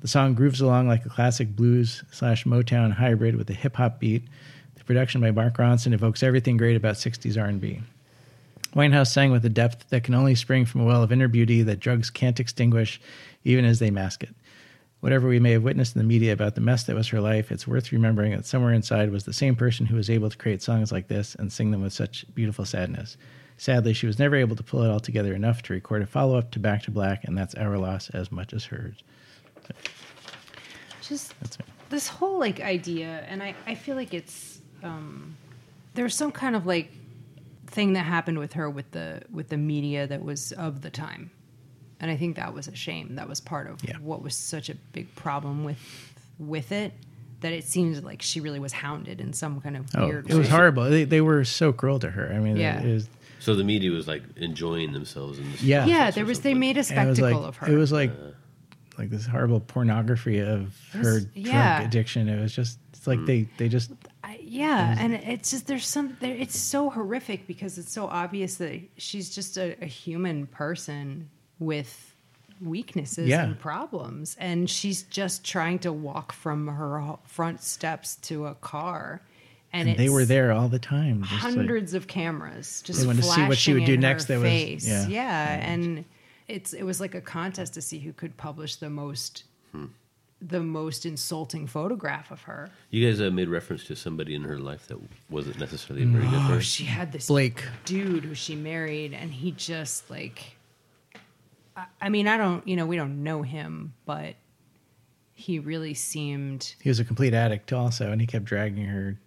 The 0.00 0.08
song 0.08 0.34
grooves 0.34 0.60
along 0.60 0.88
like 0.88 1.04
a 1.04 1.10
classic 1.10 1.54
blues 1.54 2.02
slash 2.10 2.44
Motown 2.44 2.92
hybrid 2.92 3.36
with 3.36 3.50
a 3.50 3.54
hip 3.54 3.76
hop 3.76 4.00
beat. 4.00 4.24
The 4.76 4.84
production 4.84 5.20
by 5.20 5.30
Mark 5.30 5.58
Ronson 5.58 5.92
evokes 5.92 6.22
everything 6.22 6.56
great 6.56 6.76
about 6.76 6.94
60s 6.94 7.40
R&B. 7.40 7.80
Winehouse 8.74 9.12
sang 9.12 9.30
with 9.30 9.44
a 9.44 9.50
depth 9.50 9.88
that 9.90 10.04
can 10.04 10.14
only 10.14 10.34
spring 10.34 10.64
from 10.64 10.80
a 10.80 10.84
well 10.84 11.02
of 11.02 11.12
inner 11.12 11.28
beauty 11.28 11.62
that 11.62 11.80
drugs 11.80 12.08
can't 12.08 12.40
extinguish, 12.40 13.00
even 13.44 13.64
as 13.64 13.78
they 13.78 13.90
mask 13.90 14.22
it. 14.22 14.34
Whatever 15.00 15.28
we 15.28 15.40
may 15.40 15.52
have 15.52 15.64
witnessed 15.64 15.96
in 15.96 16.00
the 16.00 16.06
media 16.06 16.32
about 16.32 16.54
the 16.54 16.60
mess 16.60 16.84
that 16.84 16.94
was 16.94 17.08
her 17.08 17.20
life, 17.20 17.50
it's 17.50 17.66
worth 17.66 17.90
remembering 17.90 18.32
that 18.32 18.46
somewhere 18.46 18.72
inside 18.72 19.10
was 19.10 19.24
the 19.24 19.32
same 19.32 19.56
person 19.56 19.86
who 19.86 19.96
was 19.96 20.10
able 20.10 20.30
to 20.30 20.36
create 20.36 20.62
songs 20.62 20.92
like 20.92 21.08
this 21.08 21.34
and 21.34 21.52
sing 21.52 21.70
them 21.70 21.82
with 21.82 21.92
such 21.92 22.24
beautiful 22.34 22.64
sadness. 22.64 23.16
Sadly, 23.60 23.92
she 23.92 24.06
was 24.06 24.18
never 24.18 24.36
able 24.36 24.56
to 24.56 24.62
pull 24.62 24.82
it 24.84 24.88
all 24.90 25.00
together 25.00 25.34
enough 25.34 25.60
to 25.64 25.74
record 25.74 26.00
a 26.00 26.06
follow 26.06 26.38
up 26.38 26.50
to 26.52 26.58
Back 26.58 26.82
to 26.84 26.90
Black, 26.90 27.24
and 27.24 27.36
that's 27.36 27.54
our 27.56 27.76
loss 27.76 28.08
as 28.08 28.32
much 28.32 28.54
as 28.54 28.64
hers. 28.64 29.04
Just 31.02 31.34
this 31.90 32.08
whole 32.08 32.38
like 32.38 32.58
idea, 32.60 33.22
and 33.28 33.42
I, 33.42 33.54
I 33.66 33.74
feel 33.74 33.96
like 33.96 34.14
it's 34.14 34.60
um, 34.82 35.36
there's 35.92 36.14
some 36.14 36.32
kind 36.32 36.56
of 36.56 36.64
like 36.64 36.90
thing 37.66 37.92
that 37.92 38.06
happened 38.06 38.38
with 38.38 38.54
her 38.54 38.70
with 38.70 38.90
the 38.92 39.20
with 39.30 39.50
the 39.50 39.58
media 39.58 40.06
that 40.06 40.24
was 40.24 40.52
of 40.52 40.80
the 40.80 40.88
time, 40.88 41.30
and 42.00 42.10
I 42.10 42.16
think 42.16 42.36
that 42.36 42.54
was 42.54 42.66
a 42.66 42.74
shame. 42.74 43.16
That 43.16 43.28
was 43.28 43.40
part 43.40 43.68
of 43.68 43.84
Yeah. 43.84 43.96
what 43.98 44.22
was 44.22 44.34
such 44.34 44.70
a 44.70 44.74
big 44.92 45.14
problem 45.16 45.64
with 45.64 45.78
with 46.38 46.72
it. 46.72 46.94
That 47.40 47.52
it 47.52 47.64
seems 47.64 48.02
like 48.02 48.22
she 48.22 48.40
really 48.40 48.58
was 48.60 48.72
hounded 48.72 49.20
in 49.20 49.34
some 49.34 49.60
kind 49.60 49.76
of 49.76 49.86
Oh, 49.94 50.06
weird. 50.06 50.30
it 50.30 50.34
was 50.34 50.48
horrible. 50.48 50.84
They, 50.90 51.04
they 51.04 51.20
were 51.22 51.44
so 51.44 51.72
cruel 51.72 51.98
to 51.98 52.10
her. 52.10 52.32
I 52.34 52.38
mean, 52.38 52.56
Yeah. 52.56 52.80
it 52.82 52.92
was 52.92 53.08
So 53.40 53.54
the 53.54 53.64
media 53.64 53.90
was 53.90 54.06
like 54.06 54.22
enjoying 54.36 54.92
themselves 54.92 55.38
in 55.38 55.50
this. 55.52 55.62
Yeah. 55.62 55.86
Yeah, 55.86 56.10
there 56.10 56.24
was. 56.24 56.40
They 56.40 56.54
made 56.54 56.76
a 56.76 56.80
And 56.80 56.90
it 56.90 57.06
was 57.08 57.18
spectacle 57.18 57.40
like 57.40 57.48
of 57.48 57.56
her. 57.56 57.72
it 57.72 57.76
was 57.76 57.90
like 57.92 58.12
like 58.98 59.10
this 59.10 59.26
horrible 59.26 59.60
pornography 59.60 60.38
of 60.40 60.76
her 60.92 60.98
was- 61.14 61.24
drug 61.24 61.34
yeah. 61.34 61.80
addiction. 61.82 62.28
It 62.28 62.40
was 62.40 62.54
just 62.54 62.78
it's 62.92 63.06
like 63.06 63.18
mm. 63.20 63.26
they 63.26 63.48
they 63.56 63.68
just 63.68 63.90
I, 64.22 64.38
yeah, 64.42 64.94
and 64.98 65.14
it's 65.14 65.50
just 65.50 65.66
there's 65.66 65.86
some 65.86 66.16
there, 66.20 66.34
it's 66.36 66.56
so 66.58 66.90
horrific 66.90 67.46
because 67.46 67.78
it's 67.78 67.92
so 67.92 68.06
obvious 68.06 68.56
that 68.56 68.78
she's 68.98 69.34
just 69.34 69.56
a, 69.56 69.74
a 69.82 69.86
human 69.86 70.46
person 70.46 71.30
with 71.58 72.14
weaknesses 72.60 73.26
Yeah. 73.28 73.44
and 73.44 73.58
problems, 73.58 74.36
and 74.38 74.68
she's 74.68 75.02
just 75.04 75.44
trying 75.44 75.78
to 75.80 75.92
walk 75.92 76.32
from 76.32 76.66
her 76.68 77.00
ho- 77.00 77.20
front 77.24 77.62
steps 77.62 78.16
to 78.16 78.46
a 78.46 78.54
car, 78.54 79.22
and, 79.72 79.88
and 79.88 79.98
they 79.98 80.08
were 80.08 80.24
there 80.24 80.52
all 80.52 80.68
the 80.68 80.78
time. 80.78 81.22
just 81.22 81.32
like- 81.32 81.40
hundreds 81.54 81.94
of 81.94 82.06
cameras 82.06 82.82
just 82.82 83.00
They 83.00 83.06
wanted 83.06 83.22
to 83.22 83.28
see 83.28 83.42
what 83.42 83.56
she 83.58 83.70
flashing 83.72 83.74
would 83.74 83.86
do 83.86 83.94
in 83.94 84.00
next 84.00 84.24
her 84.28 84.34
that 84.34 84.40
was- 84.40 84.50
face. 84.50 84.88
yeah. 84.88 85.06
yeah, 85.08 85.72
and 85.72 86.04
it's 86.48 86.72
it 86.72 86.82
was 86.82 87.00
like 87.00 87.14
a 87.14 87.20
contest 87.20 87.74
to 87.74 87.80
see 87.82 87.98
who 88.00 88.12
could 88.12 88.36
publish 88.36 88.76
the 88.76 88.90
most. 88.90 89.44
The 90.42 90.60
most 90.62 91.04
insulting 91.04 91.66
photograph 91.66 92.30
of 92.30 92.40
her. 92.44 92.70
You 92.88 93.06
guys 93.06 93.20
uh, 93.20 93.30
made 93.30 93.50
reference 93.50 93.84
to 93.84 93.94
somebody 93.94 94.34
in 94.34 94.42
her 94.44 94.58
life 94.58 94.86
that 94.86 94.96
wasn't 95.28 95.60
necessarily 95.60 96.02
a 96.02 96.06
very 96.06 96.24
good 96.24 96.32
Oh, 96.34 96.46
person. 96.48 96.60
she 96.62 96.84
had 96.84 97.12
this 97.12 97.26
Blake. 97.26 97.62
dude 97.84 98.24
who 98.24 98.34
she 98.34 98.56
married, 98.56 99.12
and 99.12 99.30
he 99.30 99.50
just 99.52 100.08
like, 100.08 100.56
I, 101.76 101.84
I 102.00 102.08
mean, 102.08 102.26
I 102.26 102.38
don't, 102.38 102.66
you 102.66 102.74
know, 102.74 102.86
we 102.86 102.96
don't 102.96 103.22
know 103.22 103.42
him, 103.42 103.92
but 104.06 104.34
he 105.34 105.58
really 105.58 105.92
seemed, 105.92 106.74
he 106.80 106.88
was 106.88 107.00
a 107.00 107.04
complete 107.04 107.34
addict 107.34 107.70
also, 107.74 108.10
and 108.10 108.18
he 108.18 108.26
kept 108.26 108.46
dragging 108.46 108.86
her 108.86 109.18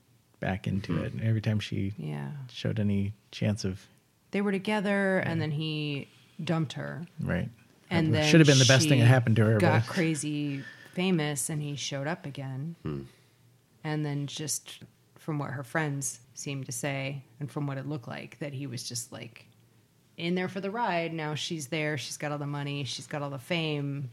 back 0.44 0.68
into 0.68 0.94
hmm. 0.94 1.06
it. 1.06 1.14
And 1.14 1.22
every 1.22 1.42
time 1.42 1.60
she 1.60 1.94
yeah. 1.98 2.30
showed 2.52 2.80
any 2.80 3.14
chance 3.32 3.64
of 3.64 3.88
They 4.32 4.42
were 4.42 4.52
together, 4.52 5.20
and 5.20 5.42
then 5.42 5.52
he 5.52 6.08
dumped 6.44 6.74
her, 6.74 7.06
right, 7.22 7.50
and 7.90 8.08
That 8.08 8.20
then 8.20 8.30
should 8.30 8.40
have 8.42 8.48
been 8.48 8.60
the 8.60 8.66
best 8.66 8.90
thing 8.90 8.98
she 8.98 9.04
that 9.04 9.08
happened 9.08 9.38
to 9.38 9.46
her. 9.46 9.60
Got 9.60 9.86
but 9.86 9.94
crazy 9.94 10.64
famous, 10.94 11.50
and 11.50 11.62
he 11.62 11.76
showed 11.76 12.08
up 12.08 12.26
again, 12.26 12.76
hmm. 12.84 13.02
and 13.84 14.06
then 14.06 14.28
just 14.28 14.80
from 15.18 15.40
what 15.40 15.52
her 15.52 15.64
friends 15.64 16.20
seemed 16.34 16.66
to 16.66 16.72
say, 16.72 17.22
and 17.40 17.50
from 17.50 17.66
what 17.68 17.78
it 17.78 17.88
looked 17.88 18.08
like, 18.08 18.38
that 18.40 18.54
he 18.54 18.68
was 18.68 18.84
just 18.84 19.12
like 19.14 19.46
in 20.18 20.36
there 20.36 20.50
for 20.50 20.60
the 20.60 20.70
ride. 20.70 21.14
Now 21.14 21.36
she's 21.36 21.68
there. 21.68 21.98
She's 21.98 22.18
got 22.18 22.32
all 22.32 22.38
the 22.38 22.46
money. 22.46 22.84
She's 22.84 23.08
got 23.08 23.22
all 23.22 23.30
the 23.30 23.40
fame. 23.40 24.10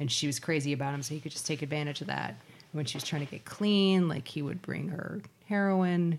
And 0.00 0.10
she 0.10 0.26
was 0.26 0.38
crazy 0.40 0.72
about 0.72 0.94
him, 0.94 1.02
so 1.02 1.14
he 1.14 1.20
could 1.20 1.32
just 1.32 1.46
take 1.46 1.62
advantage 1.62 2.00
of 2.00 2.06
that. 2.08 2.34
When 2.72 2.86
she 2.86 2.96
was 2.96 3.04
trying 3.04 3.26
to 3.26 3.30
get 3.30 3.44
clean, 3.44 4.08
like 4.08 4.26
he 4.26 4.42
would 4.42 4.62
bring 4.62 4.88
her 4.88 5.20
heroin. 5.50 6.18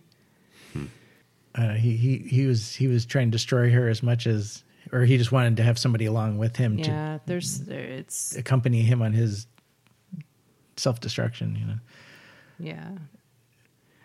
uh, 1.55 1.73
he 1.73 1.95
he 1.97 2.17
he 2.19 2.45
was 2.45 2.75
he 2.75 2.87
was 2.87 3.05
trying 3.05 3.27
to 3.27 3.31
destroy 3.31 3.71
her 3.71 3.87
as 3.89 4.03
much 4.03 4.27
as, 4.27 4.63
or 4.91 5.01
he 5.05 5.17
just 5.17 5.31
wanted 5.31 5.57
to 5.57 5.63
have 5.63 5.79
somebody 5.79 6.05
along 6.05 6.37
with 6.37 6.55
him 6.57 6.77
Yeah, 6.77 7.17
there's 7.25 7.61
there, 7.61 7.79
it's 7.79 8.31
to 8.31 8.39
accompany 8.39 8.81
him 8.81 9.01
on 9.01 9.13
his 9.13 9.47
self 10.77 10.99
destruction. 10.99 11.55
You 11.55 11.65
know, 11.65 11.79
yeah. 12.59 12.89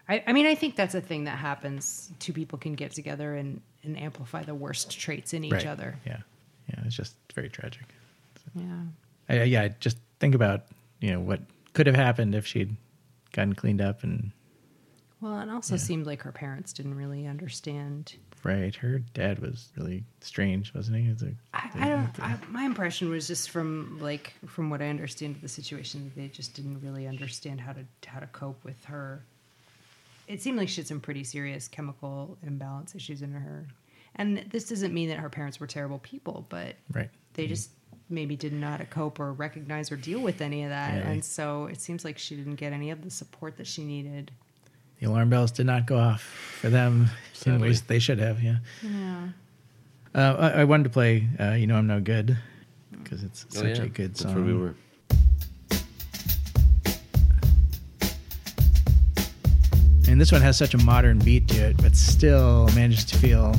I, 0.09 0.22
I 0.29 0.33
mean, 0.33 0.47
I 0.47 0.55
think 0.55 0.77
that's 0.77 0.95
a 0.95 1.01
thing 1.01 1.24
that 1.24 1.37
happens. 1.37 2.12
Two 2.20 2.33
people 2.33 2.59
can 2.61 2.74
get 2.74 2.93
together 2.93 3.35
and, 3.35 3.61
and 3.83 3.99
amplify 3.99 4.45
the 4.45 4.55
worst 4.55 4.97
traits 4.97 5.35
in 5.35 5.43
each 5.43 5.53
Right. 5.53 5.66
other. 5.66 5.99
Yeah, 6.07 6.18
yeah, 6.68 6.85
it's 6.87 6.95
just 6.95 7.16
very 7.35 7.49
tragic. 7.49 7.83
Yeah. 8.55 8.83
I, 9.29 9.43
yeah, 9.43 9.68
just 9.81 9.99
think 10.20 10.35
about 10.37 10.66
you 11.01 11.11
know 11.12 11.20
what 11.20 11.41
could 11.74 11.87
have 11.87 11.97
happened 11.97 12.35
if 12.35 12.47
she'd 12.47 12.77
gotten 13.33 13.55
cleaned 13.55 13.81
up 13.81 14.03
and 14.05 14.31
Well, 15.21 15.41
it 15.41 15.49
also 15.49 15.77
seemed 15.77 16.07
like 16.07 16.23
her 16.23 16.33
parents 16.33 16.73
didn't 16.73 16.95
really 16.95 17.27
understand. 17.27 18.14
right. 18.45 18.75
Her 18.75 18.99
dad 18.99 19.39
was 19.39 19.71
really 19.77 20.05
strange, 20.21 20.75
wasn't 20.75 20.99
he? 20.99 21.11
It's 21.11 21.23
a, 21.23 21.33
I, 21.55 21.71
I 21.75 21.89
don't. 21.89 22.21
I, 22.21 22.39
my 22.51 22.64
impression 22.64 23.09
was 23.09 23.27
just 23.27 23.51
from 23.51 23.99
like 24.01 24.35
from 24.47 24.69
what 24.69 24.83
I 24.83 24.89
understand 24.89 25.37
of 25.37 25.43
the 25.43 25.49
situation, 25.49 26.12
they 26.14 26.29
just 26.29 26.55
didn't 26.55 26.81
really 26.83 27.07
understand 27.07 27.61
how 27.61 27.73
to 27.73 27.85
how 28.07 28.21
to 28.21 28.27
cope 28.27 28.62
with 28.62 28.85
her. 28.85 29.23
It 30.29 30.43
seemed 30.43 30.59
like 30.59 30.69
she 30.69 30.81
had 30.81 30.89
some 30.89 31.01
pretty 31.01 31.25
serious 31.25 31.67
chemical 31.67 32.37
imbalance 32.43 32.95
issues 32.95 33.23
in 33.23 33.33
her, 33.33 33.67
and 34.17 34.45
this 34.51 34.69
doesn't 34.69 34.93
mean 34.93 35.09
that 35.09 35.19
her 35.19 35.31
parents 35.31 35.59
were 35.59 35.67
terrible 35.67 36.01
people, 36.01 36.45
but 36.51 36.75
right. 36.93 37.09
they 37.35 37.45
mm-hmm. 37.45 37.51
just 37.51 37.71
maybe 38.11 38.37
didn't 38.37 38.61
know 38.61 38.69
how 38.69 38.77
to 38.77 38.85
cope 38.85 39.19
or 39.19 39.33
recognize 39.33 39.91
or 39.91 39.97
deal 39.97 40.21
with 40.21 40.41
any 40.41 40.62
of 40.64 40.71
that, 40.71 40.95
Yeah, 40.95 41.11
and 41.11 41.25
so 41.25 41.67
it 41.67 41.81
seems 41.81 42.05
like 42.05 42.19
she 42.19 42.37
didn't 42.37 42.57
get 42.57 42.73
any 42.73 42.91
of 42.91 43.03
the 43.03 43.11
support 43.11 43.57
that 43.57 43.67
she 43.67 43.83
needed. 43.83 44.31
The 45.01 45.07
alarm 45.07 45.30
bells 45.30 45.53
did 45.53 45.66
not 45.66 45.86
go 45.86 45.99
off 45.99 46.22
for 46.22 46.70
them 46.70 47.03
in 47.03 47.09
Sadly. 47.34 47.68
ways 47.68 47.82
they 47.82 47.99
should 47.99 48.18
have. 48.18 48.42
Yeah. 48.42 48.57
Yeah. 48.82 49.28
Uh, 50.14 50.36
I, 50.38 50.61
I 50.61 50.64
wanted 50.64 50.84
to 50.84 50.90
play 50.90 51.28
uh, 51.38 51.53
"You 51.53 51.66
Know 51.66 51.76
I'm 51.76 51.86
No 51.86 52.01
Good" 52.01 52.36
because 53.03 53.22
it's 53.22 53.44
Oh, 53.53 53.61
such 53.61 53.78
yeah. 53.78 53.84
a 53.84 53.88
good 53.88 54.16
song. 54.16 54.28
That's 54.28 54.32
song. 54.34 54.34
where 54.34 54.44
we 54.44 54.55
were. 54.61 54.74
And 60.09 60.20
this 60.20 60.30
one 60.30 60.40
has 60.40 60.57
such 60.57 60.72
a 60.74 60.78
modern 60.78 61.18
beat 61.18 61.49
to 61.49 61.57
it, 61.59 61.76
but 61.82 61.97
still 61.97 62.68
manages 62.74 63.05
to 63.07 63.18
feel 63.18 63.55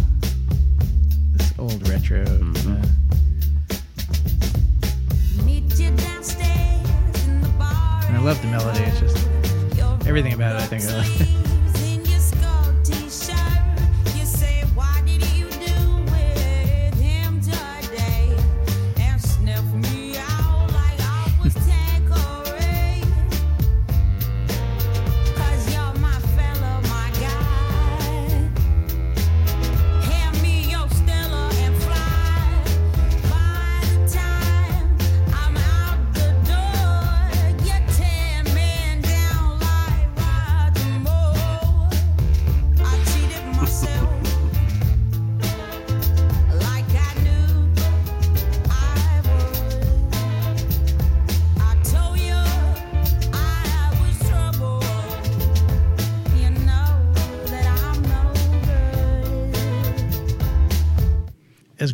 this 1.33 1.53
old 1.59 1.85
retro. 1.89 2.23
Mm-hmm. 2.25 2.71
uh, 2.71 2.85
Meet 5.45 5.77
you 5.77 5.91
downstairs 5.91 7.27
in 7.27 7.41
the 7.41 7.49
bar. 7.59 8.01
and 8.05 8.15
I 8.15 8.21
love 8.21 8.41
the 8.41 8.47
melody. 8.47 8.79
It's 8.85 8.99
just 9.01 9.16
everything 10.07 10.33
about 10.33 10.55
it. 10.55 10.61
I 10.61 10.65
think 10.65 10.83
I 10.85 10.97
like. 10.97 11.29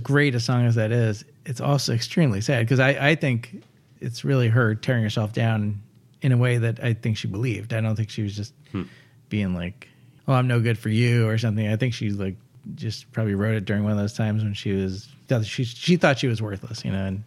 great 0.03 0.35
a 0.35 0.39
song 0.39 0.65
as 0.65 0.75
that 0.75 0.91
is, 0.91 1.25
it's 1.45 1.61
also 1.61 1.93
extremely 1.93 2.41
sad 2.41 2.65
because 2.65 2.79
I, 2.79 3.09
I 3.09 3.15
think 3.15 3.63
it's 3.99 4.23
really 4.23 4.49
her 4.49 4.75
tearing 4.75 5.03
herself 5.03 5.33
down 5.33 5.81
in 6.21 6.31
a 6.31 6.37
way 6.37 6.57
that 6.57 6.83
I 6.83 6.93
think 6.93 7.17
she 7.17 7.27
believed. 7.27 7.73
I 7.73 7.81
don't 7.81 7.95
think 7.95 8.09
she 8.09 8.23
was 8.23 8.35
just 8.35 8.53
hmm. 8.71 8.83
being 9.29 9.53
like, 9.53 9.87
"Oh, 10.27 10.33
I'm 10.33 10.47
no 10.47 10.59
good 10.59 10.77
for 10.77 10.89
you" 10.89 11.27
or 11.27 11.37
something. 11.37 11.67
I 11.67 11.75
think 11.75 11.93
she 11.93 12.09
like 12.09 12.35
just 12.75 13.11
probably 13.11 13.35
wrote 13.35 13.55
it 13.55 13.65
during 13.65 13.83
one 13.83 13.91
of 13.91 13.97
those 13.97 14.13
times 14.13 14.43
when 14.43 14.53
she 14.53 14.73
was 14.73 15.09
she 15.43 15.63
she 15.63 15.97
thought 15.97 16.19
she 16.19 16.27
was 16.27 16.41
worthless, 16.41 16.83
you 16.85 16.91
know. 16.91 17.05
And 17.05 17.23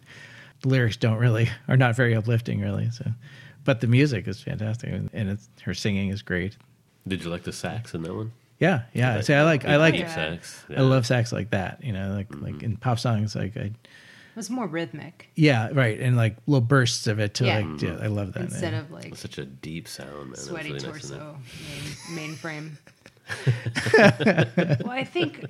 the 0.61 0.69
lyrics 0.69 0.97
don't 0.97 1.17
really 1.17 1.49
are 1.67 1.77
not 1.77 1.95
very 1.95 2.15
uplifting, 2.15 2.61
really. 2.61 2.89
So, 2.91 3.05
but 3.63 3.81
the 3.81 3.87
music 3.87 4.27
is 4.27 4.41
fantastic, 4.41 4.91
and 4.91 5.09
and 5.13 5.29
it's 5.29 5.47
her 5.63 5.73
singing 5.73 6.09
is 6.09 6.21
great. 6.21 6.57
Did 7.07 7.23
you 7.23 7.29
like 7.29 7.43
the 7.43 7.53
sax 7.53 7.93
in 7.93 8.01
that 8.03 8.13
one? 8.13 8.31
Yeah, 8.59 8.83
yeah. 8.93 9.21
See, 9.21 9.33
I 9.33 9.43
like 9.43 9.65
I 9.65 9.77
like 9.77 9.93
Deep 9.93 10.07
sax. 10.07 10.65
I 10.75 10.81
love 10.81 11.05
sax 11.05 11.31
like 11.31 11.51
that. 11.51 11.83
You 11.83 11.93
know, 11.93 12.13
like 12.13 12.33
like 12.33 12.55
mm-hmm. 12.55 12.65
in 12.65 12.77
pop 12.77 12.99
songs, 12.99 13.35
like 13.35 13.55
I 13.55 13.61
It 13.61 13.75
was 14.35 14.49
more 14.49 14.67
rhythmic 14.67 15.29
yeah, 15.35 15.69
right, 15.73 15.99
and 15.99 16.17
like 16.17 16.37
little 16.47 16.61
bursts 16.61 17.07
of 17.07 17.19
it 17.19 17.35
to 17.35 17.45
Yeah. 17.45 17.59
like 17.59 17.81
yeah, 17.81 17.97
I 18.01 18.07
love 18.07 18.33
that. 18.33 18.43
instead 18.43 18.73
yeah. 18.73 18.79
of 18.79 18.91
like 18.91 19.05
It's 19.05 19.19
such 19.19 19.37
a 19.37 19.45
deep 19.45 19.87
sound, 19.87 20.09
man. 20.09 20.29
That's 20.31 20.45
sweaty 20.45 20.73
really 20.73 20.87
nice, 20.87 21.03
isn't 21.03 21.17
it? 21.17 21.19
torso 21.19 21.37
main, 22.15 22.35
mainframe. 22.35 22.71
well, 24.85 24.91
I 24.91 25.03
think. 25.03 25.45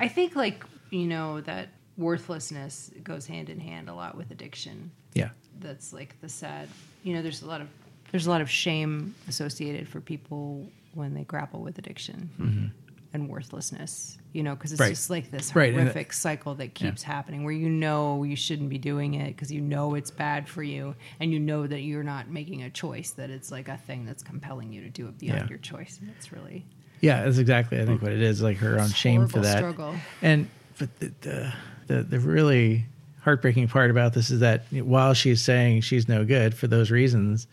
I 0.00 0.08
think 0.08 0.36
like 0.36 0.64
you 0.90 1.06
know 1.06 1.40
that 1.42 1.68
worthlessness 1.96 2.90
goes 3.02 3.26
hand 3.26 3.48
in 3.48 3.58
hand 3.60 3.88
a 3.88 3.94
lot 3.94 4.16
with 4.16 4.30
addiction. 4.30 4.90
yeah, 5.14 5.30
That's 5.60 5.92
like 5.92 6.20
the 6.20 6.28
sad. 6.28 6.68
You 7.02 7.14
know, 7.14 7.22
there's 7.22 7.42
a 7.42 7.46
lot 7.46 7.60
of 7.60 7.68
there's 8.10 8.26
a 8.26 8.30
lot 8.30 8.40
of 8.40 8.50
shame 8.50 9.14
associated 9.28 9.88
for 9.88 10.00
people 10.00 10.68
when 10.96 11.14
they 11.14 11.24
grapple 11.24 11.60
with 11.62 11.78
addiction 11.78 12.30
mm-hmm. 12.40 12.66
and 13.12 13.28
worthlessness. 13.28 14.18
You 14.32 14.42
know, 14.42 14.54
because 14.54 14.72
it's 14.72 14.80
Right. 14.80 14.90
just 14.90 15.08
like 15.08 15.30
this 15.30 15.54
Right, 15.56 15.72
and 15.72 15.80
horrific 15.82 16.12
cycle 16.12 16.54
that 16.56 16.74
keeps 16.74 17.02
happening 17.02 17.42
where 17.44 17.54
you 17.54 17.70
know 17.70 18.22
you 18.24 18.36
shouldn't 18.36 18.68
be 18.68 18.76
doing 18.78 19.14
it 19.14 19.28
because 19.28 19.50
you 19.50 19.62
know 19.62 19.94
it's 19.94 20.10
bad 20.10 20.46
for 20.48 20.62
you 20.62 20.94
and 21.20 21.32
you 21.32 21.38
know 21.38 21.66
that 21.66 21.80
you're 21.80 22.02
not 22.02 22.28
making 22.28 22.62
a 22.62 22.68
choice 22.68 23.12
that 23.12 23.30
it's 23.30 23.50
like 23.50 23.68
a 23.68 23.78
thing 23.78 24.04
that's 24.04 24.22
compelling 24.22 24.72
you 24.72 24.82
to 24.82 24.90
do 24.90 25.06
it 25.08 25.16
beyond 25.18 25.42
Yeah. 25.42 25.48
your 25.48 25.58
choice 25.58 25.98
and 26.00 26.10
it's 26.16 26.32
really 26.32 26.66
yeah. 27.00 27.24
That's 27.24 27.38
exactly 27.38 27.78
I 27.80 27.84
think 27.86 28.00
what 28.02 28.12
it 28.12 28.22
is. 28.22 28.40
Like 28.42 28.56
her 28.58 28.78
own 28.80 28.88
shame 28.88 29.28
for 29.28 29.40
that. 29.40 29.58
struggle. 29.58 29.94
And 30.22 30.48
but 30.78 30.98
the, 30.98 31.12
the 31.22 31.52
the 31.88 32.02
the 32.02 32.18
really 32.20 32.86
heartbreaking 33.20 33.68
part 33.68 33.90
about 33.90 34.12
this 34.14 34.30
is 34.30 34.40
that 34.40 34.64
while 34.72 35.12
she's 35.14 35.40
saying 35.42 35.80
she's 35.82 36.08
no 36.08 36.24
good 36.24 36.54
for 36.54 36.66
those 36.66 36.90
reasons, 36.90 37.46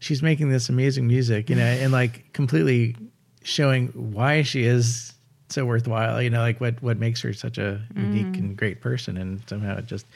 she's 0.00 0.22
making 0.22 0.50
this 0.50 0.68
amazing 0.68 1.06
music, 1.06 1.48
you 1.48 1.56
know, 1.56 1.62
and 1.64 1.92
like 1.92 2.32
completely 2.32 2.96
showing 3.42 3.88
why 3.88 4.42
she 4.42 4.64
is 4.64 5.12
so 5.48 5.64
worthwhile. 5.64 6.20
You 6.20 6.30
know, 6.30 6.40
like 6.40 6.60
what 6.60 6.82
what 6.82 6.98
makes 6.98 7.22
her 7.22 7.32
such 7.32 7.58
a 7.58 7.80
unique 7.94 8.26
mm. 8.26 8.38
and 8.38 8.56
great 8.56 8.80
person, 8.80 9.16
and 9.16 9.40
somehow 9.48 9.78
it 9.78 9.86
just 9.86 10.06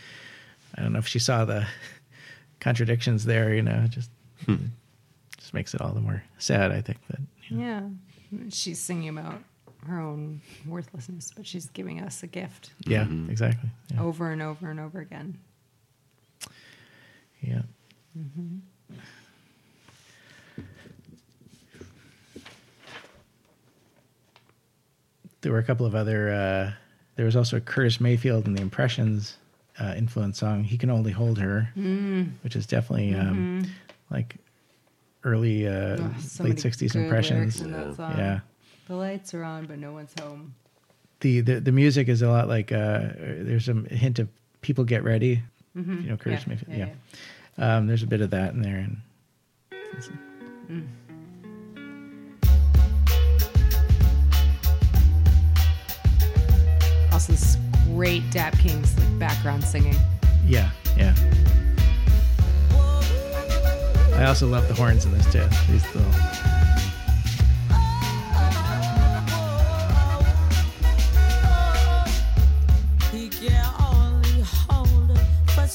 I 0.76 0.82
don't 0.82 0.92
know 0.92 0.98
if 0.98 1.06
she 1.06 1.20
saw 1.20 1.44
the 1.44 1.66
contradictions 2.60 3.24
there. 3.24 3.54
You 3.54 3.62
know, 3.62 3.82
it 3.84 3.90
just 3.90 4.10
hmm. 4.44 4.56
just 5.38 5.54
makes 5.54 5.74
it 5.74 5.80
all 5.80 5.92
the 5.92 6.00
more 6.00 6.24
sad. 6.38 6.72
I 6.72 6.80
think 6.80 6.98
that. 7.08 7.20
You 7.48 7.56
know, 7.56 7.64
Yeah. 7.64 7.82
She's 8.50 8.80
singing 8.80 9.10
about 9.10 9.40
her 9.86 10.00
own 10.00 10.40
worthlessness, 10.66 11.32
but 11.36 11.46
she's 11.46 11.66
giving 11.66 12.00
us 12.00 12.22
a 12.22 12.26
gift 12.26 12.70
yeah, 12.86 13.04
mm-hmm. 13.04 13.30
exactly. 13.30 13.70
Yeah. 13.92 14.02
over 14.02 14.30
and 14.30 14.42
over 14.42 14.70
and 14.70 14.80
over 14.80 14.98
again. 14.98 15.38
Yeah. 17.40 17.62
Mm-hmm. 18.18 18.58
There 25.44 25.52
were 25.52 25.58
a 25.58 25.64
couple 25.64 25.86
of 25.86 25.94
other. 25.94 26.30
Uh, 26.32 26.72
there 27.16 27.26
was 27.26 27.36
also 27.36 27.58
a 27.58 27.60
Curtis 27.60 28.00
Mayfield 28.00 28.46
and 28.48 28.56
the 28.58 28.62
Impressions 28.62 29.36
uh, 29.78 29.94
influence 29.96 30.38
song. 30.38 30.64
He 30.64 30.76
can 30.76 30.90
only 30.90 31.12
hold 31.12 31.38
her, 31.38 31.70
which 32.42 32.56
is 32.56 32.66
definitely 32.66 33.14
um, 33.14 33.66
like 34.10 34.36
early 35.22 35.68
uh, 35.68 35.98
Ugh, 36.02 36.20
so 36.20 36.44
late 36.44 36.56
'60s 36.56 36.94
impressions. 36.96 37.60
in 37.60 37.72
that 37.72 37.94
song. 37.96 38.14
Yeah. 38.18 38.40
The 38.88 38.96
lights 38.96 39.32
are 39.34 39.44
on, 39.44 39.66
but 39.66 39.78
no 39.78 39.92
one's 39.92 40.12
home. 40.20 40.54
The, 41.20 41.40
the 41.40 41.60
the 41.60 41.72
music 41.72 42.08
is 42.08 42.20
a 42.22 42.28
lot 42.28 42.48
like 42.48 42.72
uh, 42.72 43.00
there's 43.16 43.68
a 43.68 43.74
hint 43.74 44.18
of 44.18 44.28
"People 44.62 44.84
Get 44.84 45.04
Ready." 45.04 45.42
You 45.74 45.82
know, 45.82 46.16
Curtis 46.16 46.44
Mm-hmm. 46.44 46.50
Yeah, 46.50 46.56
Mayfield. 46.68 46.78
yeah, 46.78 46.88
Yeah, 47.58 47.76
Um, 47.76 47.86
there's 47.88 48.02
a 48.02 48.06
bit 48.06 48.20
of 48.20 48.30
that 48.30 48.52
in 48.54 48.62
there, 48.62 48.76
and 48.76 48.96
Also, 49.96 50.12
this 57.26 57.56
great 57.86 58.22
Dap 58.30 58.58
Kings 58.58 58.98
like 58.98 59.18
background 59.18 59.64
singing. 59.64 59.96
Yeah, 60.46 60.70
yeah. 60.96 61.14
I 64.14 64.26
also 64.26 64.46
love 64.46 64.68
the 64.68 64.74
horns 64.74 65.04
in 65.04 65.12
this 65.12 65.30
too. 65.32 65.44
These 65.70 65.84
little, 65.94 66.10
He 73.10 73.28
can 73.28 73.64
only 73.80 74.42
hold 74.42 75.16
her 75.18 75.66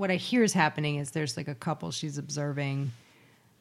what 0.00 0.10
I 0.10 0.16
hear 0.16 0.42
is 0.42 0.54
happening 0.54 0.96
is 0.96 1.10
there's 1.10 1.36
like 1.36 1.46
a 1.46 1.54
couple 1.54 1.90
she's 1.90 2.16
observing. 2.16 2.90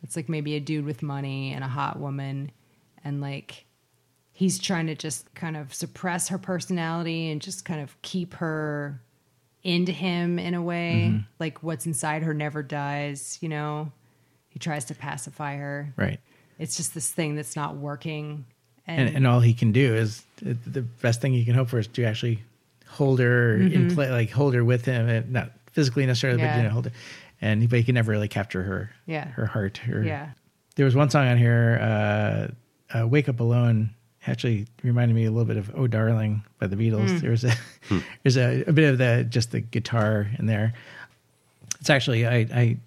It's 0.03 0.15
like 0.15 0.29
maybe 0.29 0.55
a 0.55 0.61
dude 0.61 0.85
with 0.85 1.03
money 1.03 1.51
and 1.51 1.65
a 1.65 1.67
hot 1.67 1.99
woman, 1.99 2.51
and 3.03 3.19
like 3.19 3.65
he's 4.31 4.57
trying 4.57 4.87
to 4.87 4.95
just 4.95 5.31
kind 5.35 5.57
of 5.57 5.73
suppress 5.73 6.29
her 6.29 6.37
personality 6.37 7.29
and 7.29 7.41
just 7.41 7.65
kind 7.65 7.81
of 7.81 8.01
keep 8.03 8.35
her 8.35 9.01
into 9.63 9.91
him 9.91 10.39
in 10.39 10.53
a 10.53 10.61
way. 10.61 11.09
Mm-hmm. 11.09 11.23
Like 11.39 11.61
what's 11.61 11.85
inside 11.85 12.23
her 12.23 12.33
never 12.33 12.63
dies. 12.63 13.37
You 13.41 13.49
know, 13.49 13.91
he 14.47 14.59
tries 14.59 14.85
to 14.85 14.95
pacify 14.95 15.57
her. 15.57 15.93
Right. 15.97 16.21
It's 16.57 16.77
just 16.77 16.93
this 16.93 17.11
thing 17.11 17.35
that's 17.35 17.57
not 17.57 17.75
working. 17.75 18.45
And, 18.87 19.13
and 19.13 19.27
all 19.27 19.41
he 19.41 19.53
can 19.53 19.73
do 19.73 19.93
is 19.93 20.23
the 20.41 20.83
best 21.01 21.19
thing 21.19 21.33
he 21.33 21.43
can 21.43 21.53
hope 21.53 21.67
for 21.67 21.79
is 21.79 21.87
to 21.87 22.03
actually 22.05 22.39
hold 22.87 23.19
her 23.19 23.55
in 23.55 23.71
mm-hmm. 23.71 23.95
play, 23.95 24.09
like 24.09 24.31
hold 24.31 24.53
her 24.53 24.63
with 24.63 24.85
him, 24.85 25.07
and 25.07 25.31
not 25.31 25.51
physically 25.79 26.05
necessarily, 26.05 26.41
but 26.41 26.57
you 26.57 26.63
know, 26.63 26.69
hold 26.69 26.85
her. 26.85 26.91
And 27.41 27.69
but 27.69 27.79
he 27.79 27.83
can 27.85 27.95
never 27.95 28.11
really 28.11 28.27
capture 28.27 28.63
her, 28.63 28.91
Yeah. 29.05 29.25
her 29.29 29.45
heart. 29.45 29.77
Her, 29.77 30.03
Yeah. 30.03 30.29
There 30.75 30.85
was 30.85 30.95
one 30.95 31.09
song 31.09 31.27
on 31.27 31.37
here, 31.37 31.77
uh, 31.81 32.97
uh, 32.99 33.07
"Wake 33.07 33.29
Up 33.29 33.39
Alone." 33.39 33.91
Actually, 34.27 34.67
reminded 34.83 35.13
me 35.15 35.23
a 35.25 35.31
little 35.31 35.45
bit 35.45 35.55
of 35.57 35.71
"Oh 35.75 35.87
Darling" 35.87 36.43
by 36.59 36.67
the 36.67 36.75
Beatles. 36.75 37.21
There 37.21 37.31
was 37.31 37.43
a 37.45 37.53
there's 38.23 38.37
a, 38.37 38.63
a 38.65 38.73
bit 38.73 38.91
of 38.91 38.97
the 38.97 39.25
just 39.29 39.51
the 39.51 39.61
guitar 39.61 40.27
in 40.37 40.45
there. 40.45 40.73
It's 41.79 41.89
actually 41.89 42.25
I 42.27 42.35
I 42.53 42.77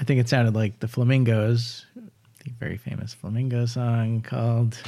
I 0.00 0.04
think 0.04 0.20
it 0.20 0.28
sounded 0.28 0.54
like 0.54 0.78
the 0.80 0.88
Flamingos, 0.88 1.86
the 1.96 2.50
very 2.60 2.76
famous 2.76 3.12
Flamingo 3.14 3.66
song 3.66 4.22
called. 4.22 4.80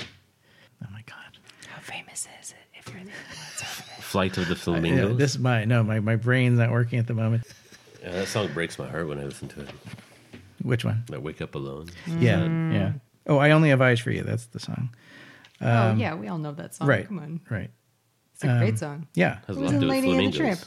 Oh 0.84 0.88
my 0.92 1.02
god! 1.06 1.38
How 1.68 1.80
famous 1.80 2.28
is 2.40 2.50
it? 2.52 2.56
If 2.78 2.92
you're 2.94 3.02
the 3.04 3.10
Flight 4.14 4.38
of 4.38 4.46
the 4.48 4.54
I- 4.54 4.58
Flamingos. 4.58 5.18
this 5.18 5.32
is 5.32 5.38
my 5.40 5.64
no 5.64 5.82
my 5.82 5.98
my 6.00 6.16
brain's 6.16 6.58
not 6.58 6.70
working 6.70 6.98
at 6.98 7.06
the 7.06 7.14
moment. 7.14 7.42
Yeah, 8.02 8.12
that 8.12 8.28
song 8.28 8.52
breaks 8.54 8.78
my 8.78 8.88
heart 8.88 9.08
when 9.08 9.18
I 9.18 9.24
listen 9.24 9.48
to 9.48 9.60
it. 9.62 9.68
Which 10.62 10.84
one? 10.84 11.02
I 11.12 11.18
wake 11.18 11.42
up 11.42 11.54
alone. 11.54 11.88
Yeah, 12.06 12.44
yeah. 12.72 12.92
Oh, 13.26 13.38
I 13.38 13.50
only 13.50 13.70
have 13.70 13.80
eyes 13.82 13.98
for 14.00 14.10
you. 14.12 14.22
That's 14.22 14.46
the 14.46 14.60
song. 14.60 14.90
oh 15.60 15.94
yeah, 15.96 16.14
we 16.14 16.28
all 16.28 16.38
know 16.38 16.52
that 16.52 16.74
song. 16.74 16.86
Um, 16.86 16.90
right. 16.90 17.06
Come 17.08 17.18
on, 17.18 17.40
Right. 17.50 17.70
it's 18.34 18.44
a 18.44 18.58
great 18.58 18.78
song. 18.78 19.06
Yeah. 19.14 19.38
It 19.42 19.48
was 19.48 19.58
lot 19.58 19.68
to 19.70 19.74
in 19.74 19.80
do 19.80 19.86
with 19.88 19.90
Lady 20.04 20.10
and 20.24 20.32
the. 20.32 20.36
Tramp. 20.38 20.60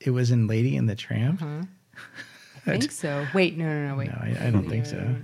It 0.00 0.10
was 0.10 0.30
in 0.30 0.46
Lady 0.46 0.76
and 0.76 0.88
the 0.88 0.94
Tramp. 0.96 1.40
Huh? 1.40 1.62
I 2.66 2.78
think 2.78 2.90
so. 2.92 3.26
Wait, 3.32 3.56
no, 3.56 3.64
no, 3.64 3.88
no, 3.88 3.96
wait. 3.96 4.08
No, 4.08 4.18
I, 4.20 4.46
I 4.48 4.50
don't 4.50 4.68
think 4.68 4.86
so. 4.86 5.16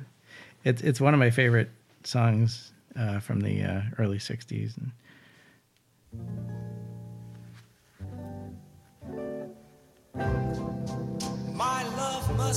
It's 0.64 0.80
it's 0.82 1.00
one 1.00 1.12
of 1.12 1.20
my 1.20 1.30
favorite 1.30 1.70
songs 2.04 2.72
uh, 2.96 3.18
from 3.20 3.40
the 3.40 3.62
uh, 3.62 3.82
early 3.98 4.18
'60s. 4.18 4.76
And 4.78 4.92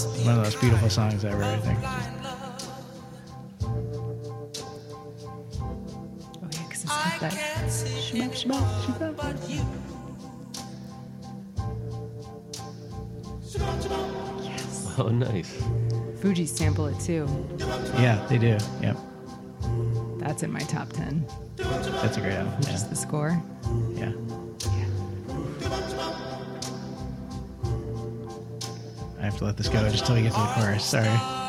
one 0.04 0.18
of 0.20 0.26
the 0.26 0.42
most 0.44 0.60
beautiful 0.60 0.90
songs 0.90 1.24
ever. 1.24 1.44
I 1.44 1.58
think. 1.58 1.80
blind. 1.80 2.22
Oh 6.42 6.50
yeah, 6.52 6.64
because 6.68 6.84
it's 6.84 6.92
got 6.92 7.20
that. 7.22 7.34
you. 9.50 9.66
Oh, 14.98 15.10
nice. 15.10 15.62
Fuji 16.22 16.46
sample 16.46 16.88
it 16.88 16.98
too. 17.02 17.28
Yeah, 18.00 18.26
they 18.30 18.38
do. 18.38 18.58
Yep. 18.82 18.98
That's 20.20 20.44
in 20.44 20.52
my 20.52 20.60
top 20.62 20.92
10. 20.94 21.26
That's 21.58 22.18
a 22.18 22.22
great 22.22 22.34
album. 22.34 22.54
Yeah. 22.62 22.72
Just 22.72 22.90
the 22.90 22.96
score. 22.96 23.42
yeah. 23.94 24.14
Have 29.36 29.40
to 29.40 29.46
let 29.46 29.58
this 29.58 29.68
go 29.68 29.90
just 29.90 30.06
till 30.06 30.16
we 30.16 30.22
get 30.22 30.32
to 30.32 30.40
the 30.40 30.46
chorus. 30.56 30.86
Sorry. 30.86 31.45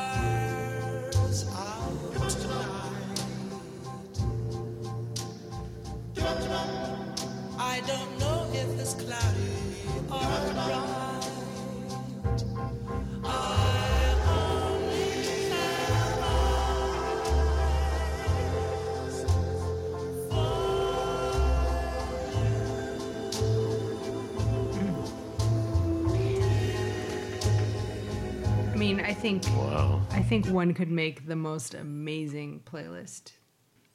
Think 29.17 29.45
Wow. 29.47 30.03
I 30.11 30.23
think 30.23 30.47
one 30.47 30.75
could 30.75 30.91
make 30.91 31.27
the 31.27 31.37
most 31.37 31.75
amazing 31.75 32.61
playlist 32.71 33.33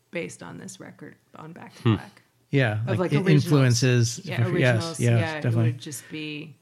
based 0.09 0.41
on 0.43 0.57
this 0.57 0.80
record 0.80 1.15
on 1.36 1.53
Back 1.53 1.76
to 1.78 1.82
hmm. 1.84 1.95
Black. 1.95 2.22
Yeah, 2.49 2.80
Of 2.88 2.99
like 2.99 3.13
i- 3.13 3.17
originals. 3.17 3.45
influences. 3.45 4.22
Yeah, 4.26 4.41
originals. 4.41 4.99
yes, 4.99 4.99
yeah, 4.99 5.38
it 5.38 5.41
definitely. 5.41 5.72
would 5.72 5.78
just 5.78 6.03
be 6.09 6.55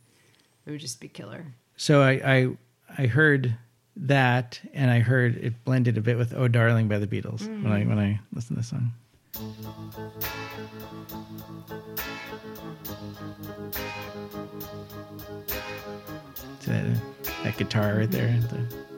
it 0.66 0.72
would 0.72 0.80
just 0.80 1.00
be 1.00 1.08
killer. 1.08 1.46
So 1.78 2.02
I, 2.02 2.12
I 2.12 2.58
I 2.98 3.08
heard 3.08 3.56
that, 3.96 4.62
and 4.74 4.92
I 4.92 5.00
heard 5.00 5.38
it 5.38 5.64
blended 5.66 5.98
a 5.98 6.02
bit 6.02 6.18
with 6.18 6.34
"Oh 6.36 6.48
Darling" 6.48 6.88
by 6.88 7.00
the 7.00 7.08
Beatles 7.08 7.48
when 7.48 7.72
I 7.72 7.84
mm. 7.84 7.88
when 7.88 7.98
I 7.98 8.20
listened 8.34 8.58
to 8.58 8.62
the 8.62 8.68
song. 8.68 8.92
So 9.34 9.46
that, 16.68 17.02
that 17.44 17.58
guitar 17.58 17.96
right 17.98 18.12
there. 18.12 18.40
the- 18.50 18.90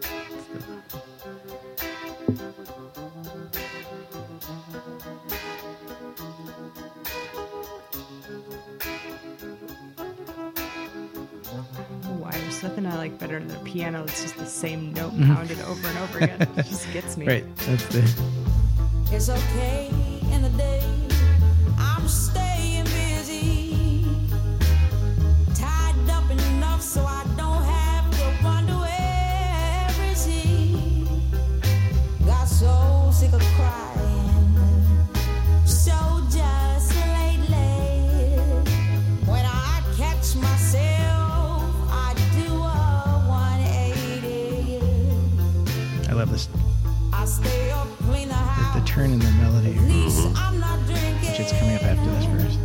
Why 12.18 12.32
there's 12.32 12.64
nothing 12.64 12.86
I 12.86 12.96
like 12.96 13.20
better 13.20 13.40
than 13.40 13.52
a 13.56 13.60
piano. 13.64 14.04
It's 14.04 14.22
just 14.22 14.38
the 14.38 14.46
same 14.46 14.94
note 14.94 15.14
mm-hmm. 15.14 15.34
pounded 15.34 15.60
over 15.62 15.88
and 15.88 15.98
over 16.00 16.18
again. 16.20 16.42
It 16.58 16.66
just 16.66 16.92
gets 16.94 17.18
me. 17.18 17.28
right. 17.28 17.56
That's 17.58 17.86
the. 17.88 18.24
It's 19.12 19.30
okay 19.30 20.01
the 47.26 48.82
turn 48.84 49.12
in 49.12 49.20
the 49.20 49.32
melody, 49.34 49.78
At 49.78 49.84
least 49.84 50.28
I'm 50.36 50.60
not 50.60 50.80
drinking. 50.88 51.30
which 51.30 51.40
it's 51.40 51.52
coming 51.52 51.76
up 51.76 51.84
after 51.84 52.10
this 52.10 52.26
verse. 52.26 52.58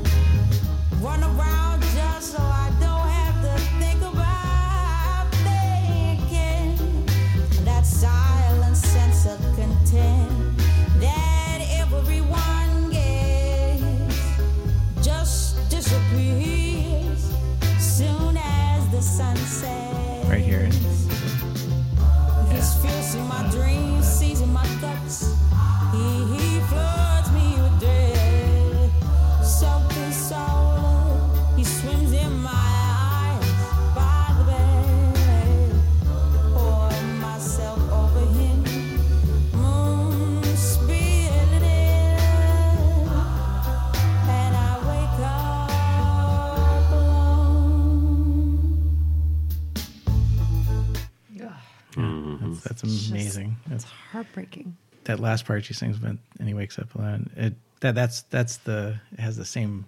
That 55.06 55.20
last 55.20 55.44
part 55.44 55.64
she 55.64 55.74
sings 55.74 56.00
when 56.00 56.18
and 56.38 56.48
he 56.48 56.54
wakes 56.54 56.78
up 56.78 56.94
alone. 56.94 57.30
It 57.36 57.54
that 57.80 57.94
that's 57.94 58.22
that's 58.22 58.58
the 58.58 59.00
it 59.12 59.20
has 59.20 59.36
the 59.36 59.44
same 59.44 59.84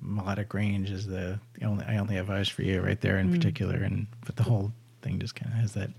melodic 0.00 0.52
range 0.52 0.90
as 0.90 1.06
the, 1.06 1.38
the 1.58 1.64
only 1.64 1.84
I 1.86 1.98
only 1.98 2.16
have 2.16 2.30
eyes 2.30 2.48
for 2.48 2.62
you 2.62 2.80
right 2.80 3.00
there 3.00 3.18
in 3.18 3.28
hmm. 3.28 3.34
particular, 3.34 3.76
and 3.76 4.06
but 4.24 4.36
the 4.36 4.42
whole 4.42 4.72
thing 5.02 5.18
just 5.18 5.34
kind 5.34 5.52
of 5.52 5.58
has 5.58 5.74
that 5.74 5.90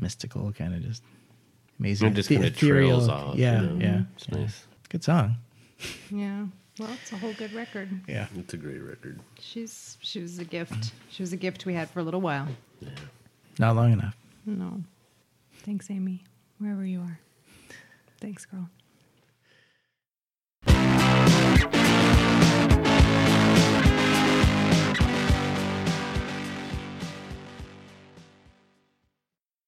mystical 0.00 0.52
kind 0.52 0.74
of 0.74 0.82
just 0.82 1.02
amazing. 1.78 2.08
It 2.08 2.14
just 2.14 2.28
the 2.28 2.36
kind 2.36 2.46
of 2.46 2.56
ethereal- 2.56 2.98
trails 2.98 3.08
off. 3.08 3.36
Yeah, 3.36 3.62
you 3.62 3.68
know? 3.68 3.84
yeah, 3.84 4.02
It's 4.16 4.26
yeah. 4.28 4.38
nice. 4.38 4.66
Good 4.88 5.04
song. 5.04 5.36
Yeah. 6.10 6.46
Well, 6.78 6.90
it's 7.00 7.12
a 7.12 7.16
whole 7.16 7.32
good 7.34 7.52
record. 7.52 7.88
Yeah, 8.08 8.26
It's 8.36 8.54
a 8.54 8.56
great 8.56 8.80
record. 8.82 9.20
She's 9.38 9.96
she 10.00 10.20
was 10.20 10.38
a 10.40 10.44
gift. 10.44 10.92
She 11.08 11.22
was 11.22 11.32
a 11.32 11.36
gift 11.36 11.66
we 11.66 11.74
had 11.74 11.88
for 11.88 12.00
a 12.00 12.02
little 12.02 12.20
while. 12.20 12.48
yeah 12.80 12.90
not 13.58 13.76
long 13.76 13.92
enough. 13.92 14.16
No. 14.46 14.82
Thanks, 15.62 15.90
Amy. 15.90 16.24
Wherever 16.58 16.84
you 16.84 17.00
are. 17.00 17.18
Thanks, 18.24 18.46
girl. 18.46 18.70